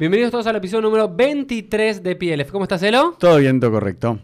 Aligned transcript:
Bienvenidos 0.00 0.30
todos 0.30 0.46
al 0.46 0.56
episodio 0.56 0.80
número 0.80 1.14
23 1.14 2.02
de 2.02 2.16
PLF. 2.16 2.50
¿Cómo 2.50 2.64
estás, 2.64 2.82
Elo? 2.82 3.16
Todo 3.18 3.36
bien, 3.36 3.60
todo 3.60 3.70
correcto. 3.72 4.18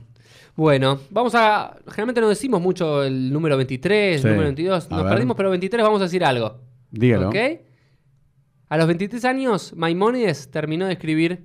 Bueno, 0.54 1.00
vamos 1.10 1.34
a. 1.34 1.77
Generalmente 1.88 2.22
no 2.22 2.30
decimos 2.30 2.62
mucho 2.62 3.04
el 3.04 3.30
número 3.30 3.59
23, 3.59 4.23
Sí. 4.23 4.27
el 4.27 4.32
número 4.32 4.46
22. 4.48 4.91
A 4.91 4.96
Nos 4.96 5.04
perdimos, 5.10 5.36
pero 5.36 5.50
23 5.50 5.84
vamos 5.84 6.00
a 6.00 6.04
decir 6.04 6.24
algo. 6.24 6.62
Dígalo. 6.91 7.28
¿Ok? 7.28 7.36
A 8.70 8.77
los 8.78 8.86
23 8.86 9.23
años, 9.27 9.74
Maimónides 9.77 10.51
terminó 10.51 10.87
de 10.87 10.95
escribir 10.95 11.45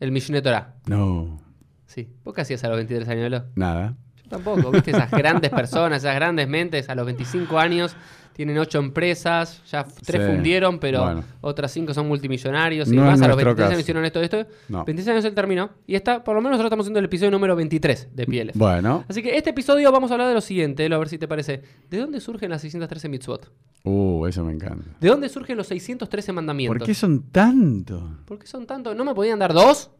el 0.00 0.10
Mishneh 0.10 0.42
Torah. 0.42 0.74
No, 0.88 1.40
Sí. 1.86 2.08
¿Vos 2.24 2.34
qué 2.34 2.40
hacías 2.40 2.64
a 2.64 2.68
los 2.68 2.76
23 2.78 3.08
años, 3.08 3.26
Elo? 3.26 3.44
nada. 3.54 3.96
Tampoco, 4.32 4.70
¿viste? 4.70 4.90
Esas 4.92 5.10
grandes 5.10 5.50
personas, 5.50 6.02
esas 6.02 6.14
grandes 6.14 6.48
mentes, 6.48 6.88
a 6.88 6.94
los 6.94 7.04
25 7.06 7.58
años 7.58 7.94
tienen 8.32 8.56
8 8.56 8.78
empresas, 8.78 9.60
ya 9.70 9.84
tres 10.06 10.22
Sí, 10.24 10.32
fundieron, 10.32 10.78
pero 10.78 11.02
bueno. 11.02 11.24
otras 11.42 11.70
5 11.70 11.92
son 11.92 12.08
multimillonarios 12.08 12.88
y 12.90 12.96
No 12.96 13.02
es 13.02 13.08
A 13.08 13.10
los 13.10 13.36
nuestro 13.36 13.36
23 13.36 13.58
años 13.66 13.70
caso. 13.72 13.80
hicieron 13.80 14.04
esto, 14.06 14.22
esto. 14.22 14.46
No. 14.70 14.84
26 14.86 15.08
años 15.12 15.24
él 15.26 15.34
terminó 15.34 15.68
y 15.86 15.94
está, 15.96 16.24
por 16.24 16.34
lo 16.34 16.40
menos 16.40 16.52
nosotros 16.52 16.68
estamos 16.68 16.84
haciendo 16.84 16.98
el 17.00 17.04
episodio 17.04 17.30
número 17.30 17.54
23 17.56 18.08
de 18.16 18.26
PLF. 18.26 18.56
Bueno. 18.56 19.04
Así 19.06 19.22
que 19.22 19.36
este 19.36 19.50
episodio 19.50 19.92
vamos 19.92 20.10
a 20.10 20.14
hablar 20.14 20.28
de 20.28 20.34
lo 20.34 20.40
siguiente, 20.40 20.86
a 20.86 20.96
ver 20.98 21.10
si 21.10 21.18
te 21.18 21.28
parece. 21.28 21.60
¿De 21.90 21.98
dónde 21.98 22.20
surgen 22.20 22.48
las 22.48 22.62
613 22.62 23.08
mitzvot? 23.10 23.52
Uh, 23.84 24.24
eso 24.26 24.42
me 24.44 24.52
encanta. 24.54 24.88
¿De 24.98 25.08
dónde 25.08 25.28
surgen 25.28 25.58
los 25.58 25.66
613 25.66 26.32
mandamientos? 26.32 26.78
¿Por 26.78 26.86
qué 26.86 26.94
son 26.94 27.24
tantos? 27.30 28.02
¿Por 28.24 28.38
qué 28.38 28.46
son 28.46 28.66
tantos? 28.66 28.96
¿No 28.96 29.04
me 29.04 29.14
podían 29.14 29.40
dar 29.40 29.52
dos? 29.52 29.90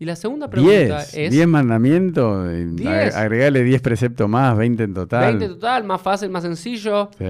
Y 0.00 0.06
la 0.06 0.16
segunda 0.16 0.48
pregunta 0.48 0.72
Diez. 0.72 1.14
es... 1.14 1.30
Diez 1.30 1.46
mandamientos. 1.46 2.48
Diez. 2.74 3.14
ag- 3.14 3.20
Agregale 3.20 3.62
diez 3.62 3.82
preceptos 3.82 4.28
más, 4.30 4.56
20 4.56 4.82
en 4.82 4.94
total. 4.94 5.36
20 5.36 5.48
total, 5.54 5.84
más 5.84 6.00
fácil, 6.00 6.30
más 6.30 6.42
sencillo. 6.42 7.10
Sí. 7.18 7.24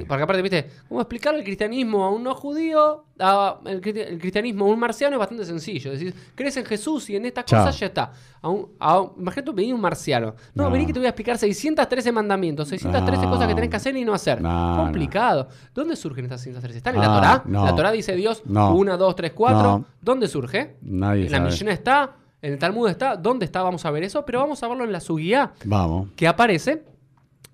Sí, 0.00 0.04
porque 0.08 0.24
aparte, 0.24 0.42
viste, 0.42 0.68
cómo 0.88 1.00
explicar 1.00 1.36
el 1.36 1.44
cristianismo 1.44 2.04
a 2.04 2.10
un 2.10 2.24
no 2.24 2.34
judío, 2.34 3.04
a 3.20 3.60
el, 3.66 3.80
cristi- 3.80 4.04
el 4.08 4.18
cristianismo 4.18 4.64
a 4.66 4.68
un 4.70 4.78
marciano 4.80 5.14
es 5.14 5.20
bastante 5.20 5.44
sencillo. 5.44 5.92
Decir, 5.92 6.12
crees 6.34 6.56
en 6.56 6.64
Jesús 6.64 7.08
y 7.10 7.14
en 7.16 7.26
estas 7.26 7.44
Chao. 7.44 7.64
cosas 7.64 7.78
ya 7.78 7.86
está. 7.86 8.12
A 8.42 8.48
un, 8.48 8.70
a 8.80 9.00
un- 9.00 9.12
imagínate 9.20 9.52
venir 9.52 9.72
un 9.74 9.80
marciano. 9.80 10.34
No, 10.52 10.64
No. 10.64 10.70
vení 10.72 10.84
que 10.84 10.92
te 10.92 10.98
voy 10.98 11.06
a 11.06 11.10
explicar 11.10 11.38
613 11.38 12.10
mandamientos, 12.10 12.66
613 12.68 13.22
No. 13.22 13.30
cosas 13.30 13.46
que 13.46 13.54
tenés 13.54 13.70
que 13.70 13.76
hacer 13.76 13.96
y 13.96 14.04
no 14.04 14.12
hacer. 14.12 14.42
No, 14.42 14.74
Complicado. 14.78 15.48
¿Dónde 15.72 15.94
surgen 15.94 16.24
estas 16.24 16.40
613? 16.40 16.78
¿Están 16.78 16.96
en 16.96 17.02
la 17.02 17.06
Ah, 17.06 17.20
Torá? 17.20 17.42
no. 17.46 17.64
La 17.64 17.74
Torá 17.76 17.92
dice 17.92 18.16
Dios 18.16 18.42
No. 18.46 18.74
1, 18.74 18.98
2, 18.98 19.14
3, 19.14 19.30
4. 19.32 19.62
No. 19.62 19.84
¿Dónde 20.02 20.26
surge? 20.26 20.76
Nadie 20.82 21.26
En 21.26 21.32
la 21.32 21.38
sabe. 21.38 21.50
Mishnah 21.50 21.72
está, 21.72 22.15
en 22.46 22.52
el 22.52 22.58
Talmud 22.58 22.88
está. 22.88 23.16
¿Dónde 23.16 23.44
está? 23.44 23.62
Vamos 23.62 23.84
a 23.84 23.90
ver 23.90 24.04
eso, 24.04 24.24
pero 24.24 24.38
vamos 24.40 24.62
a 24.62 24.68
verlo 24.68 24.84
en 24.84 24.92
la 24.92 25.00
Sugiyá 25.00 25.52
Vamos. 25.64 26.10
que 26.14 26.28
aparece, 26.28 26.84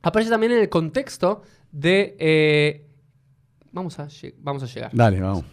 aparece 0.02 0.30
también 0.30 0.52
en 0.52 0.58
el 0.58 0.68
contexto 0.68 1.42
de... 1.70 2.14
eh, 2.18 2.86
vamos, 3.70 3.98
a, 3.98 4.08
vamos 4.38 4.62
a 4.62 4.66
llegar. 4.66 4.90
Dale, 4.92 5.20
vamos. 5.20 5.44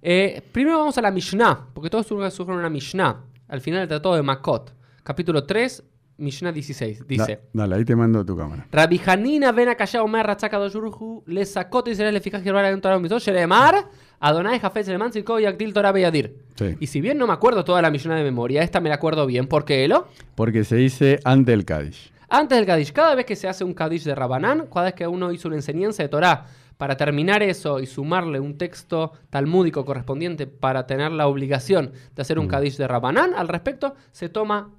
Eh, 0.00 0.40
primero 0.52 0.78
vamos 0.78 0.96
a 0.98 1.02
la 1.02 1.10
Mishnah, 1.10 1.66
porque 1.74 1.90
todos 1.90 2.06
surgen 2.06 2.30
surgen 2.30 2.54
en 2.54 2.60
una 2.60 2.70
Mishnah. 2.70 3.24
Al 3.48 3.60
final 3.60 3.80
del 3.80 3.88
Tratado 3.88 4.14
de 4.14 4.22
Makot, 4.22 4.72
capítulo 5.02 5.44
3, 5.44 5.82
Mishnah 6.18 6.52
16. 6.52 7.06
Dice... 7.06 7.36
Da- 7.52 7.62
dale, 7.64 7.74
ahí 7.76 7.84
te 7.84 7.96
mando 7.96 8.24
tu 8.24 8.36
cámara. 8.36 8.66
Rabbi 8.70 9.00
Hanina 9.04 9.52
ven 9.52 9.68
acá 9.68 9.84
Omer 10.00 10.26
Ratzaka 10.26 10.58
Doyurhu 10.58 11.24
le 11.26 11.44
sacó 11.44 11.82
y 11.86 11.94
será 11.94 12.12
le 12.12 12.20
fijas 12.20 12.42
que 12.42 12.48
en 12.48 12.80
Torah 12.80 12.98
Mitzvot 12.98 13.20
Sheremar 13.20 13.88
Adonai 14.20 14.58
Jafet 14.58 14.84
Seleman 14.84 15.12
Silko 15.12 15.40
y 15.40 15.46
Aktil 15.46 15.72
Torah 15.72 15.92
Beyadir. 15.92 16.36
Sí. 16.54 16.76
Y 16.80 16.86
si 16.86 17.00
bien 17.00 17.18
no 17.18 17.26
me 17.26 17.32
acuerdo 17.32 17.64
toda 17.64 17.82
la 17.82 17.90
Mishnah 17.90 18.16
de 18.16 18.24
memoria, 18.24 18.62
esta 18.62 18.80
me 18.80 18.88
la 18.88 18.96
acuerdo 18.96 19.26
bien. 19.26 19.46
¿Por 19.46 19.64
qué, 19.64 19.84
Elo? 19.84 20.08
Porque 20.34 20.64
se 20.64 20.76
dice 20.76 21.20
ante 21.24 21.52
el 21.52 21.64
Kadish. 21.64 22.12
Antes 22.28 22.58
del 22.58 22.66
Kadish, 22.66 22.92
cada 22.92 23.14
vez 23.14 23.24
que 23.24 23.36
se 23.36 23.48
hace 23.48 23.62
un 23.62 23.72
Kadish 23.72 24.02
de 24.02 24.14
Rabanán, 24.14 24.66
cada 24.72 24.86
vez 24.86 24.94
que 24.94 25.06
uno 25.06 25.30
hizo 25.30 25.46
una 25.48 25.56
enseñanza 25.56 26.02
de 26.02 26.08
Torah, 26.08 26.46
para 26.76 26.96
terminar 26.96 27.42
eso 27.42 27.80
y 27.80 27.86
sumarle 27.86 28.40
un 28.40 28.58
texto 28.58 29.12
talmúdico 29.30 29.84
correspondiente 29.84 30.46
para 30.46 30.86
tener 30.86 31.12
la 31.12 31.26
obligación 31.26 31.92
de 32.14 32.22
hacer 32.22 32.38
un 32.38 32.48
Kadish 32.48 32.76
de 32.76 32.88
Rabanán, 32.88 33.32
al 33.34 33.48
respecto 33.48 33.94
se 34.12 34.28
toma 34.28 34.74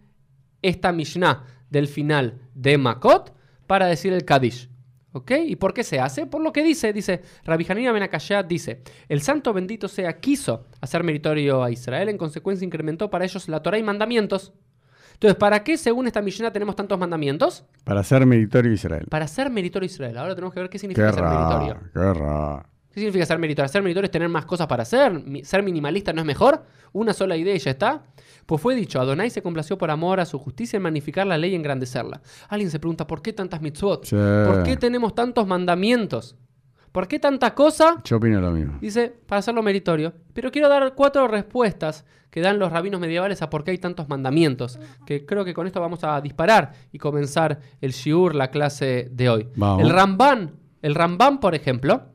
esta 0.61 0.91
Mishnah 0.91 1.43
del 1.69 1.87
final 1.87 2.39
de 2.53 2.77
Makot 2.77 3.33
para 3.65 3.87
decir 3.87 4.13
el 4.13 4.25
Kadish. 4.25 4.69
¿Ok? 5.17 5.31
¿Y 5.45 5.55
por 5.55 5.73
qué 5.73 5.83
se 5.83 5.99
hace? 5.99 6.25
Por 6.25 6.41
lo 6.41 6.51
que 6.53 6.63
dice, 6.63 6.93
dice, 6.93 7.21
Rabbi 7.45 7.65
Hanina 7.69 7.91
Ben 7.91 8.03
Akashá 8.03 8.43
dice, 8.43 8.81
el 9.09 9.21
santo 9.21 9.53
bendito 9.53 9.87
sea 9.87 10.19
quiso 10.19 10.67
hacer 10.81 11.03
meritorio 11.03 11.63
a 11.63 11.71
Israel, 11.71 12.09
en 12.09 12.17
consecuencia 12.17 12.65
incrementó 12.65 13.09
para 13.09 13.25
ellos 13.25 13.47
la 13.49 13.61
Torah 13.61 13.77
y 13.77 13.83
mandamientos. 13.83 14.53
Entonces, 15.13 15.35
¿para 15.35 15.63
qué, 15.63 15.77
según 15.77 16.05
esta 16.05 16.21
Mishnah, 16.21 16.51
tenemos 16.51 16.75
tantos 16.75 16.99
mandamientos? 16.99 17.65
Para 17.83 18.03
ser 18.03 18.23
meritorio 18.27 18.71
Israel. 18.71 19.07
Para 19.09 19.27
ser 19.27 19.49
meritorio 19.49 19.87
Israel. 19.87 20.15
Ahora 20.15 20.35
tenemos 20.35 20.53
que 20.53 20.59
ver 20.59 20.69
qué 20.69 20.73
Qué 20.73 20.79
significa 20.79 21.11
ser 21.11 21.23
meritorio. 21.23 21.79
qué. 21.91 22.63
¿Qué 22.91 22.99
significa 22.99 23.25
ser 23.25 23.39
meritorio? 23.39 23.67
Ser 23.67 23.81
meritorio 23.81 24.05
es 24.05 24.11
tener 24.11 24.29
más 24.29 24.45
cosas 24.45 24.67
para 24.67 24.83
hacer. 24.83 25.11
Ser 25.43 25.63
minimalista 25.63 26.13
no 26.13 26.21
es 26.21 26.27
mejor. 26.27 26.63
Una 26.93 27.13
sola 27.13 27.35
idea 27.35 27.55
y 27.55 27.59
ya 27.59 27.71
está. 27.71 28.03
Pues 28.47 28.61
fue 28.61 28.75
dicho, 28.75 29.01
Adonai 29.01 29.29
se 29.29 29.41
complació 29.41 29.77
por 29.77 29.91
amor 29.91 30.21
a 30.21 30.25
su 30.25 30.39
justicia 30.39 30.77
en 30.77 30.83
magnificar 30.83 31.27
la 31.27 31.37
ley 31.37 31.51
y 31.51 31.55
engrandecerla. 31.55 32.21
Alguien 32.47 32.71
se 32.71 32.79
pregunta, 32.79 33.05
¿por 33.05 33.21
qué 33.21 33.33
tantas 33.33 33.61
mitzvot? 33.61 34.05
Sí. 34.05 34.15
¿Por 34.15 34.63
qué 34.63 34.77
tenemos 34.77 35.13
tantos 35.13 35.45
mandamientos? 35.45 36.37
¿Por 36.93 37.09
qué 37.09 37.19
tanta 37.19 37.53
cosa? 37.53 38.01
Yo 38.05 38.15
opino 38.15 38.39
lo 38.39 38.51
mismo. 38.51 38.77
Dice, 38.79 39.13
para 39.27 39.39
hacerlo 39.39 39.61
meritorio. 39.61 40.13
Pero 40.33 40.49
quiero 40.49 40.69
dar 40.69 40.95
cuatro 40.95 41.27
respuestas 41.27 42.05
que 42.29 42.39
dan 42.39 42.57
los 42.57 42.71
rabinos 42.71 43.01
medievales 43.01 43.41
a 43.41 43.49
por 43.49 43.65
qué 43.65 43.71
hay 43.71 43.79
tantos 43.79 44.07
mandamientos. 44.07 44.79
Que 45.05 45.25
creo 45.25 45.43
que 45.43 45.53
con 45.53 45.67
esto 45.67 45.81
vamos 45.81 46.05
a 46.05 46.21
disparar 46.21 46.71
y 46.93 46.97
comenzar 46.99 47.59
el 47.81 47.91
shiur, 47.91 48.33
la 48.33 48.49
clase 48.49 49.09
de 49.11 49.29
hoy. 49.29 49.47
Vamos. 49.57 49.83
El 49.83 49.89
Ramban, 49.89 50.53
el 50.81 50.95
Ramban, 50.95 51.41
por 51.41 51.53
ejemplo, 51.53 52.13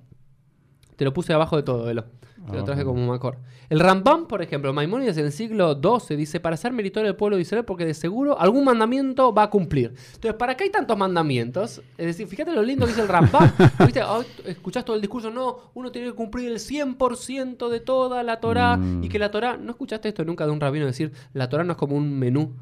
te 0.97 1.05
lo 1.05 1.13
puse 1.13 1.35
abajo 1.35 1.57
de 1.57 1.63
todo, 1.63 1.85
Velo. 1.85 2.07
Te 2.47 2.55
lo 2.57 2.63
Ah, 2.63 2.65
traje 2.65 2.85
como 2.85 3.07
macor. 3.07 3.39
El 3.69 3.79
Ramban, 3.81 4.27
por 4.27 4.43
ejemplo, 4.43 4.73
Maimónides 4.73 5.17
en 5.17 5.27
el 5.27 5.33
siglo 5.33 5.81
XII 5.81 6.17
dice, 6.17 6.41
para 6.41 6.57
ser 6.57 6.73
meritorio 6.73 7.07
del 7.09 7.17
pueblo 7.17 7.37
de 7.37 7.43
Israel, 7.43 7.65
porque 7.65 7.85
de 7.87 7.95
seguro 7.95 8.39
algún 8.39 8.65
mandamiento 8.65 9.33
va 9.33 9.45
a 9.45 9.51
cumplir. 9.51 9.95
Entonces, 10.15 10.35
¿para 10.35 10.57
qué 10.57 10.65
hay 10.65 10.71
tantos 10.71 10.99
mandamientos? 10.99 11.81
Es 11.97 12.07
decir, 12.07 12.27
fíjate 12.27 12.53
lo 12.53 12.63
lindo 12.63 12.85
que 12.85 12.91
dice 12.93 13.03
el 13.03 13.09
Ramban. 13.09 13.53
¿Viste? 13.85 14.03
Ay, 14.03 14.25
escuchás 14.47 14.85
todo 14.85 14.97
el 14.97 15.03
discurso, 15.03 15.31
no, 15.31 15.59
uno 15.75 15.93
tiene 15.93 16.09
que 16.09 16.15
cumplir 16.15 16.51
el 16.51 16.59
100% 16.59 17.69
de 17.69 17.81
toda 17.81 18.23
la 18.23 18.41
Torah 18.41 18.77
Mm. 18.77 19.05
y 19.05 19.09
que 19.09 19.19
la 19.19 19.31
Torah, 19.31 19.57
¿no 19.57 19.71
escuchaste 19.71 20.09
esto 20.09 20.25
nunca 20.25 20.45
de 20.45 20.51
un 20.53 20.61
rabino 20.61 20.87
decir, 20.87 21.13
la 21.35 21.49
Torah 21.49 21.63
no 21.65 21.73
es 21.73 21.79
como 21.79 21.97
un 21.97 22.19
menú 22.19 22.53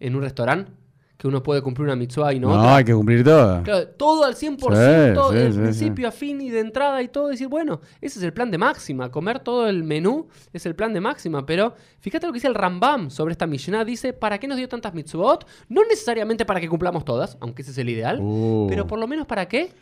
en 0.00 0.14
un 0.14 0.22
restaurante? 0.22 0.70
Que 1.16 1.26
uno 1.26 1.42
puede 1.42 1.62
cumplir 1.62 1.86
una 1.86 1.96
mitzvah 1.96 2.34
y 2.34 2.38
no, 2.40 2.48
No, 2.48 2.58
otra. 2.58 2.76
hay 2.76 2.84
que 2.84 2.92
cumplir 2.94 3.24
todo. 3.24 3.62
Claro, 3.62 3.88
todo 3.88 4.24
al 4.24 4.34
100%, 4.34 5.30
Sí, 5.30 5.36
sí, 5.38 5.38
de 5.38 5.52
sí, 5.52 5.58
principio 5.58 6.08
a 6.08 6.10
fin 6.12 6.40
y 6.42 6.50
de 6.50 6.60
entrada 6.60 7.00
y 7.02 7.08
todo. 7.08 7.28
Decir, 7.28 7.48
bueno, 7.48 7.80
ese 8.02 8.18
es 8.18 8.24
el 8.24 8.34
plan 8.34 8.50
de 8.50 8.58
máxima. 8.58 9.10
Comer 9.10 9.38
todo 9.40 9.66
el 9.66 9.82
menú 9.82 10.28
es 10.52 10.66
el 10.66 10.74
plan 10.74 10.92
de 10.92 11.00
máxima. 11.00 11.46
Pero 11.46 11.74
fíjate 12.00 12.26
lo 12.26 12.32
que 12.32 12.36
dice 12.36 12.48
el 12.48 12.54
Rambam 12.54 13.08
sobre 13.10 13.32
esta 13.32 13.46
Mishnah. 13.46 13.84
Dice, 13.86 14.12
¿para 14.12 14.38
qué 14.38 14.46
nos 14.46 14.58
dio 14.58 14.68
tantas 14.68 14.92
mitzvot? 14.92 15.46
No 15.70 15.82
necesariamente 15.88 16.44
para 16.44 16.60
que 16.60 16.68
cumplamos 16.68 17.04
todas, 17.04 17.38
aunque 17.40 17.62
ese 17.62 17.70
es 17.70 17.78
el 17.78 17.88
ideal. 17.88 18.18
Uh. 18.20 18.66
Pero 18.68 18.86
por 18.86 18.98
lo 18.98 19.06
menos 19.06 19.26
¿para 19.26 19.48
qué? 19.48 19.72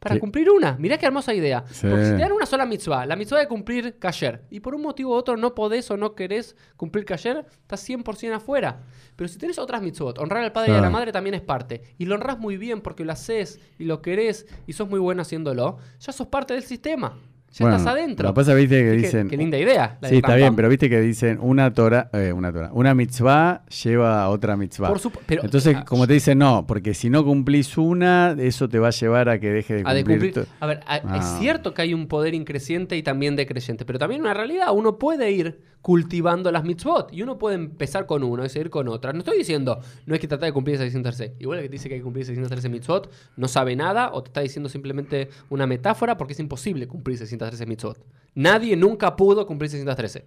Para 0.00 0.14
Sí. 0.16 0.20
cumplir 0.20 0.50
una. 0.50 0.76
Mirá 0.78 0.96
qué 0.98 1.06
hermosa 1.06 1.32
idea. 1.34 1.62
Sí. 1.70 1.86
Porque 1.88 2.06
si 2.06 2.10
te 2.12 2.18
dan 2.18 2.32
una 2.32 2.46
sola 2.46 2.64
mitzvah, 2.66 3.04
la 3.06 3.16
mitzvah 3.16 3.38
de 3.38 3.46
cumplir 3.46 3.98
kasher, 3.98 4.42
y 4.50 4.60
por 4.60 4.74
un 4.74 4.82
motivo 4.82 5.10
u 5.10 5.14
otro 5.14 5.36
no 5.36 5.54
podés 5.54 5.90
o 5.90 5.96
no 5.98 6.14
querés 6.14 6.56
cumplir 6.76 7.04
kasher, 7.04 7.44
estás 7.62 7.86
100% 7.88 8.34
afuera. 8.34 8.80
Pero 9.14 9.28
si 9.28 9.38
tenés 9.38 9.58
otras 9.58 9.82
mitzvot, 9.82 10.18
honrar 10.18 10.42
al 10.42 10.52
padre 10.52 10.72
y 10.72 10.74
a 10.76 10.80
la 10.80 10.88
madre 10.90 11.12
también 11.12 11.34
es 11.34 11.42
parte, 11.42 11.82
y 11.98 12.06
lo 12.06 12.14
honrás 12.14 12.38
muy 12.38 12.56
bien 12.56 12.80
porque 12.80 13.04
lo 13.04 13.12
haces 13.12 13.60
y 13.78 13.84
lo 13.84 14.00
querés 14.02 14.46
y 14.66 14.72
sos 14.72 14.88
muy 14.88 14.98
bueno 14.98 15.22
haciéndolo, 15.22 15.78
ya 16.00 16.12
sos 16.12 16.26
parte 16.28 16.54
del 16.54 16.62
sistema. 16.62 17.18
Ya 17.52 17.64
Bueno, 17.64 17.78
estás 17.78 17.92
adentro. 17.94 18.28
Lo 18.28 18.32
que 18.32 18.36
pasa, 18.36 18.54
viste, 18.54 18.80
que 18.80 18.90
dicen. 18.92 19.28
Qué 19.28 19.36
linda 19.36 19.58
idea. 19.58 19.98
la 20.00 20.08
Sí, 20.08 20.16
está 20.16 20.36
bien, 20.36 20.54
pero 20.54 20.68
viste 20.68 20.88
que 20.88 21.00
dicen 21.00 21.38
una 21.42 21.74
Torah, 21.74 22.08
eh, 22.12 22.32
una 22.32 22.52
Torah, 22.52 22.70
una 22.72 22.94
mitzvah 22.94 23.64
lleva 23.82 24.22
a 24.22 24.28
otra 24.28 24.56
mitzvah. 24.56 24.86
Por 24.88 25.00
supu- 25.00 25.18
pero- 25.26 25.42
Entonces, 25.42 25.74
ah, 25.76 25.84
como 25.84 26.06
te 26.06 26.12
dicen, 26.12 26.38
no, 26.38 26.64
porque 26.68 26.94
si 26.94 27.10
no 27.10 27.24
cumplís 27.24 27.76
una, 27.76 28.36
eso 28.38 28.68
te 28.68 28.78
va 28.78 28.88
a 28.88 28.92
llevar 28.92 29.28
a 29.28 29.40
que 29.40 29.50
deje 29.50 29.74
de 29.74 29.82
A 29.84 29.94
de 29.94 30.04
cumplir. 30.04 30.32
cumplir. 30.32 30.44
to- 30.46 30.50
A 30.60 30.66
ver, 30.68 30.80
a- 30.86 30.96
es 30.98 31.02
Ah. 31.06 31.36
cierto 31.40 31.74
que 31.74 31.82
hay 31.82 31.92
un 31.92 32.06
poder 32.06 32.34
increciente 32.34 32.96
y 32.96 33.02
también 33.02 33.34
decreciente, 33.34 33.84
pero 33.84 33.98
también 33.98 34.20
una 34.20 34.32
realidad. 34.32 34.68
Uno 34.72 34.98
puede 34.98 35.32
ir 35.32 35.60
cultivando 35.82 36.52
las 36.52 36.62
mitzvot 36.62 37.10
y 37.12 37.22
uno 37.22 37.38
puede 37.38 37.56
empezar 37.56 38.04
con 38.04 38.22
uno 38.22 38.44
y 38.44 38.48
seguir 38.50 38.68
con 38.68 38.86
otra. 38.88 39.12
No 39.14 39.20
estoy 39.20 39.38
diciendo, 39.38 39.80
no 40.04 40.12
hay 40.14 40.20
que 40.20 40.28
tratar 40.28 40.46
de 40.48 40.52
cumplir 40.52 40.76
613. 40.76 41.34
Igual 41.40 41.58
el 41.58 41.62
que 41.64 41.68
te 41.70 41.72
dice 41.72 41.88
que 41.88 41.94
hay 41.94 42.00
que 42.00 42.04
cumplir 42.04 42.26
613 42.26 42.68
mitzvot 42.68 43.10
no 43.36 43.48
sabe 43.48 43.74
nada 43.76 44.10
o 44.12 44.22
te 44.22 44.28
está 44.28 44.42
diciendo 44.42 44.68
simplemente 44.68 45.30
una 45.48 45.66
metáfora 45.66 46.18
porque 46.18 46.34
es 46.34 46.38
imposible 46.40 46.86
cumplir 46.86 47.16
613 47.16 47.39
mitzvot. 47.66 48.04
Nadie 48.34 48.76
nunca 48.76 49.16
pudo 49.16 49.46
cumplir 49.46 49.70
613. 49.70 50.26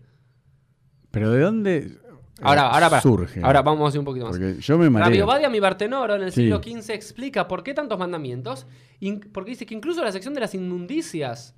Pero 1.11 1.31
¿de 1.31 1.39
dónde 1.41 1.97
Ahora, 2.41 2.69
ahora, 2.69 2.89
para. 2.89 3.01
surge? 3.01 3.41
Ahora 3.43 3.61
vamos 3.61 3.85
a 3.85 3.87
hacer 3.89 3.99
un 3.99 4.05
poquito 4.05 4.25
más. 4.25 4.37
Porque 4.37 4.59
yo 4.59 4.77
me 4.77 4.85
Rabbi 4.85 4.93
mareo. 4.93 5.25
Obadia 5.25 5.49
mi 5.49 5.59
Bartenoro 5.59 6.15
en 6.15 6.23
el 6.23 6.31
Sí. 6.31 6.41
siglo 6.41 6.61
XV 6.61 6.89
explica 6.93 7.47
por 7.47 7.63
qué 7.63 7.73
tantos 7.73 7.97
mandamientos, 7.99 8.65
porque 9.31 9.51
dice 9.51 9.65
que 9.65 9.75
incluso 9.75 10.03
la 10.03 10.11
sección 10.11 10.33
de 10.33 10.39
las 10.41 10.53
inmundicias 10.55 11.55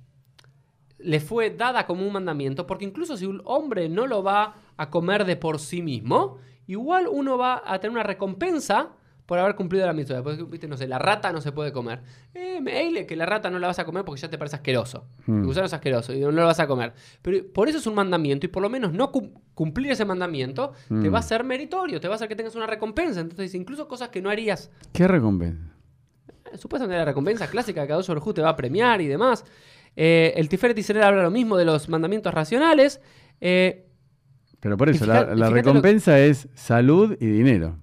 le 0.98 1.20
fue 1.20 1.50
dada 1.50 1.86
como 1.86 2.06
un 2.06 2.12
mandamiento, 2.12 2.66
porque 2.66 2.84
incluso 2.84 3.16
si 3.16 3.26
un 3.26 3.40
hombre 3.44 3.88
no 3.88 4.06
lo 4.06 4.22
va 4.22 4.56
a 4.76 4.90
comer 4.90 5.24
de 5.24 5.36
por 5.36 5.58
sí 5.58 5.82
mismo, 5.82 6.38
igual 6.66 7.06
uno 7.10 7.36
va 7.38 7.62
a 7.64 7.78
tener 7.80 7.92
una 7.92 8.02
recompensa 8.02 8.90
por 9.26 9.38
haber 9.38 9.54
cumplido 9.56 9.84
la 9.86 9.92
mitzvah. 9.92 10.14
Después, 10.16 10.48
viste, 10.48 10.68
no 10.68 10.76
sé, 10.76 10.86
la 10.86 10.98
rata 10.98 11.32
no 11.32 11.40
se 11.40 11.50
puede 11.52 11.72
comer. 11.72 12.00
Eh, 12.32 12.60
meile, 12.60 13.06
que 13.06 13.16
la 13.16 13.26
rata 13.26 13.50
no 13.50 13.58
la 13.58 13.66
vas 13.66 13.78
a 13.80 13.84
comer 13.84 14.04
porque 14.04 14.20
ya 14.20 14.30
te 14.30 14.38
parece 14.38 14.56
asqueroso. 14.56 15.06
Hmm. 15.26 15.40
El 15.40 15.46
gusano 15.46 15.66
es 15.66 15.72
asqueroso 15.72 16.12
y 16.14 16.20
no 16.20 16.30
lo 16.30 16.44
vas 16.46 16.60
a 16.60 16.66
comer. 16.66 16.92
Pero 17.22 17.44
por 17.52 17.68
eso 17.68 17.78
es 17.78 17.86
un 17.86 17.94
mandamiento 17.94 18.46
y 18.46 18.48
por 18.48 18.62
lo 18.62 18.70
menos 18.70 18.92
no 18.92 19.10
cum- 19.10 19.32
cumplir 19.54 19.90
ese 19.92 20.04
mandamiento 20.04 20.72
te 20.88 20.94
Hmm. 20.94 21.12
va 21.14 21.18
a 21.18 21.22
ser 21.22 21.42
meritorio, 21.44 22.00
te 22.00 22.06
va 22.08 22.14
a 22.14 22.16
hacer 22.16 22.28
que 22.28 22.36
tengas 22.36 22.54
una 22.54 22.66
recompensa. 22.66 23.20
Entonces, 23.20 23.54
incluso 23.54 23.88
cosas 23.88 24.10
que 24.10 24.22
no 24.22 24.30
harías 24.30 24.70
¿Qué 24.92 25.08
recompensa? 25.08 25.72
eh, 26.52 26.56
Supuestamente 26.56 26.96
la 26.98 27.04
recompensa 27.04 27.48
clásica 27.48 27.86
que 27.86 27.92
Baruj 27.92 28.26
Hu 28.28 28.32
te 28.32 28.42
va 28.42 28.50
a 28.50 28.56
premiar 28.56 29.00
y 29.00 29.08
demás. 29.08 29.44
Eh, 29.96 30.34
el 30.36 30.48
Tiferet 30.48 30.78
Israel 30.78 31.02
habla 31.02 31.22
lo 31.24 31.30
mismo 31.30 31.56
de 31.56 31.64
los 31.64 31.88
mandamientos 31.88 32.32
racionales. 32.32 33.00
Eh, 33.40 33.86
Pero 34.60 34.76
por 34.76 34.88
eso, 34.88 35.04
la, 35.06 35.24
recompensa 35.50 36.18
es 36.20 36.48
salud 36.54 37.16
y 37.20 37.26
dinero. 37.26 37.78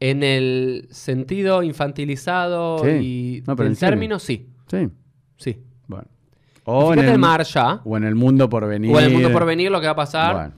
En 0.00 0.22
el 0.22 0.88
sentido 0.90 1.62
infantilizado 1.62 2.78
Sí. 2.84 2.90
y 2.90 3.42
No, 3.46 3.56
pero 3.56 3.68
en 3.68 3.76
serio. 3.76 3.90
término, 3.92 4.18
sí. 4.18 4.48
Sí. 4.70 4.88
Sí. 5.36 5.58
Bueno. 5.86 6.06
O 6.64 6.92
en, 6.92 6.98
el 7.00 7.08
el, 7.10 7.18
Marsha, 7.18 7.80
o 7.84 7.96
en 7.96 8.04
el 8.04 8.14
mundo 8.14 8.48
por 8.48 8.66
venir. 8.66 8.94
o 8.94 8.98
en 8.98 9.06
el 9.06 9.12
mundo 9.12 9.32
por 9.32 9.44
venir, 9.46 9.70
lo 9.70 9.80
que 9.80 9.86
va 9.86 9.92
a 9.92 9.96
pasar. 9.96 10.34
Bueno. 10.34 10.52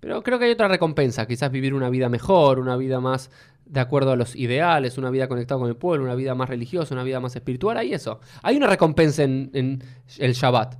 Pero 0.00 0.22
creo 0.22 0.38
que 0.38 0.46
hay 0.46 0.50
otra 0.52 0.68
recompensa. 0.68 1.26
Quizás 1.26 1.50
vivir 1.50 1.74
una 1.74 1.90
vida 1.90 2.08
mejor, 2.08 2.58
una 2.58 2.76
vida 2.76 3.00
más 3.00 3.30
de 3.66 3.80
acuerdo 3.80 4.12
a 4.12 4.16
los 4.16 4.34
ideales, 4.34 4.98
una 4.98 5.10
vida 5.10 5.28
conectada 5.28 5.60
con 5.60 5.68
el 5.68 5.76
pueblo, 5.76 6.04
una 6.04 6.14
vida 6.14 6.34
más 6.34 6.48
religiosa, 6.48 6.94
una 6.94 7.04
vida 7.04 7.20
más 7.20 7.36
espiritual. 7.36 7.76
Hay 7.76 7.92
eso. 7.94 8.20
Hay 8.42 8.56
una 8.56 8.66
recompensa 8.66 9.22
en, 9.22 9.50
en 9.52 9.82
el 10.18 10.32
Shabbat. 10.32 10.76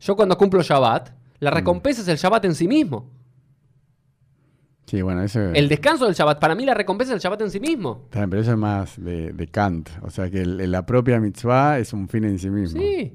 Yo 0.00 0.16
cuando 0.16 0.36
cumplo 0.38 0.62
Shabbat, 0.62 1.10
la 1.40 1.50
Mm. 1.50 1.54
recompensa 1.54 2.02
es 2.02 2.08
el 2.08 2.16
Shabbat 2.16 2.44
en 2.46 2.54
sí 2.54 2.66
mismo. 2.68 3.10
Sí, 4.86 5.00
bueno, 5.02 5.22
eso, 5.22 5.40
El 5.40 5.68
descanso 5.68 6.04
del 6.04 6.14
Shabbat. 6.14 6.38
Para 6.38 6.54
mí 6.54 6.64
la 6.66 6.74
recompensa 6.74 7.12
es 7.14 7.16
el 7.16 7.20
Shabbat 7.22 7.40
en 7.42 7.50
sí 7.50 7.58
mismo. 7.60 8.06
Bien, 8.12 8.28
pero 8.28 8.42
eso 8.42 8.50
es 8.52 8.58
más 8.58 9.02
de, 9.02 9.32
de 9.32 9.46
Kant. 9.48 9.88
O 10.02 10.10
sea 10.10 10.30
que 10.30 10.42
el- 10.42 10.70
la 10.70 10.84
propia 10.84 11.18
mitzvah 11.20 11.78
es 11.78 11.92
un 11.92 12.08
fin 12.08 12.24
en 12.24 12.38
sí 12.38 12.50
mismo. 12.50 12.80
Sí. 12.80 13.12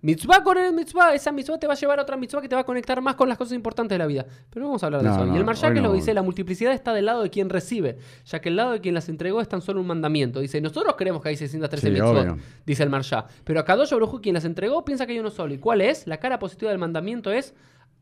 Mitzvah 0.00 0.44
con 0.44 0.56
el 0.56 0.72
mitzvah, 0.72 1.12
esa 1.12 1.32
mitzvah 1.32 1.58
te 1.58 1.66
va 1.66 1.72
a 1.72 1.76
llevar 1.76 1.98
a 1.98 2.02
otra 2.02 2.16
mitzvah 2.16 2.40
que 2.40 2.48
te 2.48 2.54
va 2.54 2.60
a 2.60 2.64
conectar 2.64 3.02
más 3.02 3.16
con 3.16 3.28
las 3.28 3.36
cosas 3.36 3.54
importantes 3.54 3.96
de 3.96 3.98
la 3.98 4.06
vida. 4.06 4.24
Pero 4.48 4.62
no 4.62 4.68
vamos 4.68 4.82
a 4.84 4.86
hablar 4.86 5.02
de 5.02 5.08
No, 5.08 5.14
eso. 5.16 5.26
no, 5.26 5.34
y 5.34 5.38
el 5.38 5.44
Marshak 5.44 5.70
hoy 5.74 5.80
lo 5.80 5.88
no. 5.88 5.92
dice, 5.92 6.14
la 6.14 6.22
multiplicidad 6.22 6.72
está 6.72 6.94
del 6.94 7.06
lado 7.06 7.20
de 7.24 7.30
quien 7.30 7.50
recibe, 7.50 7.98
ya 8.24 8.40
que 8.40 8.48
el 8.48 8.54
lado 8.54 8.70
de 8.70 8.80
quien 8.80 8.94
las 8.94 9.08
entregó 9.08 9.40
es 9.40 9.48
tan 9.48 9.60
solo 9.60 9.80
un 9.80 9.88
mandamiento. 9.88 10.38
Dice, 10.38 10.60
nosotros 10.60 10.94
creemos 10.96 11.20
que 11.20 11.30
hay 11.30 11.36
613 11.36 11.88
Sí, 11.88 11.92
mitzvot, 11.92 12.38
dice 12.64 12.84
el 12.84 12.90
Marshak. 12.90 13.26
Pero 13.42 13.58
acá 13.58 13.72
Kadosh 13.72 13.90
Baruj 13.90 14.14
Hu, 14.14 14.20
quien 14.20 14.34
las 14.34 14.44
entregó, 14.44 14.84
piensa 14.84 15.04
que 15.04 15.14
hay 15.14 15.18
uno 15.18 15.30
solo. 15.30 15.52
¿Y 15.52 15.58
cuál 15.58 15.80
es? 15.80 16.06
La 16.06 16.18
cara 16.18 16.38
positiva 16.38 16.70
del 16.70 16.78
mandamiento 16.78 17.32
es 17.32 17.52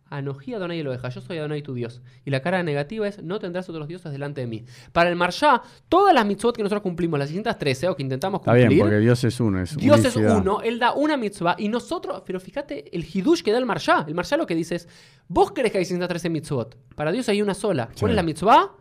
Anojí 0.08 0.54
Adonai 0.54 0.80
Eloheja, 0.80 1.08
yo 1.08 1.20
soy 1.20 1.38
Adonai 1.38 1.62
tu 1.62 1.74
Dios. 1.74 2.00
Y 2.24 2.30
la 2.30 2.40
cara 2.40 2.62
negativa 2.62 3.08
es 3.08 3.22
no 3.22 3.38
tendrás 3.38 3.68
otros 3.68 3.88
dioses 3.88 4.12
delante 4.12 4.40
de 4.40 4.46
mí. 4.46 4.64
Para 4.92 5.10
el 5.10 5.16
Marshá, 5.16 5.62
todas 5.88 6.14
las 6.14 6.24
mitzvot 6.24 6.56
que 6.56 6.62
nosotros 6.62 6.82
cumplimos, 6.82 7.18
las 7.18 7.28
613 7.28 7.88
o 7.88 7.96
que 7.96 8.02
intentamos 8.02 8.40
Está 8.40 8.52
cumplir, 8.52 8.68
bien, 8.68 8.80
porque 8.80 8.98
Dios 8.98 9.24
es 9.24 9.40
uno. 9.40 9.60
Es 9.60 9.76
Dios 9.76 10.04
es 10.04 10.14
uno, 10.16 10.60
Él 10.62 10.78
da 10.78 10.92
una 10.92 11.16
mitzvah 11.16 11.56
y 11.58 11.68
nosotros, 11.68 12.22
pero 12.24 12.38
fíjate 12.38 12.96
el 12.96 13.04
hidush 13.04 13.42
que 13.42 13.50
da 13.50 13.58
el 13.58 13.66
Marshá. 13.66 14.04
El 14.06 14.14
Marshá 14.14 14.36
lo 14.36 14.46
que 14.46 14.54
dice 14.54 14.76
es, 14.76 14.88
vos 15.26 15.52
crees 15.52 15.72
que 15.72 15.78
hay 15.78 15.84
613 15.84 16.30
mitzvot, 16.30 16.76
para 16.94 17.10
Dios 17.10 17.28
hay 17.28 17.42
una 17.42 17.54
sola. 17.54 17.88
¿Cuál 17.98 18.12
es 18.12 18.16
la 18.16 18.22
mitzvah? 18.22 18.72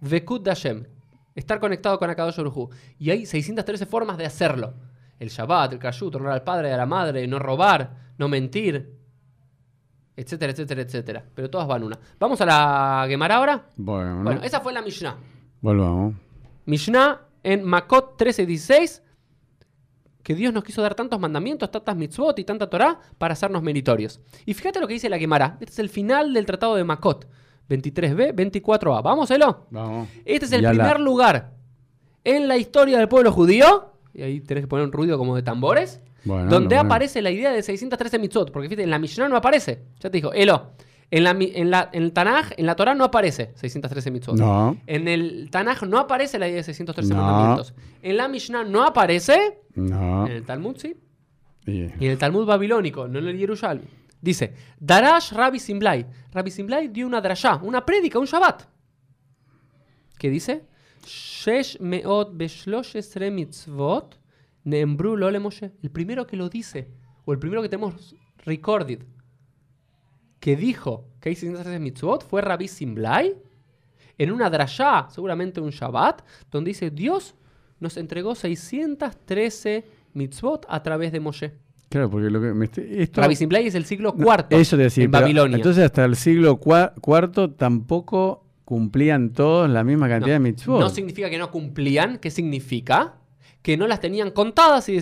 Vekut 0.00 0.44
Dashem, 0.44 0.84
estar 1.34 1.58
conectado 1.58 1.98
con 1.98 2.10
Akadosh 2.10 2.38
Hu. 2.40 2.68
Y 2.98 3.10
hay 3.10 3.24
613 3.24 3.86
formas 3.86 4.18
de 4.18 4.26
hacerlo. 4.26 4.74
El 5.18 5.30
Shabbat, 5.30 5.72
el 5.72 5.78
Kashut, 5.78 6.14
honrar 6.16 6.32
al 6.32 6.42
padre 6.42 6.68
y 6.68 6.72
a 6.72 6.76
la 6.76 6.86
madre, 6.86 7.26
no 7.26 7.38
robar, 7.38 8.12
no 8.18 8.28
mentir, 8.28 9.03
etcétera, 10.16 10.52
etcétera, 10.52 10.82
etcétera. 10.82 11.24
Pero 11.34 11.50
todas 11.50 11.66
van 11.66 11.82
una. 11.84 11.98
Vamos 12.18 12.40
a 12.40 12.46
la 12.46 13.04
Gemara 13.08 13.36
ahora. 13.36 13.66
Bueno, 13.76 14.16
¿no? 14.16 14.22
Bueno, 14.24 14.42
esa 14.42 14.60
fue 14.60 14.72
la 14.72 14.82
Mishnah. 14.82 15.16
volvamos. 15.60 16.14
Mishnah 16.66 17.20
en 17.42 17.62
Makot 17.64 18.16
13:16, 18.18 19.02
que 20.22 20.34
Dios 20.34 20.54
nos 20.54 20.64
quiso 20.64 20.80
dar 20.80 20.94
tantos 20.94 21.20
mandamientos, 21.20 21.70
tantas 21.70 21.94
mitzvot 21.96 22.38
y 22.38 22.44
tanta 22.44 22.68
Torah 22.70 22.98
para 23.18 23.34
hacernos 23.34 23.62
meritorios. 23.62 24.20
Y 24.46 24.54
fíjate 24.54 24.80
lo 24.80 24.86
que 24.86 24.94
dice 24.94 25.08
la 25.10 25.18
Gemara. 25.18 25.58
Este 25.60 25.72
es 25.72 25.78
el 25.78 25.88
final 25.90 26.32
del 26.32 26.46
tratado 26.46 26.76
de 26.76 26.84
Makot. 26.84 27.26
23b, 27.68 28.34
24a. 28.34 29.02
Vamos, 29.02 29.30
Elo. 29.30 29.66
Vamos. 29.70 30.08
Este 30.24 30.46
es 30.46 30.52
el 30.52 30.62
Ya 30.62 30.72
la- 30.72 30.84
primer 30.84 31.00
lugar 31.00 31.52
en 32.22 32.46
la 32.48 32.56
historia 32.56 32.98
del 32.98 33.08
pueblo 33.08 33.32
judío. 33.32 33.90
Y 34.14 34.22
ahí 34.22 34.40
tenés 34.40 34.64
que 34.64 34.68
poner 34.68 34.86
un 34.86 34.92
ruido 34.92 35.18
como 35.18 35.34
de 35.36 35.42
tambores. 35.42 36.00
Bueno, 36.24 36.48
donde 36.50 36.76
bueno. 36.76 36.86
aparece 36.88 37.20
la 37.22 37.30
idea 37.30 37.52
de 37.52 37.62
613 37.62 38.18
mitzvot. 38.18 38.50
Porque 38.52 38.68
fíjate, 38.68 38.84
en 38.84 38.90
la 38.90 38.98
Mishnah 38.98 39.28
no 39.28 39.36
aparece. 39.36 39.82
Ya 40.00 40.10
te 40.10 40.16
dijo, 40.18 40.32
Elo. 40.32 40.72
En, 41.10 41.22
la, 41.22 41.30
en, 41.38 41.70
la, 41.70 41.90
en 41.92 42.02
el 42.02 42.12
Tanaj, 42.12 42.52
en 42.56 42.66
la 42.66 42.74
Torah 42.74 42.94
no 42.94 43.04
aparece 43.04 43.52
613 43.56 44.10
mitzvot. 44.10 44.36
No, 44.38 44.78
En 44.86 45.06
el 45.06 45.48
Tanaj 45.50 45.82
no 45.82 45.98
aparece 45.98 46.38
la 46.38 46.48
idea 46.48 46.56
de 46.56 46.62
613 46.64 47.14
No. 47.14 47.22
mandamientos. 47.22 47.74
En 48.02 48.16
la 48.16 48.26
Mishnah 48.26 48.64
no 48.64 48.82
aparece. 48.84 49.58
no. 49.74 50.26
En 50.26 50.32
el 50.32 50.44
Talmud 50.44 50.76
sí. 50.78 50.96
Y- 51.66 51.82
Y 51.82 52.06
en 52.06 52.10
el 52.12 52.18
Talmud 52.18 52.46
babilónico, 52.46 53.06
no 53.06 53.18
en 53.20 53.28
el 53.28 53.38
Yerushalmi. 53.38 53.84
Dice, 54.20 54.54
Darash 54.80 55.32
Rabbi 55.32 55.58
Simblai. 55.60 56.06
Rabbi 56.32 56.50
Simblai 56.50 56.88
dio 56.88 57.06
una 57.06 57.20
drashá, 57.20 57.56
una 57.62 57.84
prédica, 57.84 58.18
un 58.18 58.24
Shabbat. 58.26 58.62
¿Qué 60.18 60.30
dice? 60.30 60.64
Shesh 61.04 61.78
meot 61.80 62.32
mitzvot 63.30 64.18
neembru 64.64 65.16
lo 65.16 65.30
le 65.30 65.38
Moshe. 65.38 65.72
El 65.82 65.90
primero 65.90 66.26
que 66.26 66.36
lo 66.36 66.48
dice, 66.48 66.88
o 67.24 67.32
el 67.32 67.38
primero 67.38 67.62
que 67.62 67.68
tenemos 67.68 68.16
recorded, 68.44 69.00
que 70.40 70.56
dijo 70.56 71.06
que 71.20 71.30
hay 71.30 71.34
613 71.36 71.78
mitzvot, 71.80 72.26
fue 72.28 72.42
Rabbi 72.42 72.68
Simblai 72.68 73.34
en 74.18 74.30
una 74.30 74.50
drashá, 74.50 75.08
seguramente 75.10 75.60
un 75.60 75.70
Shabbat, 75.70 76.22
donde 76.50 76.68
dice, 76.70 76.90
Dios 76.90 77.34
nos 77.80 77.96
entregó 77.96 78.34
613 78.34 79.84
mitzvot 80.12 80.66
a 80.68 80.82
través 80.82 81.12
de 81.12 81.20
Moshe. 81.20 81.52
Claro, 81.88 82.10
porque 82.10 82.28
lo 82.30 82.40
que 82.40 82.52
me 82.52 82.64
esto- 82.66 83.20
Rabbi 83.20 83.36
Simblai 83.36 83.66
es 83.66 83.74
el 83.74 83.84
siglo 83.84 84.14
No, 84.16 84.24
cuarto 84.24 84.56
Eso 84.56 84.76
te 84.76 84.84
decía, 84.84 85.04
en 85.04 85.10
Babilonia. 85.10 85.56
Entonces 85.56 85.84
hasta 85.84 86.04
el 86.04 86.16
siglo 86.16 86.58
cuarto 86.58 87.52
tampoco 87.52 88.44
cumplían 88.64 89.30
todos 89.32 89.68
la 89.70 89.84
misma 89.84 90.08
cantidad 90.08 90.34
de 90.34 90.40
mitzvot. 90.40 90.80
no 90.80 90.88
significa 90.88 91.30
que 91.30 91.38
no 91.38 91.50
cumplían, 91.50 92.18
¿qué 92.18 92.30
significa? 92.30 93.14
Que 93.64 93.78
no 93.78 93.86
las 93.86 93.98
tenían 93.98 94.30
contadas 94.32 94.86
y 94.90 95.00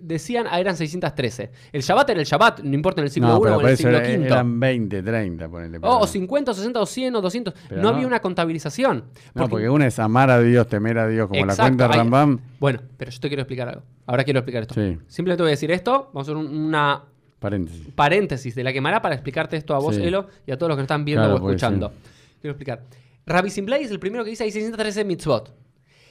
decían, 0.00 0.46
ah, 0.48 0.58
eran 0.58 0.78
613. 0.78 1.50
El 1.74 1.82
Shabbat 1.82 2.08
era 2.08 2.20
el 2.20 2.24
Shabbat, 2.26 2.60
no 2.60 2.74
importa 2.74 3.02
en 3.02 3.04
el 3.04 3.10
siglo 3.10 3.28
no, 3.28 3.34
1 3.38 3.42
pero 3.44 3.56
o 3.58 3.60
en 3.60 3.68
el 3.68 3.76
siglo 3.76 3.98
era- 3.98 4.08
V. 4.18 4.26
eran 4.26 4.58
20, 4.60 5.02
30, 5.02 5.48
ponele. 5.50 5.76
O, 5.82 5.90
o 5.90 6.00
no. 6.00 6.06
50, 6.06 6.50
o 6.52 6.54
60, 6.54 6.80
o 6.80 6.86
100, 6.86 7.16
o 7.16 7.20
200. 7.20 7.54
Pero 7.68 7.82
no, 7.82 7.90
no. 7.90 7.94
había 7.94 8.06
una 8.06 8.20
contabilización. 8.20 9.04
No, 9.34 9.46
porque 9.50 9.68
una 9.68 9.86
es 9.88 9.98
amar 9.98 10.30
a 10.30 10.40
Dios, 10.40 10.66
temer 10.68 10.96
a 10.98 11.06
Dios, 11.06 11.28
como 11.28 11.38
Exacto, 11.40 11.62
la 11.62 11.68
cuenta 11.68 11.84
hay- 11.90 11.98
Rambam. 11.98 12.40
Bueno, 12.58 12.80
pero 12.96 13.10
yo 13.10 13.20
te 13.20 13.28
quiero 13.28 13.42
explicar 13.42 13.68
algo. 13.68 13.82
Ahora 14.06 14.24
quiero 14.24 14.38
explicar 14.40 14.62
esto. 14.62 14.72
Sí. 14.74 14.96
Simplemente 15.06 15.42
voy 15.42 15.50
a 15.50 15.52
decir 15.52 15.70
esto. 15.70 16.08
Vamos 16.14 16.26
a 16.28 16.32
hacer 16.32 16.36
un- 16.36 16.56
una 16.66 17.02
Paréntesis. 17.38 17.88
paréntesis 17.94 18.54
de 18.54 18.64
la 18.64 18.72
quemará 18.72 19.02
para 19.02 19.16
explicarte 19.16 19.58
esto 19.58 19.74
a 19.74 19.80
vos, 19.80 19.96
Sí. 19.96 20.02
Elo, 20.02 20.28
y 20.46 20.50
a 20.50 20.56
todos 20.56 20.68
los 20.70 20.76
que 20.76 20.80
nos 20.80 20.84
están 20.86 21.04
viendo 21.04 21.24
Claro, 21.24 21.36
o 21.36 21.40
porque 21.40 21.56
escuchando. 21.56 21.92
Quiero 22.40 22.52
explicar. 22.52 22.84
Rabbi 23.26 23.50
Simblai 23.50 23.82
es 23.84 23.90
el 23.90 23.98
primero 24.00 24.24
que 24.24 24.30
dice 24.30 24.44
hay 24.44 24.50
613 24.50 25.04
mitzvot. 25.04 25.52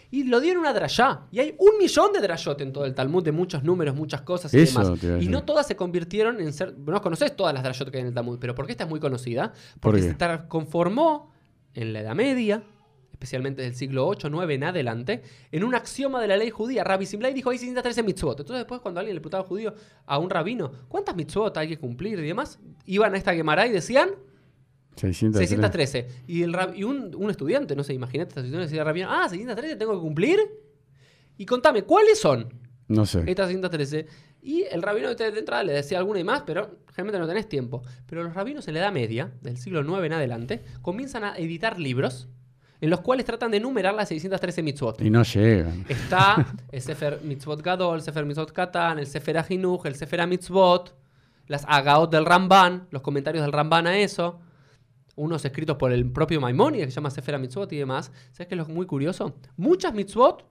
Y 0.09 0.23
lo 0.23 0.39
dio 0.39 0.53
en 0.53 0.57
una 0.59 0.71
drashá. 0.73 1.27
Y 1.31 1.39
hay 1.39 1.55
un 1.59 1.77
millón 1.77 2.13
de 2.13 2.21
drashot 2.21 2.59
en 2.61 2.71
todo 2.71 2.85
el 2.85 2.93
Talmud, 2.95 3.23
de 3.23 3.31
muchos 3.33 3.63
números, 3.63 3.95
muchas 3.95 4.21
cosas 4.21 4.53
y 4.53 4.59
Eso 4.59 4.79
demás. 4.81 4.99
te 4.99 5.05
iba 5.07 5.15
a 5.15 5.17
Y 5.17 5.19
decir. 5.19 5.31
no 5.31 5.43
todas 5.43 5.67
se 5.67 5.75
convirtieron 5.75 6.39
en 6.39 6.53
ser. 6.53 6.77
No 6.77 7.01
conocés 7.01 7.35
todas 7.35 7.53
las 7.53 7.63
drashot 7.63 7.89
que 7.91 7.97
hay 7.97 8.01
en 8.01 8.07
el 8.07 8.13
Talmud, 8.13 8.37
pero 8.39 8.55
¿por 8.55 8.65
qué 8.65 8.71
esta 8.71 8.85
es 8.85 8.89
muy 8.89 8.99
conocida? 8.99 9.51
¿Por 9.79 9.91
Porque 9.91 10.01
qué? 10.01 10.07
se 10.09 10.17
tra- 10.17 10.47
conformó 10.47 11.31
en 11.73 11.91
la 11.93 11.99
Edad 12.01 12.15
Media, 12.15 12.63
especialmente 13.11 13.63
del 13.63 13.75
siglo 13.75 14.07
8, 14.07 14.29
9 14.29 14.53
en 14.53 14.63
adelante, 14.63 15.23
en 15.51 15.63
un 15.63 15.75
axioma 15.75 16.21
de 16.21 16.27
la 16.27 16.37
ley 16.37 16.51
judía. 16.51 16.83
Rabbi 16.83 17.05
Simblai 17.05 17.33
dijo, 17.33 17.49
hay 17.49 17.57
613 17.57 18.03
mitzvot. 18.03 18.39
Entonces 18.39 18.59
después 18.61 18.79
cuando 18.81 18.99
alguien 18.99 19.15
le 19.15 19.21
preguntaba 19.21 19.41
al 19.43 19.47
judío, 19.49 19.73
a 20.05 20.17
un 20.19 20.29
rabino, 20.29 20.71
¿cuántas 20.87 21.15
mitzvot 21.15 21.57
hay 21.57 21.67
que 21.67 21.77
cumplir 21.79 22.19
y 22.19 22.27
demás? 22.27 22.59
Iban 22.85 23.13
a 23.13 23.17
esta 23.17 23.33
Gemara 23.33 23.65
y 23.67 23.71
decían 23.71 24.11
603. 24.97 25.49
613. 25.49 26.07
Y, 26.27 26.43
el 26.43 26.55
y 26.75 26.83
un, 26.83 27.15
un 27.15 27.29
estudiante, 27.29 27.75
no 27.75 27.83
sé, 27.83 27.93
imagínate 27.93 28.29
esta 28.29 28.41
situación, 28.41 28.67
decía 28.67 28.83
rabino, 28.83 29.07
ah, 29.09 29.27
613 29.29 29.75
tengo 29.75 29.93
que 29.93 30.01
cumplir. 30.01 30.39
Y 31.37 31.45
contame, 31.45 31.83
¿cuáles 31.83 32.19
son 32.19 32.53
No 32.87 33.05
sé. 33.05 33.23
estas 33.27 33.47
613? 33.47 34.07
Y 34.41 34.63
el 34.63 34.81
rabino 34.81 35.13
de 35.13 35.27
entrada 35.27 35.63
le 35.63 35.73
decía 35.73 35.97
alguna 35.97 36.19
y 36.19 36.23
más, 36.23 36.43
pero 36.43 36.79
generalmente 36.87 37.19
no 37.19 37.27
tenés 37.27 37.49
tiempo. 37.49 37.83
Pero 38.07 38.23
los 38.23 38.33
rabinos 38.33 38.67
en 38.67 38.75
la 38.75 38.79
Edad 38.81 38.91
Media, 38.91 39.31
del 39.41 39.57
siglo 39.57 39.81
IX 39.81 40.05
en 40.05 40.13
adelante, 40.13 40.63
comienzan 40.81 41.23
a 41.23 41.37
editar 41.37 41.79
libros 41.79 42.29
en 42.79 42.89
los 42.89 43.01
cuales 43.01 43.25
tratan 43.25 43.51
de 43.51 43.57
enumerar 43.57 43.93
las 43.93 44.09
613 44.09 44.63
mitzvot. 44.63 45.01
Y 45.01 45.09
no 45.09 45.23
llegan. 45.23 45.85
Está 45.89 46.53
el 46.71 46.81
Sefer 46.81 47.21
Mitzvot 47.23 47.61
Gadol, 47.61 47.97
el 47.97 48.01
Sefer 48.03 48.25
Mitzvot 48.25 48.51
Katan, 48.51 48.99
el 48.99 49.07
Sefer 49.07 49.37
Ahinuch, 49.39 49.85
el 49.85 49.95
Sefer 49.95 50.25
Mitzvot, 50.27 50.95
las 51.47 51.65
Agaot 51.67 52.11
del 52.11 52.25
Ramban, 52.25 52.87
los 52.91 53.01
comentarios 53.01 53.43
del 53.43 53.51
Ramban 53.51 53.87
a 53.87 53.97
eso, 53.97 54.39
unos 55.17 55.43
escritos 55.43 55.75
por 55.75 55.91
el 55.91 56.09
propio 56.09 56.39
Maimónides 56.39 56.85
que 56.85 56.91
se 56.91 56.95
llama 56.95 57.09
Sefer 57.09 57.37
Mitzvot 57.39 57.71
y 57.73 57.77
demás. 57.77 58.11
¿Sabes 58.31 58.47
qué 58.47 58.55
es 58.55 58.57
lo 58.57 58.65
muy 58.67 58.85
curioso? 58.85 59.35
Muchas 59.57 59.93
mitzvot 59.93 60.45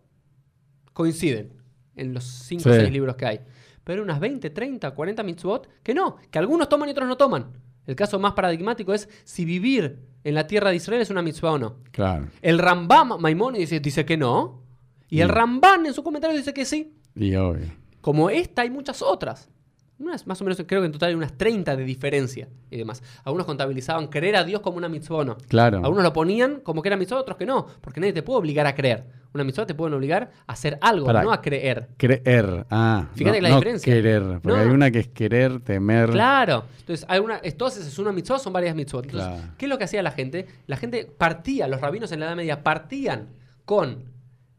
coinciden 0.92 1.52
en 1.94 2.12
los 2.12 2.24
5 2.24 2.68
o 2.68 2.72
Sí. 2.72 2.80
6 2.80 2.92
libros 2.92 3.16
que 3.16 3.26
hay. 3.26 3.40
Pero 3.84 4.02
unas 4.02 4.20
20, 4.20 4.50
30, 4.50 4.90
40 4.90 5.22
mitzvot 5.22 5.68
que 5.82 5.94
no, 5.94 6.16
que 6.30 6.38
algunos 6.38 6.68
toman 6.68 6.88
y 6.88 6.92
otros 6.92 7.08
no 7.08 7.16
toman. 7.16 7.52
El 7.86 7.94
caso 7.94 8.18
más 8.18 8.32
paradigmático 8.32 8.92
es 8.92 9.08
si 9.24 9.44
vivir 9.44 10.00
en 10.24 10.34
la 10.34 10.48
tierra 10.48 10.70
de 10.70 10.76
Israel 10.76 11.00
es 11.00 11.10
una 11.10 11.22
mitzvah 11.22 11.52
o 11.52 11.58
no. 11.58 11.76
Claro. 11.92 12.26
El 12.42 12.58
Rambam 12.58 13.20
Maimónides 13.20 13.70
dice, 13.70 13.80
dice 13.80 14.04
que 14.04 14.16
no. 14.16 14.62
Y 15.08 15.20
el. 15.20 15.28
Ramban 15.28 15.86
en 15.86 15.94
su 15.94 16.02
comentario 16.02 16.36
dice 16.36 16.52
que 16.52 16.64
sí. 16.64 16.96
Y 17.14 17.36
obvio. 17.36 17.66
Como 18.00 18.28
esta 18.28 18.62
hay 18.62 18.70
muchas 18.70 19.02
otras. 19.02 19.48
Unas, 19.98 20.26
más 20.26 20.38
o 20.42 20.44
menos, 20.44 20.62
creo 20.66 20.82
que 20.82 20.86
en 20.86 20.92
total 20.92 21.08
hay 21.10 21.14
unas 21.14 21.32
30 21.38 21.74
de 21.74 21.84
diferencia 21.84 22.48
y 22.70 22.76
demás. 22.76 23.02
Algunos 23.24 23.46
contabilizaban 23.46 24.08
creer 24.08 24.36
a 24.36 24.44
Dios 24.44 24.60
como 24.60 24.76
una 24.76 24.90
mitzvah 24.90 25.24
no. 25.24 25.38
Claro. 25.48 25.78
Algunos 25.78 26.04
lo 26.04 26.12
ponían 26.12 26.60
como 26.60 26.82
que 26.82 26.90
era 26.90 26.96
mitzvah, 26.98 27.18
otros 27.20 27.38
que 27.38 27.46
no. 27.46 27.66
Porque 27.80 28.00
nadie 28.00 28.12
te 28.12 28.22
puede 28.22 28.38
obligar 28.38 28.66
a 28.66 28.74
creer. 28.74 29.04
Una 29.32 29.42
mitzvah 29.44 29.64
te 29.66 29.74
pueden 29.74 29.94
obligar 29.94 30.30
a 30.46 30.52
hacer 30.52 30.78
algo, 30.82 31.10
no 31.10 31.32
a 31.32 31.40
creer. 31.40 31.88
Creer. 31.96 32.66
Ah. 32.70 33.08
Fíjate 33.14 33.38
no, 33.38 33.42
la 33.42 33.48
no 33.48 33.54
diferencia. 33.56 33.92
Querer. 33.94 34.22
Porque 34.42 34.48
No. 34.48 34.56
hay 34.56 34.68
una 34.68 34.90
que 34.90 34.98
es 34.98 35.08
querer, 35.08 35.60
temer. 35.60 36.10
Claro. 36.10 36.64
Entonces, 36.80 37.06
hay 37.08 37.20
una, 37.20 37.40
entonces 37.42 37.86
es 37.86 37.98
una 37.98 38.12
mitzvah, 38.12 38.38
son 38.38 38.52
varias 38.52 38.74
mitzvot. 38.74 39.06
Entonces, 39.06 39.30
Claro. 39.30 39.54
¿qué 39.56 39.64
es 39.64 39.68
lo 39.70 39.78
que 39.78 39.84
hacía 39.84 40.02
la 40.02 40.10
gente? 40.10 40.46
La 40.66 40.76
gente 40.76 41.06
partía, 41.06 41.68
los 41.68 41.80
rabinos 41.80 42.12
en 42.12 42.20
la 42.20 42.26
Edad 42.26 42.36
Media 42.36 42.62
partían 42.62 43.28
con 43.64 44.04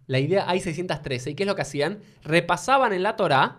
la 0.07 0.19
idea 0.19 0.49
hay 0.49 0.61
613. 0.61 1.31
¿Y 1.31 1.35
qué 1.35 1.43
es 1.43 1.47
lo 1.47 1.55
que 1.55 1.61
hacían? 1.61 1.99
Repasaban 2.23 2.93
en 2.93 3.03
la 3.03 3.15
Torá 3.15 3.57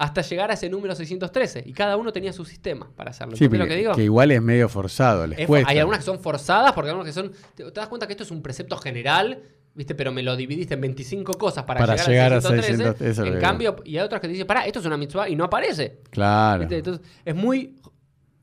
hasta 0.00 0.22
llegar 0.22 0.50
a 0.50 0.54
ese 0.54 0.68
número 0.70 0.94
613. 0.94 1.62
Y 1.66 1.72
cada 1.74 1.96
uno 1.98 2.10
tenía 2.10 2.32
su 2.32 2.44
sistema 2.46 2.90
para 2.96 3.10
hacerlo. 3.10 3.36
Sí, 3.36 3.44
¿Entendés 3.44 3.68
lo 3.68 3.74
que 3.74 3.78
digo? 3.78 3.94
que 3.94 4.02
igual 4.04 4.30
es 4.30 4.40
medio 4.40 4.66
forzado. 4.68 5.26
Les 5.26 5.40
Es- 5.40 5.46
cuesta. 5.46 5.70
hay 5.70 5.78
algunas 5.78 5.98
que 6.00 6.06
son 6.06 6.18
forzadas, 6.20 6.72
porque 6.72 6.88
hay 6.88 6.92
algunas 6.96 7.14
que 7.14 7.20
son. 7.20 7.32
Te, 7.54 7.64
te 7.64 7.70
das 7.80 7.88
cuenta 7.88 8.06
que 8.06 8.14
esto 8.14 8.22
es 8.24 8.30
un 8.30 8.40
precepto 8.40 8.78
general, 8.78 9.42
¿viste? 9.74 9.94
Pero 9.94 10.10
me 10.10 10.22
lo 10.22 10.36
dividiste 10.36 10.72
en 10.72 10.80
25 10.80 11.34
cosas 11.34 11.64
para, 11.64 11.80
Para 11.80 11.94
llegar, 11.96 12.08
llegar 12.08 12.32
a 12.32 12.36
a 12.36 12.40
613. 12.40 12.76
600, 12.76 13.00
eso 13.02 13.10
es 13.10 13.18
lo 13.18 13.26
en 13.26 13.32
que 13.34 13.38
cambio, 13.40 13.76
y 13.84 13.98
hay 13.98 14.04
otras 14.04 14.22
que 14.22 14.28
te 14.28 14.32
dicen, 14.32 14.46
pará, 14.46 14.64
esto 14.64 14.78
es 14.78 14.86
una 14.86 14.96
mitzvah 14.96 15.28
y 15.28 15.36
no 15.36 15.44
aparece. 15.44 15.98
Claro. 16.10 16.60
¿Viste? 16.60 16.78
Entonces, 16.78 17.06
es 17.24 17.34
muy 17.34 17.76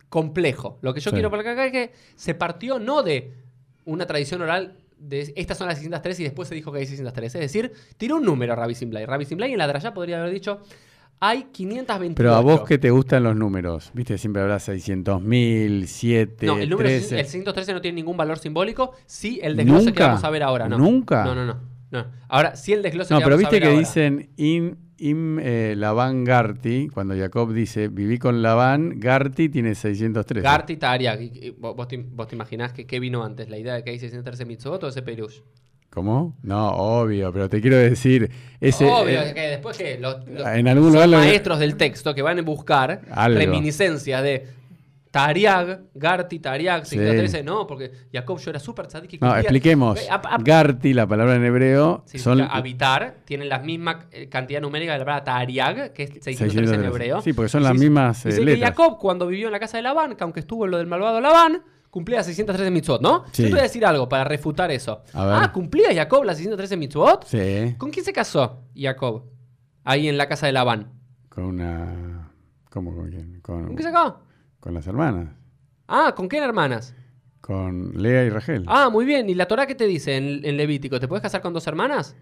complejo. 0.09 0.79
Lo 0.81 0.93
que 0.93 0.99
yo 0.99 1.09
Sí. 1.11 1.15
quiero 1.15 1.29
para 1.29 1.41
acá 1.51 1.65
es 1.65 1.71
que 1.71 1.91
se 2.15 2.33
partió 2.33 2.79
no 2.79 3.03
de 3.03 3.33
una 3.85 4.05
tradición 4.05 4.41
oral 4.41 4.77
de 4.99 5.31
estas 5.35 5.57
son 5.57 5.67
las 5.67 5.77
603 5.77 6.19
y 6.19 6.23
después 6.23 6.47
se 6.49 6.55
dijo 6.55 6.71
que 6.71 6.79
hay 6.79 6.87
603. 6.87 7.35
Es 7.35 7.41
decir, 7.41 7.71
tiró 7.97 8.15
un 8.17 8.23
número 8.25 8.53
a 8.53 8.55
Rabbi 8.55 8.73
Simlay. 8.73 9.05
Rabbi 9.05 9.25
Simlay 9.25 9.51
en 9.51 9.57
la 9.59 9.67
Drayá 9.67 9.93
podría 9.93 10.19
haber 10.19 10.31
dicho, 10.33 10.61
hay 11.19 11.45
528. 11.51 12.15
Pero 12.15 12.35
a 12.35 12.41
vos 12.41 12.61
que 12.61 12.77
te 12.77 12.91
gustan 12.91 13.23
los 13.23 13.35
números, 13.35 13.91
viste, 13.93 14.17
siempre 14.17 14.41
habrá 14.41 14.59
600 14.59 15.21
mil, 15.21 15.87
7, 15.87 16.45
No, 16.45 16.57
el 16.57 16.69
número 16.69 16.89
13. 16.89 17.19
el 17.19 17.25
613 17.25 17.73
no 17.73 17.81
tiene 17.81 17.95
ningún 17.95 18.17
valor 18.17 18.37
simbólico. 18.39 18.93
Sí, 19.05 19.39
el 19.41 19.55
desglose 19.55 19.85
que 19.85 19.91
¿Nunca? 19.91 20.07
vamos 20.07 20.23
a 20.23 20.29
ver 20.29 20.43
ahora, 20.43 20.69
¿no? 20.69 20.77
¿Nunca? 20.77 21.25
No, 21.25 21.33
no, 21.35 21.45
no. 21.45 21.59
no. 21.91 22.05
Ahora, 22.27 22.55
sí 22.55 22.73
el 22.73 22.81
desglose 22.83 23.13
No, 23.13 23.19
que 23.19 23.23
pero 23.25 23.35
vamos 23.35 23.45
a 23.47 23.49
viste 23.49 23.55
ver 23.55 23.63
que 23.63 23.67
ahora. 23.69 23.79
dicen 23.79 24.29
im, 24.37 24.75
im 24.97 25.39
eh, 25.39 25.73
Labán 25.75 26.23
Garti, 26.23 26.89
cuando 26.89 27.15
Jacob 27.15 27.51
dice 27.53 27.87
viví 27.87 28.19
con 28.19 28.41
Labán, 28.41 28.99
Garti 28.99 29.49
tiene 29.49 29.73
613. 29.75 30.43
Garti 30.43 30.77
¿Vos, 31.57 31.75
vos 31.75 31.87
te, 31.87 31.97
vos 31.97 32.27
te 32.27 32.35
imaginás 32.35 32.73
que 32.73 32.85
qué 32.85 32.99
vino 32.99 33.23
antes? 33.23 33.49
¿La 33.49 33.57
idea 33.57 33.73
de 33.73 33.83
que 33.83 33.89
hay 33.89 33.99
613 33.99 34.45
mitzvot 34.45 34.83
o 34.83 34.87
ese 34.87 35.01
perush? 35.01 35.39
¿Cómo? 35.97 36.35
No, 36.43 36.69
obvio, 36.73 37.33
pero 37.33 37.49
te 37.49 37.59
quiero 37.59 37.75
decir, 37.77 38.29
ese, 38.61 38.85
Obvio, 38.85 39.19
eh, 39.19 39.33
que 39.33 39.41
después 39.47 39.75
que 39.75 39.97
los, 39.97 40.27
los- 40.27 40.45
en 40.45 40.67
algún 40.67 40.83
son 40.89 40.93
lugar 40.93 41.09
lo- 41.09 41.17
maestros 41.17 41.57
del 41.57 41.75
texto 41.75 42.13
que 42.13 42.21
van 42.21 42.37
a 42.37 42.43
buscar 42.43 43.01
Algo. 43.09 43.39
reminiscencias 43.39 44.21
de 44.21 44.45
Tariag, 45.09 45.79
Garti, 45.95 46.37
Tariag, 46.37 46.85
Sí. 46.85 46.97
613, 46.97 47.41
no, 47.43 47.65
porque 47.65 47.91
Jacob 48.13 48.37
yo 48.39 48.51
era 48.51 48.59
súper 48.59 48.85
tzadik 48.85 49.19
no, 49.19 49.35
expliquemos. 49.35 49.99
Ap- 50.07 50.27
ap- 50.29 50.41
Garti, 50.43 50.93
la 50.93 51.07
palabra 51.07 51.35
en 51.35 51.45
hebreo, 51.45 52.03
son 52.15 52.41
habitar, 52.41 53.15
tienen 53.25 53.49
la 53.49 53.57
misma 53.57 54.05
eh, 54.11 54.29
cantidad 54.29 54.61
numérica 54.61 54.93
de 54.93 54.99
la 54.99 55.05
palabra 55.05 55.23
Tariag, 55.23 55.93
que 55.93 56.03
es 56.03 56.09
613 56.21 56.43
en 56.43 56.51
613. 56.51 56.85
hebreo. 56.85 57.21
Sí, 57.21 57.33
porque 57.33 57.49
son 57.49 57.61
Y 57.61 57.63
las 57.63 57.73
dice- 57.73 57.85
mismas 57.85 58.23
eh, 58.25 58.29
Dice 58.29 58.39
que 58.41 58.45
letras. 58.45 58.69
Jacob, 58.69 58.99
cuando 58.99 59.25
vivió 59.25 59.47
en 59.47 59.53
la 59.53 59.59
casa 59.59 59.77
de 59.77 59.81
Labán, 59.83 60.15
que 60.15 60.23
aunque 60.23 60.41
estuvo 60.41 60.65
en 60.65 60.71
lo 60.71 60.77
del 60.77 60.85
malvado 60.85 61.19
Labán, 61.21 61.63
cumplía 61.97 62.21
613 62.23 62.69
mitzvot, 62.71 63.01
¿no? 63.01 63.23
Sí. 63.31 63.41
Yo 63.43 63.47
te 63.47 63.53
voy 63.53 63.59
a 63.61 63.63
decir 63.63 63.83
algo 63.85 64.07
para 64.07 64.23
refutar 64.23 64.69
eso. 64.69 65.01
A 65.13 65.25
ver. 65.25 65.35
Ah, 65.41 65.51
¿cumplía 65.51 65.93
Jacob 65.95 66.23
las 66.23 66.37
613 66.37 66.77
mitzvot? 66.77 67.25
Sí, 67.25 67.75
¿Con 67.79 67.89
quién 67.89 68.05
se 68.05 68.13
casó 68.13 68.63
Jacob? 68.75 69.23
Ahí 69.83 70.07
en 70.07 70.17
la 70.17 70.27
casa 70.27 70.45
de 70.45 70.51
Labán. 70.53 70.91
con 71.29 71.45
una... 71.45 72.31
¿Cómo 72.69 72.95
con 72.95 73.09
quién? 73.09 73.39
Con, 73.41 73.65
¿Con 73.65 73.75
quién 73.75 73.87
se 73.87 73.91
casó? 73.91 74.19
con 74.59 74.73
las 74.73 74.85
hermanas, 74.85 75.29
Ah, 75.87 76.13
¿con 76.15 76.27
quién 76.27 76.43
hermanas? 76.43 76.93
con 77.41 77.93
Lea 78.01 78.25
y 78.25 78.29
Rachel. 78.29 78.65
Ah, 78.67 78.89
muy 78.89 79.05
bien. 79.05 79.29
¿Y 79.29 79.33
la 79.33 79.47
Torah 79.47 79.65
qué 79.65 79.73
te 79.75 79.85
dice 79.87 80.17
en, 80.17 80.43
en 80.45 80.57
Levítico? 80.57 80.99
¿Te 80.99 81.07
puedes 81.07 81.21
casar 81.23 81.41
con 81.41 81.53
dos 81.53 81.65
hermanas? 81.65 82.15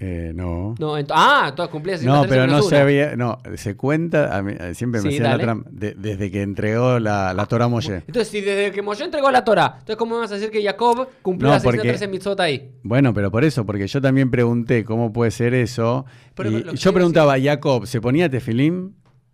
Eh, 0.00 0.30
no. 0.32 0.76
No, 0.78 0.94
ah, 1.10 1.52
todas 1.56 1.70
cumplías 1.72 2.02
No, 2.04 2.22
613 2.22 2.28
pero 2.28 2.46
no 2.46 2.62
se 2.62 2.76
había. 2.78 3.16
No, 3.16 3.38
se 3.56 3.76
cuenta. 3.76 4.36
a 4.36 4.42
mí, 4.42 4.54
siempre 4.74 5.02
me 5.02 5.10
Sí, 5.10 5.18
la 5.18 5.36
trampa. 5.36 5.68
de- 5.72 5.94
desde 5.94 6.30
que 6.30 6.42
entregó 6.42 7.00
la, 7.00 7.34
la 7.34 7.46
Torah 7.46 7.64
a 7.64 7.68
Moshe. 7.68 7.96
Entonces, 8.06 8.28
si 8.28 8.40
desde 8.40 8.70
que 8.70 8.80
Moshe 8.80 9.02
entregó 9.04 9.28
la 9.32 9.42
Torah, 9.44 9.72
entonces 9.80 9.96
¿cómo 9.96 10.14
me 10.14 10.20
vas 10.20 10.30
a 10.30 10.34
decir 10.36 10.50
que 10.52 10.62
Jacob 10.62 11.08
cumplió 11.20 11.48
No, 11.48 11.54
las 11.54 11.64
porque- 11.64 11.78
613 11.80 12.06
mitzvot 12.12 12.38
ahí? 12.38 12.70
Bueno, 12.84 13.12
pero 13.12 13.32
por 13.32 13.42
eso, 13.42 13.66
porque 13.66 13.88
yo 13.88 14.00
también 14.00 14.30
pregunté 14.30 14.84
cómo 14.84 15.12
puede 15.12 15.32
ser 15.32 15.52
eso. 15.52 16.06
Pero 16.36 16.50
y 16.50 16.76
yo 16.76 16.92
preguntaba, 16.92 17.34
¿Jacob 17.40 17.84
se 17.86 18.00
ponía 18.00 18.30
tefilim? 18.30 18.92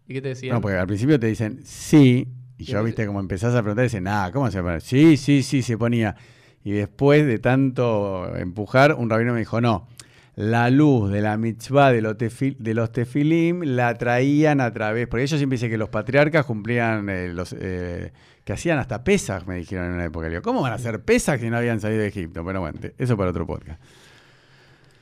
¿Y 0.09 0.15
qué 0.15 0.23
te 0.23 0.29
decían? 0.29 0.55
No, 0.55 0.61
porque 0.63 0.79
al 0.79 0.87
principio 0.87 1.21
te 1.21 1.27
dicen 1.27 1.61
sí. 1.65 2.27
Y 2.57 2.65
yo, 2.65 2.83
viste, 2.85 3.07
como 3.07 3.21
empezás 3.21 3.55
a 3.55 3.61
preguntar, 3.61 3.83
dicen, 3.83 4.05
nada, 4.05 4.33
¿cómo 4.33 4.51
se 4.51 4.63
pone? 4.63 4.81
Sí, 4.81 5.19
sí, 5.19 5.43
sí, 5.43 5.61
se 5.61 5.77
ponía. 5.77 6.15
Y 6.63 6.71
después 6.71 7.27
de 7.27 7.39
tanto 7.39 8.35
empujar, 8.37 8.95
un 8.95 9.11
rabino 9.11 9.35
me 9.35 9.41
dijo, 9.41 9.61
no. 9.61 9.89
La 10.37 10.69
luz 10.71 11.13
de 11.13 11.21
la 11.21 11.37
mitzvah 11.37 11.93
de 11.93 12.03
los, 12.03 12.17
tefil- 12.17 12.57
de 12.59 12.75
los 12.75 12.91
tefilim 12.91 13.63
la 13.63 13.95
traían 13.95 14.61
a 14.61 14.73
través. 14.73 15.07
Porque 15.07 15.23
ellos 15.23 15.39
siempre 15.39 15.55
dicen 15.57 15.71
que 15.71 15.79
los 15.79 15.89
patriarcas 15.91 16.45
cumplían 16.45 17.09
eh, 17.09 17.29
los. 17.33 17.55
eh, 17.59 18.13
que 18.45 18.53
hacían 18.53 18.79
hasta 18.79 19.03
pesas, 19.05 19.47
me 19.47 19.55
dijeron 19.57 19.87
en 19.87 19.93
una 19.93 20.05
época. 20.05 20.29
Digo, 20.29 20.43
¿cómo 20.43 20.61
van 20.61 20.73
a 20.73 20.75
hacer 20.75 21.03
pesas 21.03 21.41
si 21.41 21.49
no 21.49 21.57
habían 21.57 21.81
salido 21.81 22.03
de 22.03 22.09
Egipto? 22.09 22.45
Pero 22.45 22.61
bueno, 22.61 22.79
te- 22.81 22.95
eso 22.99 23.17
para 23.17 23.31
otro 23.31 23.47
podcast. 23.47 23.81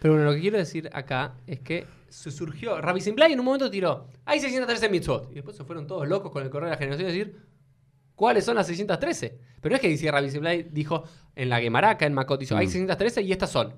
Pero 0.00 0.14
bueno, 0.14 0.28
lo 0.28 0.34
que 0.34 0.40
quiero 0.42 0.58
decir 0.58 0.90
acá 0.92 1.34
es 1.46 1.60
que 1.60 1.86
se 2.08 2.30
surgió. 2.30 2.80
Rabbi 2.80 3.00
Simplay 3.00 3.32
en 3.32 3.38
un 3.40 3.46
momento 3.46 3.70
tiró, 3.70 4.08
hay 4.26 4.38
613 4.38 4.88
mitzvot. 4.90 5.30
Y 5.32 5.36
después 5.36 5.56
se 5.56 5.64
fueron 5.64 5.86
todos 5.86 6.06
locos 6.06 6.30
con 6.30 6.42
el 6.42 6.50
correo 6.50 6.66
de 6.66 6.72
la 6.72 6.78
generación 6.78 7.08
a 7.08 7.12
decir, 7.12 7.36
¿cuáles 8.14 8.44
son 8.44 8.54
las 8.56 8.66
613? 8.66 9.38
Pero 9.60 9.72
no 9.72 9.76
es 9.76 9.80
que 9.80 9.88
dice 9.88 10.10
Rabbi 10.10 10.30
Simplay, 10.30 10.68
dijo 10.70 11.04
en 11.34 11.48
la 11.48 11.60
Gemaraca, 11.60 12.04
en 12.06 12.12
Makot, 12.14 12.38
dijo, 12.38 12.54
hay 12.56 12.66
Mm. 12.66 12.70
613 12.70 13.22
y 13.22 13.32
estas 13.32 13.50
son. 13.50 13.74